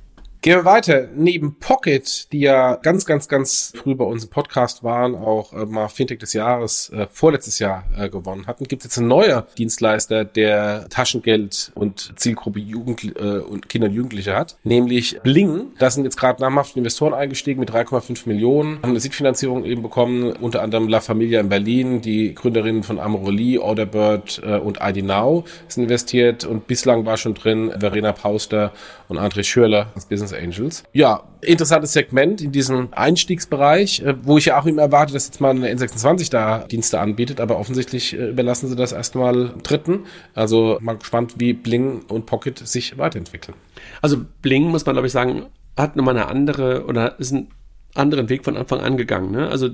Gehen 0.43 0.57
wir 0.57 0.65
weiter. 0.65 1.07
Neben 1.15 1.55
Pocket, 1.61 2.33
die 2.33 2.41
ja 2.41 2.75
ganz, 2.75 3.07
ganz, 3.07 3.29
ganz 3.29 3.73
früh 3.77 3.95
bei 3.95 4.05
uns 4.05 4.25
im 4.25 4.31
Podcast 4.31 4.83
waren, 4.83 5.15
auch 5.15 5.53
äh, 5.53 5.67
mal 5.67 5.87
Fintech 5.87 6.19
des 6.19 6.33
Jahres 6.33 6.91
äh, 6.91 7.07
vorletztes 7.07 7.61
Jahr 7.61 7.85
äh, 7.97 8.09
gewonnen 8.09 8.49
hatten, 8.49 8.65
gibt 8.65 8.83
es 8.83 8.87
jetzt 8.87 8.97
ein 8.97 9.07
neuer 9.07 9.47
Dienstleister, 9.57 10.25
der 10.25 10.89
Taschengeld 10.89 11.71
und 11.77 12.15
Zielgruppe 12.17 12.59
Jugend 12.59 13.05
äh, 13.05 13.39
und 13.39 13.69
Kinder 13.69 13.87
und 13.87 13.95
Jugendliche 13.95 14.35
hat, 14.35 14.57
nämlich 14.65 15.21
Bling. 15.23 15.67
Da 15.79 15.91
sind 15.91 16.03
jetzt 16.03 16.17
gerade 16.17 16.43
namhafte 16.43 16.77
Investoren 16.77 17.15
eingestiegen 17.15 17.61
mit 17.61 17.71
3,5 17.71 18.27
Millionen, 18.27 18.79
haben 18.83 18.91
eine 18.91 18.99
Seed-Finanzierung 18.99 19.65
eben 19.65 19.83
bekommen, 19.83 20.33
unter 20.33 20.63
anderem 20.63 20.89
La 20.89 20.99
Familia 20.99 21.39
in 21.39 21.51
Berlin, 21.51 22.01
die 22.01 22.35
Gründerinnen 22.35 22.83
von 22.83 22.99
Amorelie, 22.99 23.61
Orderbird 23.61 24.43
äh, 24.45 24.57
und 24.57 24.81
ID 24.83 25.05
Now 25.05 25.45
sind 25.69 25.85
investiert 25.85 26.45
und 26.45 26.67
bislang 26.67 27.07
war 27.07 27.17
schon 27.17 27.35
drin 27.35 27.73
Verena 27.79 28.11
Pauster 28.11 28.73
und 29.13 29.19
André 29.19 29.45
Schürler 29.45 29.93
als 29.95 30.07
Business 30.07 30.33
Angels. 30.33 30.83
Ja, 30.93 31.25
interessantes 31.43 31.93
Segment 31.93 32.41
in 32.41 32.51
diesem 32.51 32.89
Einstiegsbereich, 32.93 34.01
äh, 34.01 34.15
wo 34.23 34.39
ich 34.39 34.47
ja 34.47 34.61
auch 34.61 34.67
immer 34.67 34.83
erwarte, 34.83 35.13
dass 35.13 35.27
jetzt 35.27 35.41
mal 35.41 35.51
eine 35.51 35.73
N26 35.73 36.31
da 36.31 36.61
Dienste 36.61 36.99
anbietet, 36.99 37.41
aber 37.41 37.59
offensichtlich 37.59 38.15
äh, 38.15 38.31
überlassen 38.31 38.69
sie 38.69 38.77
das 38.77 38.93
erstmal 38.93 39.55
Dritten. 39.63 40.07
Also 40.35 40.79
mal 40.81 40.97
gespannt, 40.97 41.35
wie 41.39 41.53
Bling 41.53 42.03
und 42.09 42.27
Pocket 42.27 42.59
sich 42.59 42.99
weiterentwickeln. 42.99 43.57
Also 44.01 44.19
Bling, 44.41 44.65
muss 44.69 44.87
man 44.87 44.95
glaube 44.95 45.07
ich 45.07 45.13
sagen, 45.13 45.47
hat 45.77 45.97
nochmal 45.97 46.17
eine 46.17 46.29
andere 46.29 46.85
oder 46.87 47.19
ist 47.21 47.33
einen 47.33 47.49
anderen 47.95 48.29
Weg 48.29 48.45
von 48.45 48.57
Anfang 48.57 48.81
an 48.81 48.97
gegangen. 48.97 49.31
Ne? 49.31 49.49
Also 49.49 49.71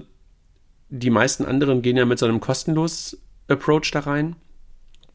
die 0.90 1.10
meisten 1.10 1.44
anderen 1.44 1.82
gehen 1.82 1.96
ja 1.96 2.04
mit 2.04 2.18
so 2.18 2.26
einem 2.26 2.40
kostenlos 2.40 3.18
Approach 3.48 3.90
da 3.92 4.00
rein. 4.00 4.36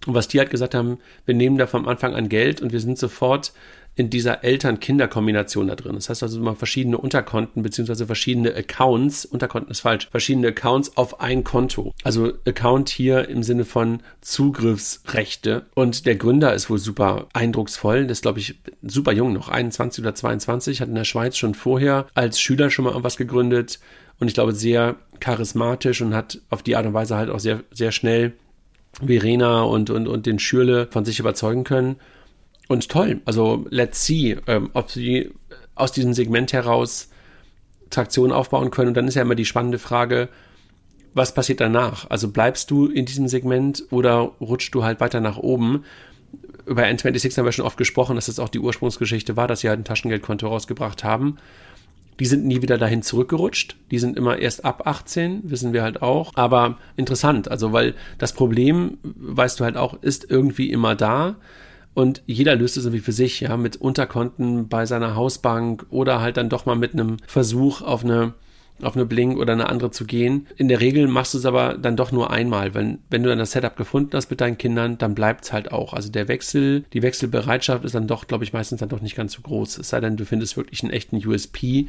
Und 0.06 0.14
was 0.14 0.28
die 0.28 0.40
halt 0.40 0.50
gesagt 0.50 0.76
haben, 0.76 1.00
wir 1.26 1.36
nehmen 1.36 1.58
da 1.58 1.68
vom 1.68 1.88
Anfang 1.88 2.14
an 2.14 2.30
Geld 2.30 2.62
und 2.62 2.72
wir 2.74 2.80
sind 2.80 2.98
sofort 2.98 3.54
in 3.96 4.10
dieser 4.10 4.44
Eltern-Kinder-Kombination 4.44 5.68
da 5.68 5.76
drin. 5.76 5.94
Das 5.94 6.10
heißt 6.10 6.24
also 6.24 6.40
mal 6.40 6.56
verschiedene 6.56 6.98
Unterkonten 6.98 7.62
beziehungsweise 7.62 8.08
verschiedene 8.08 8.56
Accounts, 8.56 9.26
Unterkonten 9.26 9.70
ist 9.70 9.82
falsch, 9.82 10.08
verschiedene 10.10 10.48
Accounts 10.48 10.98
auf 10.98 11.22
ein 11.22 11.44
Konto. 11.44 11.94
Also 12.04 12.34
Account 12.48 12.90
hier 12.90 13.30
im 13.30 13.44
Sinne 13.44 13.66
von 13.66 14.02
Zugriffsrechte. 14.22 15.68
Und 15.76 16.08
der 16.08 16.16
Gründer 16.16 16.54
ist 16.54 16.70
wohl 16.70 16.80
super 16.80 17.28
eindrucksvoll. 17.34 18.08
Das 18.08 18.18
ist, 18.18 18.24
glaube 18.24 18.40
ich, 18.40 18.56
super 18.82 19.12
jung 19.12 19.34
noch, 19.34 19.50
21 19.50 20.04
oder 20.04 20.16
22, 20.16 20.82
hat 20.82 20.90
in 20.90 20.96
der 20.96 21.04
Schweiz 21.04 21.38
schon 21.38 21.54
vorher 21.54 22.08
als 22.16 22.40
Schüler 22.40 22.72
schon 22.72 22.86
mal 22.86 22.92
irgendwas 22.92 23.18
gegründet. 23.18 23.80
Und 24.20 24.28
ich 24.28 24.34
glaube, 24.34 24.54
sehr 24.54 24.96
charismatisch 25.20 26.02
und 26.02 26.16
hat 26.16 26.40
auf 26.50 26.64
die 26.64 26.76
Art 26.76 26.86
und 26.86 26.94
Weise 26.94 27.16
halt 27.16 27.30
auch 27.30 27.40
sehr, 27.40 27.64
sehr 27.72 27.92
schnell 27.92 28.34
Verena 29.02 29.64
und, 29.64 29.90
und, 29.90 30.08
und 30.08 30.26
den 30.26 30.40
Schürle 30.40 30.88
von 30.92 31.06
sich 31.06 31.20
überzeugen 31.20 31.64
können. 31.64 31.98
Und 32.68 32.90
toll, 32.90 33.22
also 33.26 33.66
let's 33.70 34.06
see, 34.06 34.38
ähm, 34.48 34.70
ob 34.74 34.90
sie 34.90 35.32
aus 35.76 35.92
diesem 35.92 36.14
Segment 36.14 36.54
heraus 36.54 37.10
Traktion 37.90 38.32
aufbauen 38.32 38.72
können. 38.72 38.90
Und 38.90 38.94
dann 38.98 39.08
ist 39.08 39.16
ja 39.16 39.22
immer 39.22 39.36
die 39.36 39.46
spannende 39.46 39.80
Frage, 39.80 40.30
was 41.14 41.34
passiert 41.34 41.60
danach? 41.60 42.10
Also 42.10 42.32
bleibst 42.32 42.72
du 42.72 42.88
in 42.88 43.06
diesem 43.06 43.28
Segment 43.28 43.84
oder 43.92 44.32
rutschst 44.42 44.74
du 44.74 44.84
halt 44.84 45.00
weiter 45.00 45.20
nach 45.20 45.38
oben? 45.38 45.86
Über 46.66 46.84
N26 46.84 47.38
haben 47.38 47.46
wir 47.46 47.52
schon 47.52 47.66
oft 47.66 47.78
gesprochen, 47.78 48.16
dass 48.16 48.28
das 48.28 48.40
auch 48.40 48.50
die 48.50 48.60
Ursprungsgeschichte 48.60 49.36
war, 49.36 49.48
dass 49.48 49.60
sie 49.60 49.70
halt 49.70 49.80
ein 49.80 49.86
Taschengeldkonto 49.86 50.48
rausgebracht 50.48 51.04
haben. 51.04 51.38
Die 52.20 52.26
sind 52.26 52.46
nie 52.46 52.62
wieder 52.62 52.78
dahin 52.78 53.02
zurückgerutscht. 53.02 53.76
Die 53.92 54.00
sind 54.00 54.18
immer 54.18 54.38
erst 54.38 54.66
ab 54.66 54.86
18, 54.86 55.50
wissen 55.50 55.74
wir 55.74 55.84
halt 55.84 56.02
auch. 56.02 56.32
Aber 56.36 56.78
interessant, 56.96 57.50
also 57.50 57.74
weil 57.74 57.96
das 58.18 58.34
Problem, 58.34 58.98
weißt 59.04 59.60
du 59.60 59.64
halt 59.64 59.78
auch, 59.78 60.02
ist 60.02 60.30
irgendwie 60.30 60.72
immer 60.72 60.96
da. 60.96 61.36
Und 61.94 62.24
jeder 62.26 62.56
löst 62.56 62.78
es 62.78 62.86
irgendwie 62.86 63.04
für 63.04 63.12
sich, 63.12 63.42
ja, 63.42 63.56
mit 63.56 63.78
Unterkonten 63.78 64.68
bei 64.68 64.86
seiner 64.86 65.16
Hausbank 65.16 65.86
oder 65.90 66.22
halt 66.22 66.38
dann 66.38 66.50
doch 66.50 66.66
mal 66.66 66.76
mit 66.76 66.94
einem 66.94 67.18
Versuch 67.28 67.82
auf 67.82 68.04
eine 68.04 68.34
auf 68.82 68.96
eine 68.96 69.06
Blink 69.06 69.38
oder 69.38 69.54
eine 69.54 69.70
andere 69.70 69.92
zu 69.92 70.06
gehen. 70.06 70.48
In 70.58 70.68
der 70.68 70.82
Regel 70.82 71.08
machst 71.08 71.34
du 71.34 71.38
es 71.38 71.46
aber 71.46 71.78
dann 71.78 71.96
doch 71.96 72.12
nur 72.12 72.32
einmal. 72.32 72.74
Wenn, 72.74 73.00
wenn 73.10 73.24
du 73.24 73.30
dann 73.30 73.40
das 73.40 73.52
Setup 73.52 73.76
gefunden 73.76 74.12
hast 74.14 74.30
mit 74.30 74.42
deinen 74.42 74.58
Kindern, 74.58 74.98
dann 74.98 75.16
bleibt 75.16 75.46
es 75.46 75.54
halt 75.54 75.72
auch. 75.72 75.94
Also 75.94 76.10
der 76.10 76.28
Wechsel, 76.28 76.84
die 76.94 77.02
Wechselbereitschaft 77.02 77.86
ist 77.86 77.96
dann 77.96 78.08
doch, 78.08 78.28
glaube 78.28 78.44
ich, 78.44 78.54
meistens 78.54 78.80
dann 78.80 78.90
doch 78.90 79.02
nicht 79.02 79.16
ganz 79.16 79.34
so 79.34 79.42
groß. 79.42 79.78
Es 79.78 79.90
sei 79.90 80.00
denn, 80.00 80.18
du 80.18 80.26
findest 80.26 80.58
wirklich 80.58 80.84
einen 80.84 80.92
echten 80.92 81.18
USP. 81.26 81.88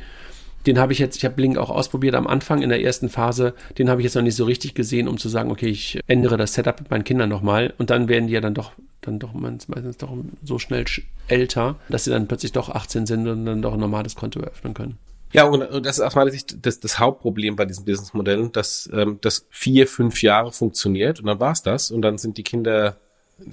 Den 0.66 0.78
habe 0.78 0.92
ich 0.92 0.98
jetzt, 0.98 1.16
ich 1.16 1.24
habe 1.24 1.34
Blink 1.34 1.58
auch 1.58 1.70
ausprobiert 1.70 2.14
am 2.14 2.26
Anfang 2.26 2.62
in 2.62 2.70
der 2.70 2.82
ersten 2.82 3.08
Phase. 3.08 3.54
Den 3.76 3.90
habe 3.90 4.00
ich 4.00 4.04
jetzt 4.04 4.14
noch 4.14 4.22
nicht 4.22 4.36
so 4.36 4.44
richtig 4.44 4.74
gesehen, 4.74 5.08
um 5.08 5.18
zu 5.18 5.28
sagen, 5.28 5.50
okay, 5.50 5.68
ich 5.68 6.00
ändere 6.06 6.36
das 6.36 6.54
Setup 6.54 6.80
mit 6.80 6.90
meinen 6.90 7.04
Kindern 7.04 7.28
nochmal. 7.28 7.74
Und 7.78 7.90
dann 7.90 8.08
werden 8.08 8.28
die 8.28 8.34
ja 8.34 8.40
dann 8.40 8.54
doch 8.54 8.72
dann 9.02 9.18
doch 9.18 9.34
meistens 9.34 9.98
doch 9.98 10.16
so 10.42 10.58
schnell 10.58 10.86
älter, 11.28 11.76
dass 11.88 12.04
sie 12.04 12.10
dann 12.10 12.26
plötzlich 12.26 12.52
doch 12.52 12.70
18 12.70 13.04
sind 13.04 13.28
und 13.28 13.44
dann 13.44 13.60
doch 13.60 13.74
ein 13.74 13.80
normales 13.80 14.14
Konto 14.14 14.40
eröffnen 14.40 14.72
können. 14.72 14.98
Ja, 15.34 15.44
und, 15.44 15.84
das 15.84 15.98
ist 15.98 16.04
aus 16.04 16.14
meiner 16.14 16.30
Sicht 16.30 16.64
das, 16.64 16.78
das 16.78 17.00
Hauptproblem 17.00 17.56
bei 17.56 17.64
diesen 17.64 17.84
Businessmodellen, 17.84 18.52
dass 18.52 18.88
ähm, 18.92 19.18
das 19.20 19.46
vier, 19.50 19.88
fünf 19.88 20.22
Jahre 20.22 20.52
funktioniert 20.52 21.18
und 21.18 21.26
dann 21.26 21.40
war's 21.40 21.62
das 21.62 21.90
und 21.90 22.02
dann 22.02 22.18
sind 22.18 22.38
die 22.38 22.44
Kinder 22.44 22.96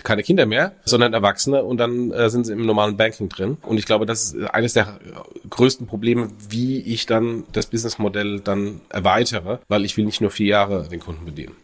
keine 0.04 0.22
Kinder 0.22 0.46
mehr, 0.46 0.74
sondern 0.86 1.14
Erwachsene 1.14 1.64
und 1.64 1.78
dann 1.78 2.12
äh, 2.12 2.30
sind 2.30 2.46
sie 2.46 2.54
im 2.54 2.68
normalen 2.68 2.98
Banking 2.98 3.30
drin. 3.30 3.58
Und 3.64 3.80
ich 3.80 3.86
glaube, 3.86 4.06
das 4.06 4.34
ist 4.34 4.50
eines 4.52 4.74
der 4.74 5.00
größten 5.50 5.88
Probleme, 5.88 6.28
wie 6.50 6.80
ich 6.82 7.08
dann 7.08 7.46
das 7.52 7.66
Businessmodell 7.66 8.42
dann 8.42 8.82
erweitere, 8.90 9.58
weil 9.68 9.84
ich 9.84 9.98
will 9.98 10.06
nicht 10.06 10.22
nur 10.22 10.30
vier 10.30 10.48
Jahre 10.48 10.88
den 10.88 11.00
Kunden 11.00 11.26
bedienen. 11.26 11.56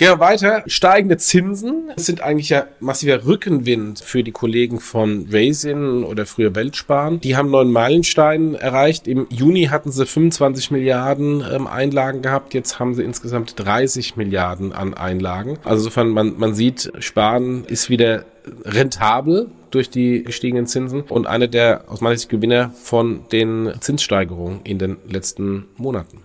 Gehen 0.00 0.12
wir 0.12 0.18
weiter. 0.18 0.62
Steigende 0.66 1.18
Zinsen 1.18 1.92
sind 1.96 2.22
eigentlich 2.22 2.48
ja 2.48 2.68
massiver 2.80 3.26
Rückenwind 3.26 4.00
für 4.00 4.24
die 4.24 4.32
Kollegen 4.32 4.80
von 4.80 5.28
Raisin 5.30 6.04
oder 6.04 6.24
früher 6.24 6.54
Weltsparen. 6.54 7.20
Die 7.20 7.36
haben 7.36 7.50
neuen 7.50 7.70
Meilenstein 7.70 8.54
erreicht. 8.54 9.06
Im 9.06 9.26
Juni 9.28 9.64
hatten 9.64 9.92
sie 9.92 10.06
25 10.06 10.70
Milliarden 10.70 11.44
ähm, 11.52 11.66
Einlagen 11.66 12.22
gehabt. 12.22 12.54
Jetzt 12.54 12.78
haben 12.78 12.94
sie 12.94 13.02
insgesamt 13.02 13.60
30 13.60 14.16
Milliarden 14.16 14.72
an 14.72 14.94
Einlagen. 14.94 15.58
Also 15.64 15.82
insofern, 15.82 16.08
man, 16.08 16.38
man 16.38 16.54
sieht, 16.54 16.90
Sparen 17.00 17.66
ist 17.66 17.90
wieder 17.90 18.24
rentabel 18.64 19.50
durch 19.70 19.90
die 19.90 20.22
gestiegenen 20.22 20.66
Zinsen 20.66 21.02
und 21.02 21.26
einer 21.26 21.46
der 21.46 21.84
aus 21.88 22.00
meiner 22.00 22.16
Sicht 22.16 22.30
Gewinner 22.30 22.72
von 22.82 23.28
den 23.32 23.74
Zinssteigerungen 23.80 24.60
in 24.64 24.78
den 24.78 24.96
letzten 25.06 25.66
Monaten. 25.76 26.22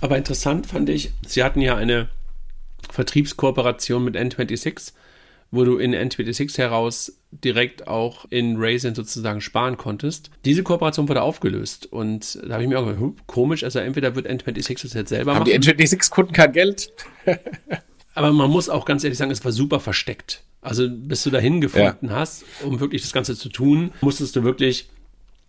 Aber 0.00 0.16
interessant 0.16 0.68
fand 0.68 0.88
ich, 0.88 1.12
sie 1.26 1.42
hatten 1.42 1.60
ja 1.60 1.74
eine 1.74 2.06
Vertriebskooperation 2.92 4.04
mit 4.04 4.16
N26, 4.16 4.92
wo 5.50 5.64
du 5.64 5.78
in 5.78 5.94
N26 5.94 6.58
heraus 6.58 7.18
direkt 7.30 7.88
auch 7.88 8.26
in 8.30 8.56
Raisin 8.58 8.94
sozusagen 8.94 9.40
sparen 9.40 9.76
konntest. 9.76 10.30
Diese 10.44 10.62
Kooperation 10.62 11.08
wurde 11.08 11.22
aufgelöst 11.22 11.86
und 11.86 12.38
da 12.46 12.54
habe 12.54 12.62
ich 12.62 12.68
mir 12.68 12.78
auch 12.78 12.86
gedacht, 12.86 13.26
komisch, 13.26 13.64
also 13.64 13.78
entweder 13.78 14.14
wird 14.14 14.28
N26 14.28 14.82
das 14.82 14.92
jetzt 14.92 15.08
selber 15.08 15.34
Haben 15.34 15.40
machen. 15.40 15.52
Haben 15.52 15.76
die 15.76 15.86
N26-Kunden 15.86 16.32
kein 16.32 16.52
Geld? 16.52 16.92
Aber 18.14 18.32
man 18.32 18.50
muss 18.50 18.68
auch 18.68 18.84
ganz 18.84 19.04
ehrlich 19.04 19.18
sagen, 19.18 19.30
es 19.30 19.44
war 19.44 19.52
super 19.52 19.80
versteckt. 19.80 20.42
Also 20.60 20.88
bis 20.88 21.22
du 21.22 21.30
dahin 21.30 21.60
gefunden 21.60 22.08
ja. 22.08 22.14
hast, 22.14 22.44
um 22.62 22.78
wirklich 22.78 23.02
das 23.02 23.12
Ganze 23.12 23.36
zu 23.36 23.48
tun, 23.48 23.90
musstest 24.00 24.36
du 24.36 24.44
wirklich 24.44 24.88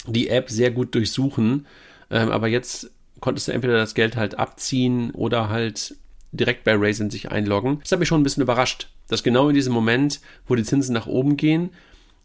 die 0.07 0.29
App 0.29 0.49
sehr 0.49 0.71
gut 0.71 0.95
durchsuchen. 0.95 1.67
Ähm, 2.09 2.31
aber 2.31 2.47
jetzt 2.47 2.89
konntest 3.19 3.47
du 3.47 3.51
entweder 3.51 3.77
das 3.77 3.93
Geld 3.95 4.15
halt 4.15 4.39
abziehen 4.39 5.11
oder 5.11 5.49
halt 5.49 5.95
direkt 6.33 6.63
bei 6.63 6.75
Raisin 6.75 7.09
sich 7.09 7.31
einloggen. 7.31 7.79
Das 7.81 7.91
hat 7.91 7.99
mich 7.99 8.07
schon 8.07 8.19
ein 8.19 8.23
bisschen 8.23 8.43
überrascht, 8.43 8.89
dass 9.07 9.23
genau 9.23 9.49
in 9.49 9.55
diesem 9.55 9.73
Moment, 9.73 10.19
wo 10.47 10.55
die 10.55 10.63
Zinsen 10.63 10.93
nach 10.93 11.07
oben 11.07 11.37
gehen, 11.37 11.69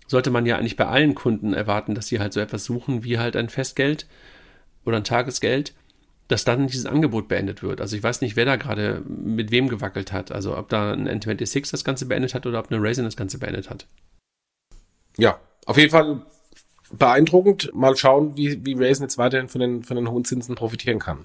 sollte 0.07 0.31
man 0.31 0.47
ja 0.47 0.57
eigentlich 0.57 0.77
bei 0.77 0.87
allen 0.87 1.15
Kunden 1.15 1.53
erwarten, 1.53 1.95
dass 1.95 2.09
sie 2.09 2.19
halt 2.19 2.33
so 2.33 2.41
etwas 2.41 2.65
suchen 2.65 3.05
wie 3.05 3.19
halt 3.19 3.37
ein 3.37 3.51
Festgeld 3.51 4.07
oder 4.85 4.97
ein 4.97 5.05
Tagesgeld, 5.05 5.75
dass 6.29 6.45
dann 6.45 6.67
dieses 6.67 6.87
Angebot 6.87 7.29
beendet 7.29 7.63
wird. 7.63 7.81
Also 7.81 7.97
ich 7.97 8.03
weiß 8.03 8.23
nicht, 8.23 8.35
wer 8.35 8.47
da 8.47 8.57
gerade 8.57 9.03
mit 9.07 9.51
wem 9.51 9.69
gewackelt 9.69 10.13
hat. 10.13 10.33
Also 10.33 10.57
ob 10.57 10.71
da 10.71 10.93
ein 10.93 11.09
N26 11.09 11.71
das 11.71 11.85
Ganze 11.85 12.07
beendet 12.07 12.35
hat 12.35 12.47
oder 12.47 12.59
ob 12.59 12.73
eine 12.73 12.83
Raisin 12.83 13.05
das 13.05 13.17
Ganze 13.17 13.39
beendet 13.39 13.69
hat. 13.69 13.87
Ja, 15.19 15.39
auf 15.67 15.77
jeden 15.77 15.91
Fall 15.91 16.23
beeindruckend. 16.91 17.71
Mal 17.75 17.97
schauen, 17.97 18.37
wie, 18.37 18.65
wie 18.65 18.75
Raisin 18.75 19.05
jetzt 19.05 19.19
weiterhin 19.19 19.49
von 19.49 19.61
den, 19.61 19.83
von 19.83 19.97
den 19.97 20.11
hohen 20.11 20.25
Zinsen 20.25 20.55
profitieren 20.55 20.99
kann. 20.99 21.25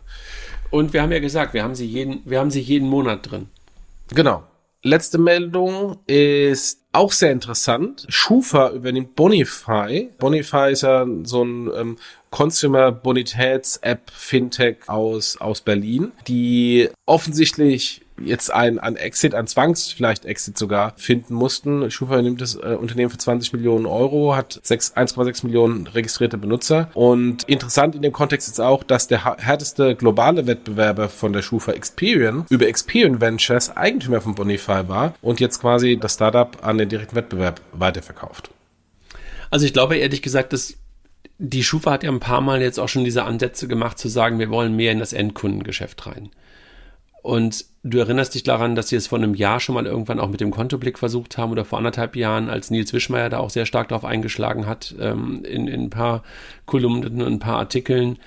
Und 0.74 0.92
wir 0.92 1.04
haben 1.04 1.12
ja 1.12 1.20
gesagt, 1.20 1.54
wir 1.54 1.62
haben 1.62 1.76
sie 1.76 1.86
jeden, 1.86 2.24
wir 2.26 2.40
haben 2.40 2.50
sie 2.50 2.60
jeden 2.60 2.90
Monat 2.90 3.30
drin. 3.30 3.46
Genau. 4.10 4.42
Letzte 4.82 5.20
Meldung 5.20 6.00
ist 6.08 6.82
auch 6.94 7.12
sehr 7.12 7.32
interessant. 7.32 8.08
Schufa 8.10 8.72
übernimmt 8.72 9.16
Bonify. 9.16 10.10
Bonify 10.18 10.72
ist 10.72 10.82
ja 10.82 11.06
so 11.26 11.44
ein 11.44 11.70
ähm, 11.76 11.98
Consumer 12.32 12.92
Bonitäts 12.92 13.78
App 13.84 14.10
Fintech 14.10 14.78
aus, 14.88 15.38
aus 15.40 15.62
Berlin, 15.62 16.12
die 16.28 16.90
offensichtlich 17.06 18.02
jetzt 18.26 18.54
ein, 18.54 18.80
ein 18.80 18.96
Exit, 18.96 19.36
ein 19.36 19.48
Zwangs 19.48 19.92
vielleicht 19.92 20.26
Exit 20.26 20.58
sogar 20.58 20.94
finden 20.98 21.34
mussten. 21.34 21.90
Schufa 21.92 22.22
nimmt 22.22 22.42
das 22.42 22.56
äh, 22.56 22.78
Unternehmen 22.80 23.10
für 23.10 23.18
20 23.18 23.54
Millionen 23.54 23.86
Euro, 23.86 24.36
hat 24.36 24.62
1,6 24.64 25.46
Millionen 25.46 25.88
registrierte 25.88 26.38
Benutzer. 26.38 26.90
Und 26.94 27.44
interessant 27.44 27.96
in 27.96 28.02
dem 28.02 28.14
Kontext 28.14 28.48
ist 28.48 28.60
auch, 28.60 28.84
dass 28.84 29.08
der 29.08 29.24
härteste 29.38 29.96
globale 29.96 30.48
Wettbewerber 30.48 31.10
von 31.10 31.34
der 31.34 31.42
Schufa 31.42 31.72
Experian 31.74 32.46
über 32.50 32.68
Experian 32.68 33.22
Ventures 33.22 33.76
Eigentümer 33.76 34.22
von 34.22 34.36
Bonify 34.36 34.88
war 34.88 35.16
und 35.22 35.40
jetzt 35.40 35.62
quasi 35.62 35.98
das 36.00 36.16
Startup 36.16 36.58
an 36.62 36.78
den 36.78 36.90
direkten 36.90 37.16
Wettbewerb 37.16 37.62
weiterverkauft. 37.72 38.50
Also 39.50 39.66
ich 39.66 39.74
glaube 39.74 39.98
ehrlich 39.98 40.22
gesagt, 40.22 40.54
dass 40.54 40.76
die 41.38 41.64
Schufa 41.64 41.92
hat 41.92 42.04
ja 42.04 42.12
ein 42.12 42.20
paar 42.20 42.42
Mal 42.42 42.62
jetzt 42.62 42.80
auch 42.80 42.90
schon 42.90 43.04
diese 43.04 43.24
Ansätze 43.24 43.68
gemacht, 43.68 43.98
zu 43.98 44.08
sagen, 44.08 44.40
wir 44.40 44.50
wollen 44.50 44.76
mehr 44.76 44.92
in 44.92 45.00
das 45.00 45.14
Endkundengeschäft 45.14 46.06
rein. 46.08 46.30
Und 47.24 47.66
du 47.84 48.00
erinnerst 48.00 48.36
dich 48.36 48.44
daran, 48.44 48.76
dass 48.76 48.90
sie 48.90 48.98
es 48.98 49.08
vor 49.08 49.18
einem 49.18 49.34
Jahr 49.34 49.62
schon 49.62 49.76
mal 49.76 49.86
irgendwann 49.86 50.20
auch 50.20 50.28
mit 50.28 50.42
dem 50.42 50.52
Kontoblick 50.52 51.00
versucht 51.00 51.38
haben 51.38 51.54
oder 51.54 51.64
vor 51.64 51.78
anderthalb 51.78 52.18
Jahren, 52.18 52.50
als 52.50 52.70
Nils 52.70 52.92
Wischmeier 52.92 53.30
da 53.30 53.40
auch 53.40 53.50
sehr 53.50 53.66
stark 53.66 53.88
drauf 53.88 54.04
eingeschlagen 54.04 54.68
hat, 54.68 54.94
ähm, 55.00 55.46
in, 55.46 55.70
in 55.70 55.84
ein 55.84 55.90
paar 55.90 56.24
Kolumnen 56.66 57.22
und 57.22 57.34
ein 57.34 57.40
paar 57.40 57.60
Artikeln 57.60 58.20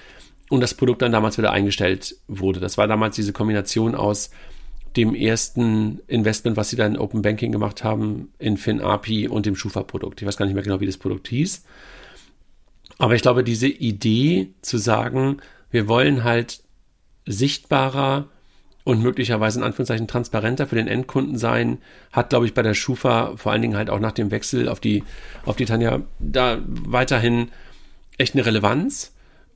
und 0.48 0.62
das 0.62 0.72
Produkt 0.72 1.02
dann 1.02 1.12
damals 1.12 1.36
wieder 1.36 1.52
eingestellt 1.52 2.16
wurde. 2.26 2.58
Das 2.58 2.78
war 2.78 2.88
damals 2.88 3.16
diese 3.16 3.34
Kombination 3.34 3.94
aus 3.94 4.30
dem 4.96 5.14
ersten 5.14 6.00
Investment, 6.06 6.56
was 6.56 6.70
sie 6.70 6.76
da 6.76 6.86
in 6.86 6.96
Open 6.96 7.20
Banking 7.20 7.52
gemacht 7.52 7.84
haben, 7.84 8.32
in 8.38 8.56
FinAPI 8.56 9.28
und 9.28 9.44
dem 9.44 9.56
Schufa-Produkt. 9.56 10.22
Ich 10.22 10.26
weiß 10.26 10.38
gar 10.38 10.46
nicht 10.46 10.54
mehr 10.54 10.64
genau, 10.64 10.80
wie 10.80 10.86
das 10.86 10.96
Produkt 10.96 11.28
hieß. 11.28 11.64
Aber 12.96 13.14
ich 13.14 13.20
glaube, 13.20 13.44
diese 13.44 13.68
Idee 13.68 14.54
zu 14.62 14.78
sagen, 14.78 15.36
wir 15.70 15.86
wollen 15.86 16.24
halt 16.24 16.62
sichtbarer 17.26 18.28
und 18.86 19.02
möglicherweise 19.02 19.58
in 19.58 19.64
Anführungszeichen 19.64 20.06
transparenter 20.06 20.68
für 20.68 20.76
den 20.76 20.86
Endkunden 20.86 21.36
sein, 21.38 21.78
hat, 22.12 22.30
glaube 22.30 22.46
ich, 22.46 22.54
bei 22.54 22.62
der 22.62 22.74
Schufa 22.74 23.32
vor 23.34 23.50
allen 23.50 23.60
Dingen 23.60 23.76
halt 23.76 23.90
auch 23.90 23.98
nach 23.98 24.12
dem 24.12 24.30
Wechsel 24.30 24.68
auf 24.68 24.78
die, 24.78 25.02
auf 25.44 25.56
die 25.56 25.64
Tanja 25.64 26.02
da 26.20 26.60
weiterhin 26.68 27.48
echt 28.16 28.34
eine 28.34 28.46
Relevanz. 28.46 29.12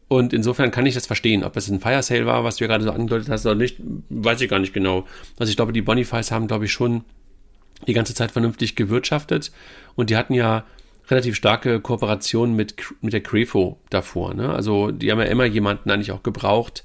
Und 0.08 0.32
insofern 0.32 0.72
kann 0.72 0.84
ich 0.84 0.94
das 0.94 1.06
verstehen. 1.06 1.44
Ob 1.44 1.56
es 1.56 1.68
ein 1.68 1.78
Fire 1.78 2.02
Sale 2.02 2.26
war, 2.26 2.42
was 2.42 2.56
du 2.56 2.64
ja 2.64 2.68
gerade 2.68 2.82
so 2.82 2.90
angedeutet 2.90 3.28
hast 3.28 3.46
oder 3.46 3.54
nicht, 3.54 3.76
weiß 4.08 4.40
ich 4.40 4.50
gar 4.50 4.58
nicht 4.58 4.72
genau. 4.72 5.06
Also 5.38 5.48
ich 5.48 5.54
glaube, 5.54 5.72
die 5.72 5.82
Bonifies 5.82 6.32
haben, 6.32 6.48
glaube 6.48 6.64
ich, 6.64 6.72
schon 6.72 7.04
die 7.86 7.92
ganze 7.92 8.14
Zeit 8.14 8.32
vernünftig 8.32 8.74
gewirtschaftet. 8.74 9.52
Und 9.94 10.10
die 10.10 10.16
hatten 10.16 10.34
ja 10.34 10.64
relativ 11.08 11.36
starke 11.36 11.78
Kooperationen 11.78 12.56
mit, 12.56 12.74
mit 13.00 13.12
der 13.12 13.22
Crefo 13.22 13.78
davor. 13.90 14.34
Ne? 14.34 14.50
Also 14.50 14.90
die 14.90 15.12
haben 15.12 15.20
ja 15.20 15.26
immer 15.26 15.44
jemanden 15.44 15.88
eigentlich 15.88 16.10
auch 16.10 16.24
gebraucht, 16.24 16.82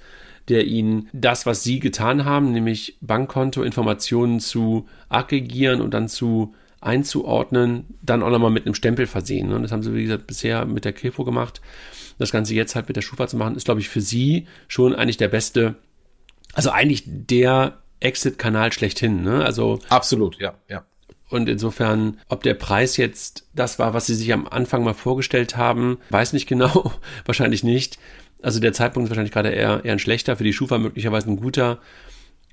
der 0.49 0.65
ihnen 0.65 1.09
das, 1.13 1.45
was 1.45 1.63
sie 1.63 1.79
getan 1.79 2.25
haben, 2.25 2.51
nämlich 2.51 2.97
Bankkonto-Informationen 3.01 4.39
zu 4.39 4.87
aggregieren 5.09 5.81
und 5.81 5.93
dann 5.93 6.07
zu 6.07 6.53
einzuordnen, 6.81 7.85
dann 8.01 8.21
auch 8.21 8.29
nochmal 8.29 8.51
mit 8.51 8.65
einem 8.65 8.75
Stempel 8.75 9.07
versehen. 9.07 9.51
Und 9.51 9.63
das 9.63 9.71
haben 9.71 9.81
sie, 9.81 9.93
wie 9.93 10.03
gesagt, 10.03 10.27
bisher 10.27 10.65
mit 10.65 10.85
der 10.85 10.93
Krefo 10.93 11.23
gemacht. 11.23 11.61
Das 12.19 12.31
Ganze 12.31 12.53
jetzt 12.53 12.75
halt 12.75 12.87
mit 12.87 12.95
der 12.95 13.01
Schufa 13.01 13.27
zu 13.27 13.37
machen, 13.37 13.55
ist, 13.55 13.65
glaube 13.65 13.79
ich, 13.79 13.89
für 13.89 14.01
sie 14.01 14.47
schon 14.67 14.93
eigentlich 14.93 15.17
der 15.17 15.27
beste, 15.27 15.75
also 16.53 16.69
eigentlich 16.69 17.03
der 17.05 17.79
Exit-Kanal 17.99 18.71
schlechthin. 18.71 19.23
Ne? 19.23 19.43
Also 19.43 19.79
absolut, 19.89 20.39
ja, 20.39 20.53
ja. 20.69 20.85
Und 21.29 21.49
insofern, 21.49 22.19
ob 22.29 22.43
der 22.43 22.53
Preis 22.53 22.97
jetzt 22.97 23.47
das 23.55 23.79
war, 23.79 23.95
was 23.95 24.05
sie 24.05 24.13
sich 24.13 24.31
am 24.31 24.47
Anfang 24.47 24.83
mal 24.83 24.93
vorgestellt 24.93 25.57
haben, 25.57 25.97
weiß 26.11 26.33
nicht 26.33 26.47
genau, 26.47 26.93
wahrscheinlich 27.25 27.63
nicht. 27.63 27.97
Also 28.45 28.59
der 28.59 28.73
Zeitpunkt 28.73 29.07
ist 29.07 29.09
wahrscheinlich 29.09 29.33
gerade 29.33 29.49
eher, 29.49 29.83
eher 29.83 29.93
ein 29.93 29.97
schlechter, 29.97 30.37
für 30.37 30.43
die 30.43 30.53
Schufa 30.53 30.77
möglicherweise 30.77 31.27
ein 31.31 31.37
guter. 31.37 31.79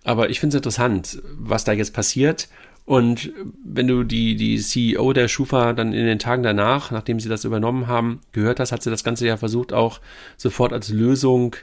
Aber 0.04 0.30
ich 0.30 0.40
finde 0.40 0.56
es 0.56 0.60
interessant, 0.60 1.20
was 1.36 1.64
da 1.64 1.72
jetzt 1.72 1.92
passiert. 1.92 2.48
Und 2.86 3.30
wenn 3.62 3.88
du 3.88 4.02
die, 4.02 4.34
die 4.34 4.56
CEO 4.56 5.12
der 5.12 5.28
Schufa 5.28 5.74
dann 5.74 5.92
in 5.92 6.06
den 6.06 6.18
Tagen 6.18 6.42
danach, 6.42 6.92
nachdem 6.92 7.20
sie 7.20 7.28
das 7.28 7.44
übernommen 7.44 7.88
haben, 7.88 8.22
gehört 8.32 8.58
hast, 8.58 8.72
hat 8.72 8.82
sie 8.82 8.88
das 8.88 9.04
Ganze 9.04 9.26
ja 9.26 9.36
versucht, 9.36 9.74
auch 9.74 10.00
sofort 10.38 10.72
als 10.72 10.88
Lösung 10.88 11.56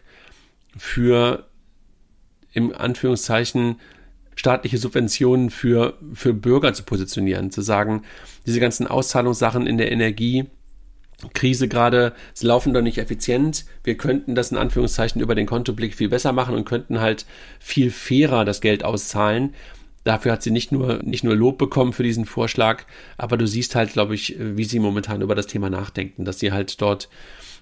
für, 0.78 1.48
im 2.54 2.72
Anführungszeichen, 2.72 3.78
staatliche 4.36 4.78
Subventionen 4.78 5.50
für, 5.50 5.98
für 6.14 6.36
Bürger 6.36 6.74
zu 6.76 6.84
positionieren, 6.84 7.50
zu 7.50 7.62
sagen, 7.62 8.04
diese 8.46 8.60
ganzen 8.60 8.86
Auszahlungssachen 8.86 9.66
in 9.66 9.80
der 9.80 9.92
Energie, 9.92 10.46
Krise 11.34 11.68
gerade, 11.68 12.14
sie 12.34 12.48
laufen 12.48 12.74
doch 12.74 12.82
nicht 12.82 12.98
effizient. 12.98 13.66
Wir 13.84 13.98
könnten 13.98 14.36
das 14.36 14.52
in 14.52 14.58
Anführungszeichen 14.58 15.22
über 15.22 15.36
den 15.36 15.48
Kontoblick 15.48 15.94
viel 15.94 16.10
besser 16.10 16.32
machen 16.32 16.56
und 16.56 16.66
könnten 16.66 17.02
halt 17.02 17.26
viel 17.60 17.92
fairer 17.92 18.46
das 18.46 18.62
Geld 18.62 18.86
auszahlen. 18.86 19.54
Dafür 20.06 20.32
hat 20.32 20.44
sie 20.44 20.52
nicht 20.52 20.72
nur, 20.72 21.04
nicht 21.04 21.26
nur 21.26 21.36
Lob 21.36 21.58
bekommen 21.58 21.92
für 21.92 22.04
diesen 22.04 22.26
Vorschlag, 22.26 22.86
aber 23.18 23.36
du 23.36 23.48
siehst 23.48 23.76
halt, 23.76 23.92
glaube 23.92 24.16
ich, 24.16 24.38
wie 24.40 24.64
sie 24.64 24.80
momentan 24.80 25.22
über 25.22 25.36
das 25.36 25.48
Thema 25.48 25.70
nachdenken, 25.70 26.24
dass 26.24 26.40
sie 26.40 26.54
halt 26.54 26.82
dort 26.82 27.10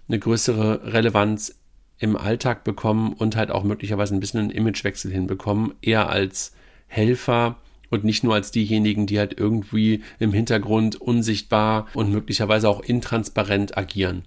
eine 0.07 0.19
größere 0.19 0.93
Relevanz 0.93 1.59
im 1.97 2.15
Alltag 2.15 2.63
bekommen 2.63 3.13
und 3.13 3.35
halt 3.35 3.49
auch 3.49 3.63
möglicherweise 3.63 4.13
ein 4.13 4.19
bisschen 4.19 4.39
einen 4.39 4.49
Imagewechsel 4.51 5.11
hinbekommen, 5.11 5.73
eher 5.81 6.09
als 6.09 6.53
Helfer 6.85 7.57
und 7.89 8.03
nicht 8.03 8.23
nur 8.23 8.33
als 8.35 8.51
diejenigen, 8.51 9.07
die 9.07 9.19
halt 9.19 9.39
irgendwie 9.39 10.03
im 10.19 10.33
Hintergrund 10.33 10.95
unsichtbar 10.95 11.87
und 11.93 12.11
möglicherweise 12.11 12.69
auch 12.69 12.81
intransparent 12.81 13.77
agieren. 13.77 14.25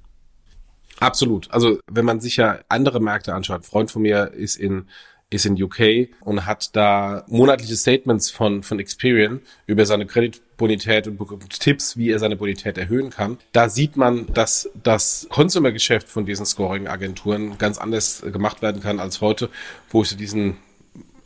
Absolut. 0.98 1.50
Also 1.50 1.78
wenn 1.90 2.04
man 2.04 2.20
sich 2.20 2.36
ja 2.36 2.60
andere 2.68 3.00
Märkte 3.00 3.34
anschaut, 3.34 3.60
ein 3.60 3.64
Freund 3.64 3.90
von 3.90 4.02
mir 4.02 4.32
ist 4.32 4.56
in 4.56 4.86
ist 5.30 5.46
in 5.46 5.60
UK 5.62 6.08
und 6.20 6.44
hat 6.44 6.74
da 6.74 7.24
monatliche 7.28 7.76
Statements 7.76 8.30
von, 8.30 8.64
von 8.64 8.80
Experian 8.80 9.40
über 9.66 9.86
seine 9.86 10.04
Kreditbonität 10.04 11.06
und 11.06 11.18
bekommt 11.18 11.48
Tipps, 11.60 11.96
wie 11.96 12.10
er 12.10 12.18
seine 12.18 12.36
Bonität 12.36 12.76
erhöhen 12.76 13.10
kann. 13.10 13.38
Da 13.52 13.68
sieht 13.68 13.96
man, 13.96 14.26
dass 14.34 14.68
das 14.82 15.28
Consumer-Geschäft 15.30 16.08
von 16.08 16.26
diesen 16.26 16.46
Scoring-Agenturen 16.46 17.56
ganz 17.58 17.78
anders 17.78 18.22
gemacht 18.22 18.60
werden 18.60 18.82
kann 18.82 18.98
als 18.98 19.20
heute, 19.20 19.50
wo 19.90 20.02
ich 20.02 20.16
diesen 20.16 20.56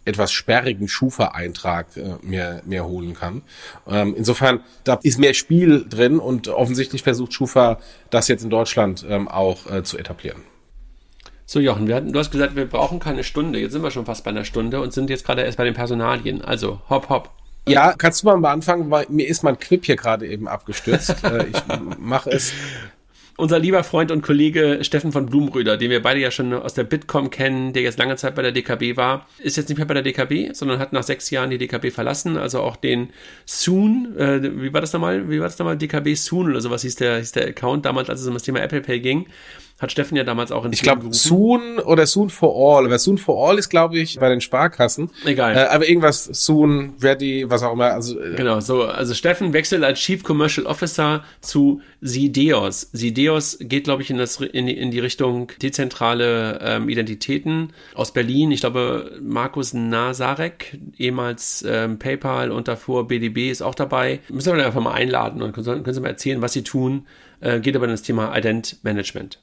etwas 0.05 0.33
sperrigen 0.33 0.89
Schufa-Eintrag 0.89 1.97
äh, 1.97 2.15
mir, 2.23 2.63
mir 2.65 2.85
holen 2.85 3.15
kann. 3.15 3.43
Ähm, 3.87 4.15
insofern, 4.17 4.61
da 4.85 4.99
ist 5.03 5.19
mehr 5.19 5.35
Spiel 5.35 5.87
drin 5.89 6.19
und 6.19 6.49
offensichtlich 6.49 7.03
versucht 7.03 7.33
Schufa 7.33 7.79
das 8.11 8.29
jetzt 8.29 8.45
in 8.45 8.51
Deutschland 8.51 9.05
ähm, 9.09 9.29
auch 9.29 9.71
äh, 9.71 9.83
zu 9.83 9.99
etablieren. 9.99 10.43
So, 11.47 11.61
Jochen, 11.61 11.87
wir 11.87 11.97
hatten, 11.97 12.13
du 12.13 12.19
hast 12.19 12.31
gesagt, 12.31 12.57
wir 12.57 12.67
brauchen 12.67 13.01
keine 13.01 13.23
Stunde. 13.23 13.59
Jetzt 13.59 13.73
sind 13.73 13.83
wir 13.83 13.91
schon 13.91 14.07
fast 14.07 14.25
bei 14.25 14.31
einer 14.31 14.45
Stunde 14.45 14.81
und 14.81 14.93
sind 14.93 15.11
jetzt 15.11 15.27
gerade 15.27 15.43
erst 15.43 15.59
bei 15.59 15.65
den 15.65 15.75
Personalien. 15.75 16.43
Also, 16.43 16.81
hopp, 16.89 17.11
hopp. 17.11 17.31
Ja, 17.67 17.95
kannst 17.97 18.23
du 18.23 18.37
mal 18.37 18.53
anfangen, 18.53 18.91
weil 18.91 19.07
mir 19.09 19.27
ist 19.27 19.43
mein 19.43 19.59
Quip 19.59 19.85
hier 19.85 19.97
gerade 19.97 20.27
eben 20.27 20.49
abgestürzt. 20.49 21.17
äh, 21.25 21.47
ich 21.47 21.63
mache 21.99 22.31
es 22.31 22.53
unser 23.37 23.59
lieber 23.59 23.83
Freund 23.83 24.11
und 24.11 24.23
Kollege 24.23 24.79
Steffen 24.83 25.13
von 25.13 25.27
Blumenröder, 25.27 25.77
den 25.77 25.91
wir 25.91 26.03
beide 26.03 26.21
ja 26.21 26.31
schon 26.31 26.53
aus 26.53 26.75
der 26.75 26.85
Bitkom 26.85 27.31
kennen, 27.31 27.73
der 27.73 27.83
jetzt 27.83 27.99
lange 27.99 28.17
Zeit 28.17 28.35
bei 28.35 28.43
der 28.43 28.53
DKB 28.53 28.97
war, 28.97 29.27
ist 29.39 29.57
jetzt 29.57 29.69
nicht 29.69 29.79
mehr 29.79 29.87
bei 29.87 29.95
der 29.95 30.03
DKB, 30.03 30.55
sondern 30.55 30.79
hat 30.79 30.93
nach 30.93 31.03
sechs 31.03 31.31
Jahren 31.31 31.51
die 31.51 31.59
DKB 31.59 31.91
verlassen. 31.91 32.37
Also 32.37 32.61
auch 32.61 32.77
den 32.77 33.11
Soon, 33.45 34.17
äh, 34.17 34.41
wie 34.43 34.73
war 34.73 34.81
das 34.81 34.93
nochmal? 34.93 35.29
Wie 35.29 35.41
war 35.41 35.47
das 35.47 35.59
nochmal? 35.59 35.77
DKB 35.77 36.15
Soon 36.15 36.51
oder 36.51 36.61
sowas 36.61 36.83
hieß 36.83 36.97
der, 36.97 37.19
hieß 37.19 37.33
der 37.33 37.49
Account 37.49 37.85
damals, 37.87 38.09
als 38.09 38.21
es 38.21 38.27
um 38.27 38.35
das 38.35 38.45
Thema 38.45 38.61
Apple 38.61 38.81
Pay 38.81 39.01
ging 39.01 39.27
hat 39.85 39.93
Steffen 39.93 40.17
ja 40.17 40.25
damals 40.25 40.51
auch 40.51 40.65
in 40.65 40.73
Ich 40.73 40.83
glaube, 40.83 41.13
Soon 41.13 41.79
oder 41.79 42.07
Soon 42.07 42.31
for 42.31 42.55
All. 42.57 42.85
Aber 42.87 42.99
Soon 42.99 43.19
for 43.19 43.49
All 43.49 43.59
ist, 43.59 43.69
glaube 43.69 43.99
ich, 43.99 44.19
bei 44.19 44.29
den 44.29 44.41
Sparkassen. 44.41 45.11
Egal. 45.25 45.55
Äh, 45.55 45.67
aber 45.69 45.89
irgendwas 45.89 46.25
Soon, 46.25 46.95
Ready, 47.01 47.49
was 47.49 47.63
auch 47.63 47.75
immer. 47.75 47.93
Also, 47.93 48.21
äh, 48.21 48.35
genau, 48.35 48.61
so. 48.61 48.83
Also 48.83 49.15
Steffen 49.15 49.53
wechselt 49.53 49.85
als 49.85 50.01
Chief 50.01 50.23
Commercial 50.25 50.67
Officer 50.67 51.23
zu 51.41 51.81
Sideos. 52.01 52.89
Sideos 52.93 53.59
geht, 53.61 53.85
glaube 53.85 54.03
ich, 54.03 54.11
in, 54.11 54.19
das, 54.19 54.41
in, 54.41 54.67
die, 54.67 54.77
in 54.77 54.91
die 54.91 55.01
Richtung 55.01 55.53
dezentrale 55.63 56.59
ähm, 56.63 56.89
Identitäten 56.89 57.73
aus 57.95 58.13
Berlin. 58.13 58.51
Ich 58.51 58.61
glaube, 58.61 59.13
Markus 59.23 59.75
Nazarek, 59.75 60.79
ehemals 60.99 61.65
ähm, 61.69 61.99
PayPal 61.99 62.51
und 62.51 62.69
davor 62.69 63.07
BDB, 63.07 63.51
ist 63.51 63.63
auch 63.63 63.75
dabei. 63.75 64.21
Müssen 64.29 64.57
wir 64.57 64.67
einfach 64.67 64.81
mal 64.81 64.93
einladen 64.93 65.43
und 65.43 65.53
können, 65.53 65.65
können 65.65 65.95
Sie 65.95 66.01
mal 66.01 66.09
erzählen, 66.09 66.43
was 66.43 66.53
Sie 66.53 66.63
tun. 66.63 67.07
Äh, 67.41 67.61
geht 67.61 67.77
aber 67.77 67.85
in 67.85 67.91
das 67.91 68.03
Thema 68.03 68.37
Ident 68.37 68.79
Management. 68.83 69.39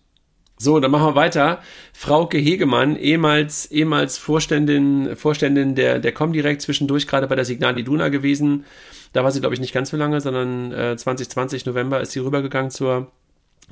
So, 0.62 0.80
dann 0.80 0.92
machen 0.92 1.08
wir 1.08 1.16
weiter. 1.16 1.60
Frauke 1.92 2.38
Hegemann, 2.38 2.96
ehemals, 2.96 3.72
ehemals 3.72 4.20
Vorständin, 4.20 5.16
Vorständin 5.16 5.74
der, 5.74 5.98
der 5.98 6.12
Comdirect, 6.12 6.62
zwischendurch 6.62 7.08
gerade 7.08 7.26
bei 7.26 7.36
der 7.36 7.46
Signal 7.46 7.80
Iduna 7.80 8.10
gewesen. 8.10 8.66
Da 9.12 9.24
war 9.24 9.32
sie, 9.32 9.40
glaube 9.40 9.56
ich, 9.56 9.60
nicht 9.60 9.74
ganz 9.74 9.90
so 9.90 9.98
lange, 9.98 10.22
sondern 10.22 10.72
äh, 10.72 10.96
2020 10.96 11.66
November 11.66 12.00
ist 12.00 12.12
sie 12.12 12.20
rübergegangen 12.20 12.70
zur 12.70 13.12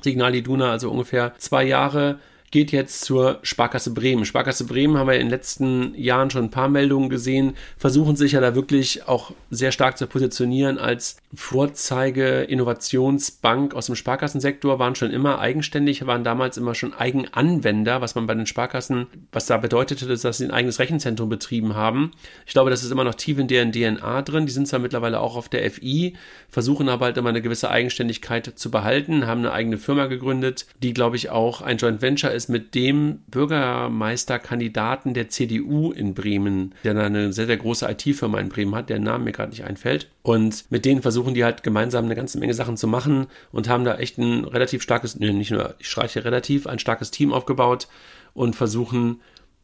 Signal 0.02 0.34
Iduna, 0.34 0.72
also 0.72 0.90
ungefähr 0.90 1.32
zwei 1.38 1.62
Jahre 1.62 2.18
geht 2.50 2.72
jetzt 2.72 3.04
zur 3.04 3.38
Sparkasse 3.42 3.92
Bremen. 3.92 4.24
Sparkasse 4.24 4.64
Bremen 4.64 4.98
haben 4.98 5.06
wir 5.06 5.14
in 5.14 5.26
den 5.26 5.30
letzten 5.30 5.94
Jahren 5.94 6.30
schon 6.30 6.44
ein 6.44 6.50
paar 6.50 6.68
Meldungen 6.68 7.08
gesehen, 7.08 7.54
versuchen 7.76 8.16
sich 8.16 8.32
ja 8.32 8.40
da 8.40 8.56
wirklich 8.56 9.06
auch 9.06 9.30
sehr 9.50 9.70
stark 9.70 9.96
zu 9.98 10.08
positionieren 10.08 10.78
als 10.78 11.18
Vorzeige-Innovationsbank 11.32 13.72
aus 13.74 13.86
dem 13.86 13.94
Sparkassensektor, 13.94 14.80
waren 14.80 14.96
schon 14.96 15.12
immer 15.12 15.38
eigenständig, 15.38 16.04
waren 16.06 16.24
damals 16.24 16.56
immer 16.56 16.74
schon 16.74 16.92
Eigenanwender, 16.92 18.00
was 18.00 18.16
man 18.16 18.26
bei 18.26 18.34
den 18.34 18.46
Sparkassen, 18.46 19.06
was 19.30 19.46
da 19.46 19.56
bedeutete, 19.56 20.08
dass 20.08 20.38
sie 20.38 20.44
ein 20.44 20.50
eigenes 20.50 20.80
Rechenzentrum 20.80 21.28
betrieben 21.28 21.76
haben. 21.76 22.10
Ich 22.46 22.52
glaube, 22.52 22.70
das 22.70 22.82
ist 22.82 22.90
immer 22.90 23.04
noch 23.04 23.14
tief 23.14 23.38
in 23.38 23.46
deren 23.46 23.70
DNA 23.70 24.22
drin. 24.22 24.46
Die 24.46 24.52
sind 24.52 24.66
zwar 24.66 24.80
mittlerweile 24.80 25.20
auch 25.20 25.36
auf 25.36 25.48
der 25.48 25.70
FI, 25.70 26.14
versuchen 26.48 26.88
aber 26.88 27.04
halt 27.04 27.16
immer 27.16 27.28
eine 27.28 27.42
gewisse 27.42 27.70
Eigenständigkeit 27.70 28.58
zu 28.58 28.72
behalten, 28.72 29.28
haben 29.28 29.38
eine 29.40 29.52
eigene 29.52 29.78
Firma 29.78 30.06
gegründet, 30.06 30.66
die, 30.82 30.92
glaube 30.92 31.14
ich, 31.14 31.30
auch 31.30 31.60
ein 31.60 31.76
Joint 31.76 32.02
Venture 32.02 32.32
ist 32.32 32.39
ist 32.40 32.48
mit 32.48 32.74
dem 32.74 33.18
Bürgermeisterkandidaten 33.26 35.12
der 35.12 35.28
CDU 35.28 35.92
in 35.92 36.14
Bremen, 36.14 36.74
der 36.84 36.96
eine 36.96 37.34
sehr, 37.34 37.44
sehr 37.44 37.58
große 37.58 37.86
IT-Firma 37.86 38.40
in 38.40 38.48
Bremen 38.48 38.74
hat, 38.74 38.88
der 38.88 38.98
Name 38.98 39.24
mir 39.24 39.32
gerade 39.32 39.50
nicht 39.50 39.64
einfällt. 39.64 40.08
Und 40.22 40.64
mit 40.70 40.86
denen 40.86 41.02
versuchen 41.02 41.34
die 41.34 41.44
halt 41.44 41.62
gemeinsam 41.62 42.06
eine 42.06 42.16
ganze 42.16 42.38
Menge 42.38 42.54
Sachen 42.54 42.78
zu 42.78 42.88
machen 42.88 43.26
und 43.52 43.68
haben 43.68 43.84
da 43.84 43.96
echt 43.96 44.16
ein 44.16 44.44
relativ 44.44 44.82
starkes, 44.82 45.18
nee, 45.18 45.32
nicht 45.32 45.50
nur, 45.50 45.74
ich 45.78 45.88
streiche 45.88 46.24
relativ, 46.24 46.66
ein 46.66 46.78
starkes 46.78 47.10
Team 47.10 47.34
aufgebaut 47.34 47.88
und 48.32 48.56
versuchen 48.56 49.20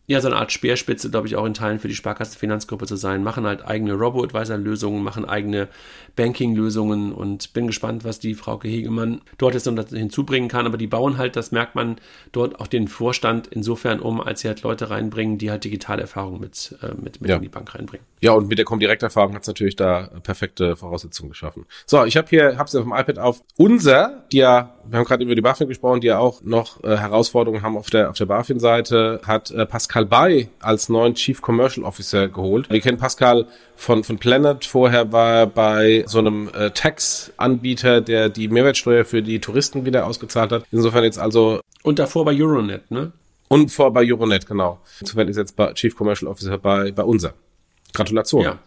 ja, 0.07 0.21
so 0.21 0.29
eine 0.29 0.37
Art 0.37 0.53
Speerspitze, 0.53 1.11
glaube 1.11 1.27
ich, 1.27 1.35
auch 1.35 1.45
in 1.45 1.55
Teilen 1.55 1.81
für 1.81 1.89
die 1.89 1.95
Sparkassenfinanzgruppe 1.95 2.87
zu 2.87 2.95
sein, 2.97 3.25
machen 3.25 3.45
halt 3.45 3.67
eigene 3.67 3.95
Robo-Advisor-Lösungen, 3.95 5.03
machen 5.03 5.25
eigene 5.25 5.69
Banking-Lösungen 6.15 7.13
und 7.13 7.53
bin 7.53 7.67
gespannt, 7.67 8.05
was 8.05 8.21
die 8.21 8.35
Frau 8.35 8.63
Hegemann 8.63 9.21
dort 9.37 9.55
jetzt 9.55 9.67
noch 9.67 9.89
hinzubringen 9.89 10.49
kann. 10.49 10.67
Aber 10.67 10.77
die 10.77 10.87
bauen 10.87 11.19
halt, 11.19 11.35
das 11.35 11.51
merkt 11.51 11.75
man, 11.75 11.97
dort 12.31 12.61
auch 12.61 12.69
den 12.69 12.87
Vorstand 12.87 13.49
insofern 13.49 13.99
um, 13.99 14.21
als 14.21 14.43
sie 14.43 14.49
halt 14.49 14.63
Leute 14.63 14.91
reinbringen, 14.91 15.39
die 15.39 15.51
halt 15.51 15.65
digitale 15.65 16.03
Erfahrung 16.03 16.39
mit, 16.39 16.77
äh, 16.83 16.95
mit, 17.03 17.21
mit 17.21 17.29
ja. 17.29 17.37
in 17.37 17.43
die 17.43 17.49
Bank 17.49 17.75
reinbringen. 17.75 18.07
Ja, 18.21 18.33
und 18.33 18.49
mit 18.49 18.59
der 18.59 18.65
Comdirect-Erfahrung 18.65 19.35
hat 19.35 19.43
es 19.43 19.49
natürlich 19.49 19.75
da 19.75 20.09
perfekte 20.23 20.77
Voraussetzungen 20.77 21.31
geschaffen. 21.31 21.67
So, 21.85 22.05
ich 22.05 22.17
habe 22.17 22.29
hier, 22.29 22.59
habe 22.59 22.69
es 22.69 22.75
auf 22.77 22.85
dem 22.85 22.93
iPad 22.93 23.19
auf. 23.19 23.43
Unser, 23.57 24.25
ja, 24.33 24.76
wir 24.89 24.99
haben 24.99 25.05
gerade 25.05 25.25
über 25.25 25.35
die 25.35 25.41
BaFin 25.41 25.69
gesprochen, 25.69 26.01
die 26.01 26.09
ja 26.09 26.19
auch 26.19 26.43
noch 26.43 26.83
äh, 26.85 26.97
Herausforderungen 26.97 27.63
haben 27.63 27.77
auf 27.77 27.91
der 27.91 28.11
auf 28.11 28.17
der 28.17 28.27
BaFin-Seite, 28.27 29.21
hat 29.27 29.51
äh, 29.51 29.67
Pascal 29.67 30.07
Bay 30.07 30.49
als 30.61 30.89
neuen 30.89 31.15
Chief 31.15 31.41
Commercial 31.41 31.85
Officer 31.85 32.29
geholt. 32.29 32.71
Wir 32.71 32.81
kennen 32.81 32.99
Pascal 32.99 33.47
von 33.75 34.05
von 34.05 34.19
Planet. 34.19 34.65
Vorher 34.65 35.13
war 35.13 35.35
er 35.35 35.47
bei 35.47 36.05
so 36.07 36.19
einem 36.19 36.49
äh, 36.55 36.71
Tax-Anbieter, 36.71 38.01
der 38.01 38.29
die 38.29 38.49
Mehrwertsteuer 38.49 39.05
für 39.05 39.23
die 39.23 39.41
Touristen 39.41 39.85
wieder 39.85 40.07
ausgezahlt 40.07 40.53
hat. 40.53 40.65
Insofern 40.71 41.05
jetzt 41.05 41.19
also 41.19 41.61
und 41.83 41.99
davor 41.99 42.25
bei 42.25 42.35
Euronet, 42.35 42.91
ne? 42.91 43.13
Und 43.49 43.71
vor 43.71 43.93
bei 43.93 44.03
Euronet, 44.05 44.47
genau. 44.47 44.81
Insofern 45.01 45.29
ist 45.29 45.37
jetzt 45.37 45.57
Chief 45.75 45.95
Commercial 45.95 46.31
Officer 46.31 46.59
bei 46.59 46.93
bei 46.93 47.03
unser. 47.03 47.35
Gratulation. 47.93 48.43
Ja, 48.43 48.59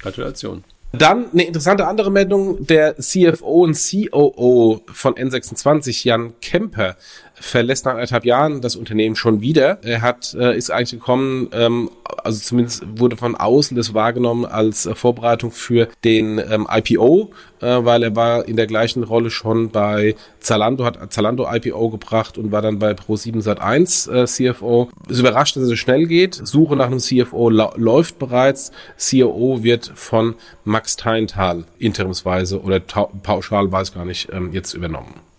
Gratulation. 0.00 0.64
Dann 0.92 1.30
eine 1.32 1.44
interessante 1.44 1.86
andere 1.86 2.10
Meldung. 2.10 2.66
Der 2.66 2.96
CFO 2.96 3.64
und 3.64 3.76
COO 3.76 4.82
von 4.92 5.14
N26, 5.14 6.06
Jan 6.06 6.34
Kemper, 6.40 6.96
verlässt 7.42 7.84
nach 7.84 7.94
anderthalb 7.94 8.24
Jahren 8.24 8.60
das 8.60 8.76
Unternehmen 8.76 9.16
schon 9.16 9.40
wieder. 9.40 9.78
Er 9.82 10.00
hat, 10.00 10.34
äh, 10.34 10.56
ist 10.56 10.70
eigentlich 10.70 11.00
gekommen, 11.00 11.48
ähm, 11.52 11.90
also 12.22 12.40
zumindest 12.40 12.84
wurde 12.96 13.16
von 13.16 13.34
außen 13.34 13.76
das 13.76 13.94
wahrgenommen 13.94 14.46
als 14.46 14.86
äh, 14.86 14.94
Vorbereitung 14.94 15.50
für 15.50 15.88
den 16.04 16.38
ähm, 16.38 16.68
IPO, 16.70 17.32
äh, 17.60 17.66
weil 17.84 18.04
er 18.04 18.14
war 18.14 18.46
in 18.46 18.56
der 18.56 18.68
gleichen 18.68 19.02
Rolle 19.02 19.30
schon 19.30 19.70
bei 19.70 20.14
Zalando, 20.38 20.84
hat 20.84 21.12
Zalando 21.12 21.46
IPO 21.52 21.90
gebracht 21.90 22.38
und 22.38 22.52
war 22.52 22.62
dann 22.62 22.78
bei 22.78 22.92
Pro7 22.92 23.42
Sat1 23.42 24.12
äh, 24.12 24.26
CFO. 24.26 24.90
Es 25.10 25.18
überrascht, 25.18 25.56
dass 25.56 25.64
es 25.64 25.68
so 25.68 25.76
schnell 25.76 26.06
geht. 26.06 26.34
Suche 26.34 26.76
nach 26.76 26.86
einem 26.86 27.00
CFO 27.00 27.50
läuft 27.50 28.18
bereits. 28.20 28.70
COO 28.96 29.64
wird 29.64 29.90
von 29.94 30.36
Max 30.64 30.96
Teintal 30.96 31.64
interimsweise 31.78 32.62
oder 32.62 32.78
pauschal, 32.78 33.72
weiß 33.72 33.92
gar 33.92 34.04
nicht, 34.04 34.28
ähm, 34.32 34.52
jetzt 34.52 34.74
übernommen. 34.74 35.31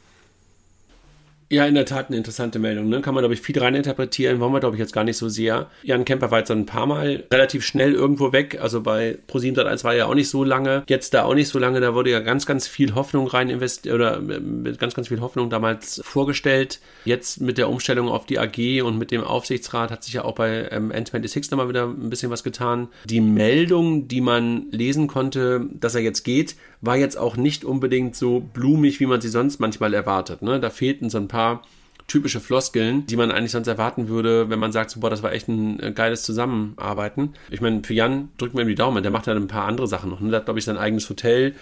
Ja, 1.54 1.68
in 1.68 1.76
der 1.76 1.86
Tat 1.86 2.08
eine 2.08 2.18
interessante 2.18 2.58
Meldung. 2.58 2.90
Ne? 2.90 3.02
Kann 3.02 3.14
man, 3.14 3.22
glaube 3.22 3.36
ich, 3.36 3.42
viel 3.42 3.60
reininterpretieren. 3.60 4.40
Wollen 4.40 4.54
wir, 4.54 4.60
glaube 4.60 4.76
ich, 4.76 4.80
jetzt 4.80 4.92
gar 4.92 5.04
nicht 5.04 5.18
so 5.18 5.30
sehr. 5.30 5.70
Jan 5.84 6.04
Kemper 6.04 6.32
war 6.32 6.40
jetzt 6.40 6.50
ein 6.50 6.66
paar 6.66 6.88
Mal 6.88 7.26
relativ 7.32 7.64
schnell 7.64 7.94
irgendwo 7.94 8.32
weg. 8.32 8.58
Also 8.60 8.82
bei 8.82 9.20
Pro7 9.32 9.64
1 9.64 9.84
war 9.84 9.94
ja 9.94 10.08
auch 10.08 10.16
nicht 10.16 10.30
so 10.30 10.44
lange. 10.44 10.82
Jetzt 10.88 11.14
da 11.14 11.26
auch 11.26 11.36
nicht 11.36 11.50
so 11.50 11.60
lange. 11.60 11.80
Da 11.80 11.94
wurde 11.94 12.10
ja 12.10 12.22
ganz, 12.22 12.48
ganz 12.48 12.68
viel 12.68 12.96
Hoffnung 12.96 13.28
rein 13.28 13.52
investiert 13.52 13.94
oder 13.94 14.20
mit 14.20 14.80
ganz, 14.80 14.96
ganz 14.96 15.10
viel 15.10 15.22
Hoffnung 15.22 15.52
damals 15.52 16.02
vorgestellt. 16.04 16.80
Jetzt 17.06 17.40
mit 17.40 17.60
der 17.60 17.70
Umstellung 17.70 18.10
auf 18.10 18.26
die 18.26 18.40
AG 18.40 18.82
und 18.82 18.98
mit 18.98 19.12
dem 19.12 19.24
Aufsichtsrat 19.24 19.92
hat 19.92 20.04
sich 20.04 20.16
ja 20.16 20.26
auch 20.26 20.34
bei 20.34 20.70
ähm, 20.72 20.92
N26 20.92 21.52
nochmal 21.52 21.70
wieder 21.70 21.84
ein 21.84 22.10
bisschen 22.10 22.32
was 22.32 22.44
getan. 22.44 22.88
Die 23.06 23.22
Meldung, 23.22 24.08
die 24.08 24.22
man 24.22 24.72
lesen 24.72 25.06
konnte, 25.06 25.68
dass 25.72 25.94
er 25.94 26.02
jetzt 26.02 26.24
geht, 26.24 26.56
war 26.84 26.98
jetzt 26.98 27.18
auch 27.18 27.38
nicht 27.38 27.64
unbedingt 27.64 28.16
so 28.16 28.42
blumig, 28.42 29.00
wie 29.00 29.06
man 29.06 29.22
sie 29.22 29.30
sonst 29.30 29.60
manchmal 29.60 29.94
erwartet. 29.94 30.42
Ne? 30.42 30.60
Da 30.60 30.70
fehlten 30.70 31.10
so 31.10 31.18
ein 31.18 31.30
paar 31.30 31.64
typische 32.08 32.42
Floskeln, 32.42 33.08
die 33.08 33.16
man 33.16 33.32
eigentlich 33.32 33.52
sonst 33.52 33.68
erwarten 33.68 34.10
würde, 34.10 34.50
wenn 34.50 34.60
man 34.60 34.74
sagt, 34.74 34.90
so, 34.90 35.00
boah, 35.00 35.10
das 35.10 35.24
war 35.24 35.32
echt 35.32 35.48
ein 35.48 35.80
äh, 35.80 35.94
geiles 35.94 36.24
Zusammenarbeiten. 36.24 37.36
Ich 37.50 37.62
meine, 37.62 37.84
für 37.84 37.94
Jan 37.94 38.30
drücken 38.38 38.58
wir 38.58 38.66
ihm 38.66 38.68
die 38.68 38.76
Daumen, 38.76 39.02
der 39.02 39.14
macht 39.14 39.28
halt 39.28 39.38
ein 39.38 39.48
paar 39.48 39.66
andere 39.66 39.88
Sachen 39.88 40.10
noch. 40.10 40.20
Ne? 40.20 40.30
Der 40.30 40.40
hat, 40.40 40.46
glaube 40.46 40.60
ich, 40.60 40.66
sein 40.66 40.78
eigenes 40.78 41.10
Hotel, 41.10 41.56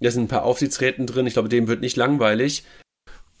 da 0.00 0.10
sind 0.10 0.24
ein 0.24 0.28
paar 0.28 0.44
Aufsichtsräten 0.44 1.06
drin, 1.06 1.26
ich 1.26 1.32
glaube, 1.32 1.48
dem 1.48 1.68
wird 1.68 1.80
nicht 1.80 1.96
langweilig. 1.96 2.64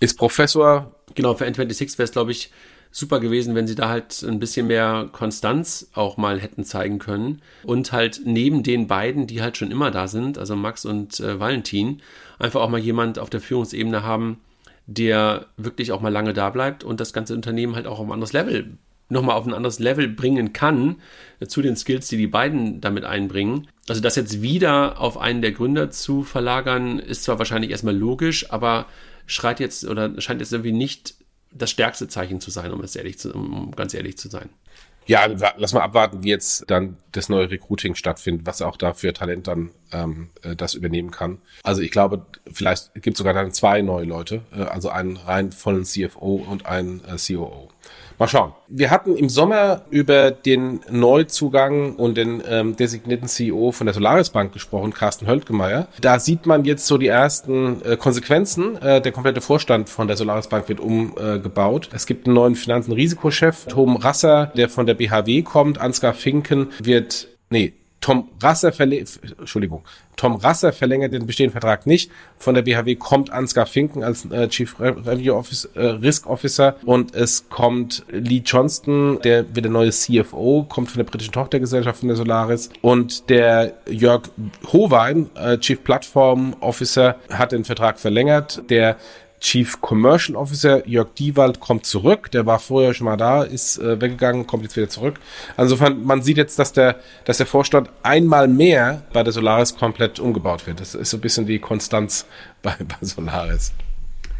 Ist 0.00 0.16
Professor. 0.16 0.94
Genau, 1.14 1.34
für 1.34 1.44
N26 1.44 1.98
wäre 1.98 2.04
es, 2.04 2.12
glaube 2.12 2.32
ich, 2.32 2.50
super 2.90 3.20
gewesen, 3.20 3.54
wenn 3.54 3.66
sie 3.66 3.74
da 3.74 3.88
halt 3.88 4.22
ein 4.22 4.38
bisschen 4.38 4.66
mehr 4.66 5.08
Konstanz 5.12 5.90
auch 5.94 6.16
mal 6.16 6.40
hätten 6.40 6.64
zeigen 6.64 6.98
können. 6.98 7.42
Und 7.62 7.92
halt 7.92 8.22
neben 8.24 8.62
den 8.62 8.86
beiden, 8.86 9.26
die 9.26 9.42
halt 9.42 9.56
schon 9.56 9.70
immer 9.70 9.90
da 9.90 10.08
sind, 10.08 10.38
also 10.38 10.56
Max 10.56 10.84
und 10.84 11.20
äh, 11.20 11.38
Valentin, 11.38 12.00
einfach 12.38 12.60
auch 12.60 12.70
mal 12.70 12.80
jemand 12.80 13.18
auf 13.18 13.30
der 13.30 13.40
Führungsebene 13.40 14.02
haben, 14.02 14.40
der 14.86 15.46
wirklich 15.56 15.92
auch 15.92 16.00
mal 16.00 16.12
lange 16.12 16.32
da 16.32 16.50
bleibt 16.50 16.84
und 16.84 17.00
das 17.00 17.12
ganze 17.12 17.34
Unternehmen 17.34 17.74
halt 17.74 17.86
auch 17.86 17.98
auf 17.98 18.06
ein 18.06 18.12
anderes 18.12 18.32
Level, 18.32 18.78
nochmal 19.08 19.36
auf 19.36 19.46
ein 19.46 19.54
anderes 19.54 19.78
Level 19.78 20.08
bringen 20.08 20.52
kann, 20.52 20.96
äh, 21.40 21.46
zu 21.46 21.62
den 21.62 21.76
Skills, 21.76 22.08
die 22.08 22.16
die 22.16 22.26
beiden 22.26 22.80
damit 22.80 23.04
einbringen. 23.04 23.68
Also 23.88 24.00
das 24.00 24.16
jetzt 24.16 24.42
wieder 24.42 25.00
auf 25.00 25.18
einen 25.18 25.42
der 25.42 25.52
Gründer 25.52 25.90
zu 25.90 26.22
verlagern, 26.22 26.98
ist 26.98 27.24
zwar 27.24 27.38
wahrscheinlich 27.38 27.70
erstmal 27.70 27.96
logisch, 27.96 28.50
aber 28.50 28.86
schreit 29.26 29.60
jetzt 29.60 29.84
oder 29.86 30.20
scheint 30.20 30.40
jetzt 30.40 30.52
irgendwie 30.52 30.72
nicht 30.72 31.14
das 31.52 31.70
stärkste 31.70 32.08
Zeichen 32.08 32.40
zu 32.40 32.50
sein, 32.50 32.72
um 32.72 32.80
es 32.82 32.96
ehrlich 32.96 33.18
zu, 33.18 33.32
um 33.32 33.72
ganz 33.74 33.94
ehrlich 33.94 34.18
zu 34.18 34.28
sein. 34.28 34.50
Ja, 35.06 35.24
lass 35.56 35.72
mal 35.72 35.82
abwarten, 35.82 36.24
wie 36.24 36.30
jetzt 36.30 36.64
dann 36.68 36.96
das 37.12 37.28
neue 37.28 37.48
Recruiting 37.48 37.94
stattfindet, 37.94 38.44
was 38.44 38.60
auch 38.60 38.76
da 38.76 38.92
für 38.92 39.12
Talent 39.12 39.46
dann 39.46 39.70
ähm, 39.92 40.30
äh, 40.42 40.56
das 40.56 40.74
übernehmen 40.74 41.12
kann. 41.12 41.38
Also 41.62 41.80
ich 41.80 41.92
glaube, 41.92 42.26
vielleicht 42.52 42.92
gibt 42.94 43.14
es 43.14 43.18
sogar 43.18 43.32
dann 43.32 43.52
zwei 43.52 43.82
neue 43.82 44.04
Leute, 44.04 44.42
äh, 44.52 44.62
also 44.62 44.88
einen 44.88 45.16
rein 45.16 45.52
vollen 45.52 45.84
CFO 45.84 46.44
und 46.48 46.66
einen 46.66 47.04
äh, 47.04 47.16
COO. 47.16 47.68
Mal 48.18 48.28
schauen. 48.28 48.52
Wir 48.68 48.90
hatten 48.90 49.14
im 49.14 49.28
Sommer 49.28 49.82
über 49.90 50.30
den 50.30 50.80
Neuzugang 50.90 51.96
und 51.96 52.16
den 52.16 52.42
ähm, 52.48 52.74
designierten 52.74 53.28
CEO 53.28 53.72
von 53.72 53.86
der 53.86 53.94
Solaris 53.94 54.30
Bank 54.30 54.52
gesprochen, 54.52 54.92
Carsten 54.94 55.26
Höltgemeier. 55.26 55.88
Da 56.00 56.18
sieht 56.18 56.46
man 56.46 56.64
jetzt 56.64 56.86
so 56.86 56.96
die 56.96 57.08
ersten 57.08 57.82
äh, 57.84 57.96
Konsequenzen. 57.96 58.80
Äh, 58.80 59.02
der 59.02 59.12
komplette 59.12 59.42
Vorstand 59.42 59.90
von 59.90 60.08
der 60.08 60.16
Solaris 60.16 60.48
Bank 60.48 60.68
wird 60.68 60.80
umgebaut. 60.80 61.88
Äh, 61.92 61.96
es 61.96 62.06
gibt 62.06 62.26
einen 62.26 62.34
neuen 62.34 62.54
Finanzen- 62.54 62.92
Risikochef, 62.92 63.66
Tom 63.66 63.96
Rasser, 63.96 64.52
der 64.56 64.68
von 64.68 64.86
der 64.86 64.94
BHW 64.94 65.42
kommt. 65.42 65.78
Ansgar 65.78 66.14
Finken 66.14 66.68
wird, 66.80 67.28
nee, 67.50 67.74
Tom 68.06 68.28
Rasser, 68.40 68.72
Entschuldigung, 68.78 69.82
Tom 70.14 70.36
Rasser 70.36 70.72
verlängert 70.72 71.12
den 71.12 71.26
bestehenden 71.26 71.50
Vertrag 71.50 71.88
nicht. 71.88 72.08
Von 72.38 72.54
der 72.54 72.62
BHW 72.62 72.94
kommt 72.94 73.32
Ansgar 73.32 73.66
Finken 73.66 74.04
als 74.04 74.24
äh, 74.26 74.46
Chief 74.46 74.78
Revenue 74.78 75.34
Office, 75.34 75.64
äh, 75.74 75.80
Risk 75.86 76.28
Officer 76.28 76.76
und 76.84 77.16
es 77.16 77.48
kommt 77.48 78.04
Lee 78.08 78.42
Johnston, 78.46 79.18
der 79.24 79.56
wird 79.56 79.64
der 79.64 79.72
neue 79.72 79.90
CFO, 79.90 80.66
kommt 80.68 80.88
von 80.88 80.98
der 80.98 81.10
britischen 81.10 81.32
Tochtergesellschaft 81.32 81.98
von 81.98 82.06
der 82.06 82.16
Solaris 82.16 82.70
und 82.80 83.28
der 83.28 83.74
Jörg 83.90 84.22
Howein, 84.72 85.28
äh, 85.34 85.58
Chief 85.58 85.82
Platform 85.82 86.54
Officer, 86.60 87.16
hat 87.28 87.50
den 87.50 87.64
Vertrag 87.64 87.98
verlängert. 87.98 88.62
Der 88.70 88.98
Chief 89.40 89.80
Commercial 89.80 90.36
Officer 90.36 90.86
Jörg 90.86 91.08
Diewald 91.18 91.60
kommt 91.60 91.86
zurück. 91.86 92.30
Der 92.30 92.46
war 92.46 92.58
vorher 92.58 92.94
schon 92.94 93.04
mal 93.04 93.16
da, 93.16 93.42
ist 93.42 93.78
äh, 93.78 94.00
weggegangen, 94.00 94.46
kommt 94.46 94.62
jetzt 94.62 94.76
wieder 94.76 94.88
zurück. 94.88 95.20
Insofern, 95.56 96.04
man 96.04 96.22
sieht 96.22 96.36
jetzt, 96.36 96.58
dass 96.58 96.72
der, 96.72 96.96
dass 97.24 97.36
der 97.36 97.46
Vorstand 97.46 97.90
einmal 98.02 98.48
mehr 98.48 99.02
bei 99.12 99.22
der 99.22 99.32
Solaris 99.32 99.76
komplett 99.76 100.18
umgebaut 100.18 100.66
wird. 100.66 100.80
Das 100.80 100.94
ist 100.94 101.10
so 101.10 101.18
ein 101.18 101.20
bisschen 101.20 101.46
die 101.46 101.58
Konstanz 101.58 102.26
bei, 102.62 102.74
bei 102.78 102.96
Solaris. 103.00 103.72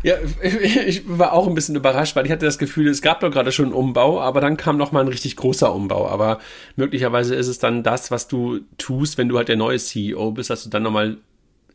Ja, 0.03 0.15
ich 0.43 1.03
war 1.07 1.33
auch 1.33 1.47
ein 1.47 1.55
bisschen 1.55 1.75
überrascht, 1.75 2.17
weil 2.17 2.27
ich 2.27 2.33
hatte 2.33 2.47
das 2.47 2.59
Gefühl, 2.59 2.89
es 2.89 3.03
gab 3.03 3.21
doch 3.21 3.31
gerade 3.31 3.53
schon 3.53 3.67
einen 3.67 3.75
Umbau, 3.75 4.21
aber 4.21 4.41
dann 4.41 4.57
kam 4.57 4.77
noch 4.77 4.93
mal 4.93 5.01
ein 5.01 5.09
richtig 5.09 5.37
großer 5.37 5.75
Umbau. 5.75 6.09
Aber 6.09 6.39
möglicherweise 6.77 7.35
ist 7.35 7.49
es 7.49 7.59
dann 7.59 7.83
das, 7.83 8.11
was 8.11 8.29
du 8.29 8.61
tust, 8.79 9.19
wenn 9.19 9.29
du 9.29 9.37
halt 9.37 9.49
der 9.49 9.57
neue 9.57 9.79
CEO 9.79 10.33
bist, 10.33 10.51
dass 10.51 10.65
du 10.65 10.71
dann 10.71 10.83
nochmal 10.83 11.17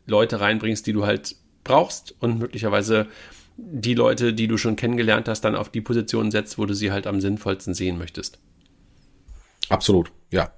Leute 0.06 0.40
reinbringst, 0.40 0.86
die 0.86 0.92
du 0.92 1.06
halt 1.06 1.36
brauchst 1.64 2.14
und 2.20 2.38
möglicherweise 2.38 3.08
die 3.56 3.94
Leute, 3.94 4.32
die 4.32 4.48
du 4.48 4.56
schon 4.56 4.76
kennengelernt 4.76 5.28
hast, 5.28 5.42
dann 5.42 5.56
auf 5.56 5.68
die 5.68 5.80
Position 5.80 6.30
setzt, 6.30 6.58
wo 6.58 6.66
du 6.66 6.74
sie 6.74 6.90
halt 6.90 7.06
am 7.06 7.20
sinnvollsten 7.20 7.74
sehen 7.74 7.98
möchtest. 7.98 8.38
Absolut, 9.68 10.10
ja. 10.30 10.52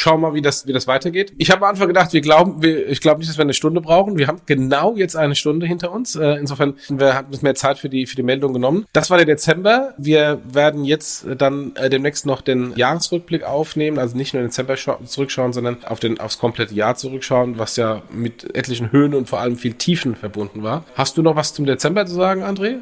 Schauen 0.00 0.20
wir 0.20 0.28
mal, 0.28 0.34
wie 0.34 0.42
das, 0.42 0.64
wie 0.68 0.72
das 0.72 0.86
weitergeht. 0.86 1.32
Ich 1.38 1.50
habe 1.50 1.64
am 1.64 1.70
Anfang 1.70 1.88
gedacht, 1.88 2.12
wir 2.12 2.20
glauben, 2.20 2.62
wir, 2.62 2.88
ich 2.88 3.00
glaube 3.00 3.18
nicht, 3.18 3.28
dass 3.28 3.36
wir 3.36 3.42
eine 3.42 3.52
Stunde 3.52 3.80
brauchen. 3.80 4.16
Wir 4.16 4.28
haben 4.28 4.40
genau 4.46 4.94
jetzt 4.94 5.16
eine 5.16 5.34
Stunde 5.34 5.66
hinter 5.66 5.90
uns. 5.90 6.14
Äh, 6.14 6.34
insofern 6.34 6.74
wir 6.88 7.14
haben 7.14 7.36
mehr 7.42 7.56
Zeit 7.56 7.78
für 7.78 7.88
die, 7.88 8.06
für 8.06 8.14
die 8.14 8.22
Meldung 8.22 8.52
genommen. 8.52 8.86
Das 8.92 9.10
war 9.10 9.16
der 9.16 9.26
Dezember. 9.26 9.94
Wir 9.98 10.40
werden 10.44 10.84
jetzt 10.84 11.26
dann 11.36 11.74
äh, 11.74 11.90
demnächst 11.90 12.26
noch 12.26 12.42
den 12.42 12.74
Jahresrückblick 12.76 13.42
aufnehmen. 13.42 13.98
Also 13.98 14.16
nicht 14.16 14.34
nur 14.34 14.42
den 14.44 14.50
Dezember 14.50 14.76
zurückschauen, 14.76 15.52
sondern 15.52 15.82
auf 15.82 15.98
den, 15.98 16.20
aufs 16.20 16.38
komplette 16.38 16.74
Jahr 16.74 16.94
zurückschauen, 16.94 17.58
was 17.58 17.74
ja 17.74 18.02
mit 18.12 18.54
etlichen 18.54 18.92
Höhen 18.92 19.14
und 19.14 19.28
vor 19.28 19.40
allem 19.40 19.56
viel 19.56 19.72
Tiefen 19.72 20.14
verbunden 20.14 20.62
war. 20.62 20.84
Hast 20.94 21.18
du 21.18 21.22
noch 21.22 21.34
was 21.34 21.54
zum 21.54 21.66
Dezember 21.66 22.06
zu 22.06 22.14
sagen, 22.14 22.44
André? 22.44 22.76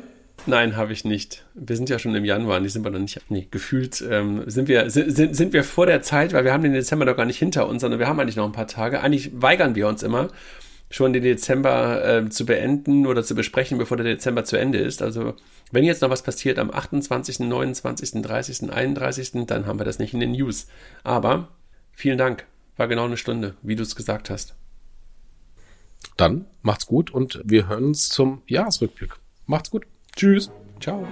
Nein, 0.47 0.77
habe 0.77 0.93
ich 0.93 1.05
nicht. 1.05 1.45
Wir 1.55 1.77
sind 1.77 1.89
ja 1.89 1.99
schon 1.99 2.15
im 2.15 2.25
Januar, 2.25 2.61
die 2.61 2.69
sind 2.69 2.85
wir 2.85 2.91
noch 2.91 3.01
nicht. 3.01 3.21
Nee, 3.29 3.49
gefühlt 3.51 4.03
ähm, 4.09 4.45
sind, 4.47 4.69
wir, 4.69 4.89
sind, 4.91 5.35
sind 5.35 5.53
wir 5.53 5.65
vor 5.65 5.87
der 5.87 6.03
Zeit, 6.03 6.33
weil 6.33 6.45
wir 6.45 6.53
haben 6.53 6.63
den 6.63 6.73
Dezember 6.73 7.05
doch 7.05 7.17
gar 7.17 7.27
nicht 7.27 7.39
hinter 7.39 7.69
uns, 7.69 7.81
sondern 7.81 7.99
wir 7.99 8.07
haben 8.07 8.21
eigentlich 8.21 8.37
noch 8.37 8.47
ein 8.47 8.53
paar 8.53 8.69
Tage. 8.69 9.01
Eigentlich 9.01 9.31
weigern 9.35 9.75
wir 9.75 9.89
uns 9.89 10.05
immer, 10.05 10.29
schon 10.89 11.13
den 11.13 11.25
Dezember 11.25 12.05
äh, 12.05 12.29
zu 12.29 12.47
beenden 12.47 13.07
oder 13.07 13.25
zu 13.25 13.35
besprechen, 13.35 13.79
bevor 13.79 13.97
der 13.97 14.07
Dezember 14.07 14.45
zu 14.45 14.57
Ende 14.57 14.79
ist. 14.79 15.03
Also 15.03 15.35
wenn 15.73 15.85
jetzt 15.85 16.03
noch 16.03 16.11
was 16.11 16.23
passiert 16.23 16.59
am 16.59 16.71
28., 16.71 17.41
29., 17.41 18.23
30., 18.23 18.71
31., 18.71 19.47
dann 19.47 19.67
haben 19.67 19.81
wir 19.81 19.85
das 19.85 19.99
nicht 19.99 20.15
in 20.15 20.21
den 20.21 20.33
News. 20.33 20.69
Aber 21.03 21.49
vielen 21.93 22.19
Dank. 22.19 22.47
War 22.77 22.89
genau 22.89 23.07
eine 23.07 23.17
Stunde, 23.17 23.55
wie 23.63 23.75
du 23.75 23.83
es 23.83 23.97
gesagt 23.97 24.31
hast. 24.31 24.55
Dann 26.17 26.47
macht's 26.63 26.87
gut 26.87 27.11
und 27.11 27.41
wir 27.45 27.69
hören 27.69 27.85
uns 27.85 28.09
zum 28.09 28.43
Jahresrückblick. 28.47 29.15
Macht's 29.47 29.71
gut. 29.71 29.87
Tschüss. 30.17 30.51
Ciao. 30.81 31.07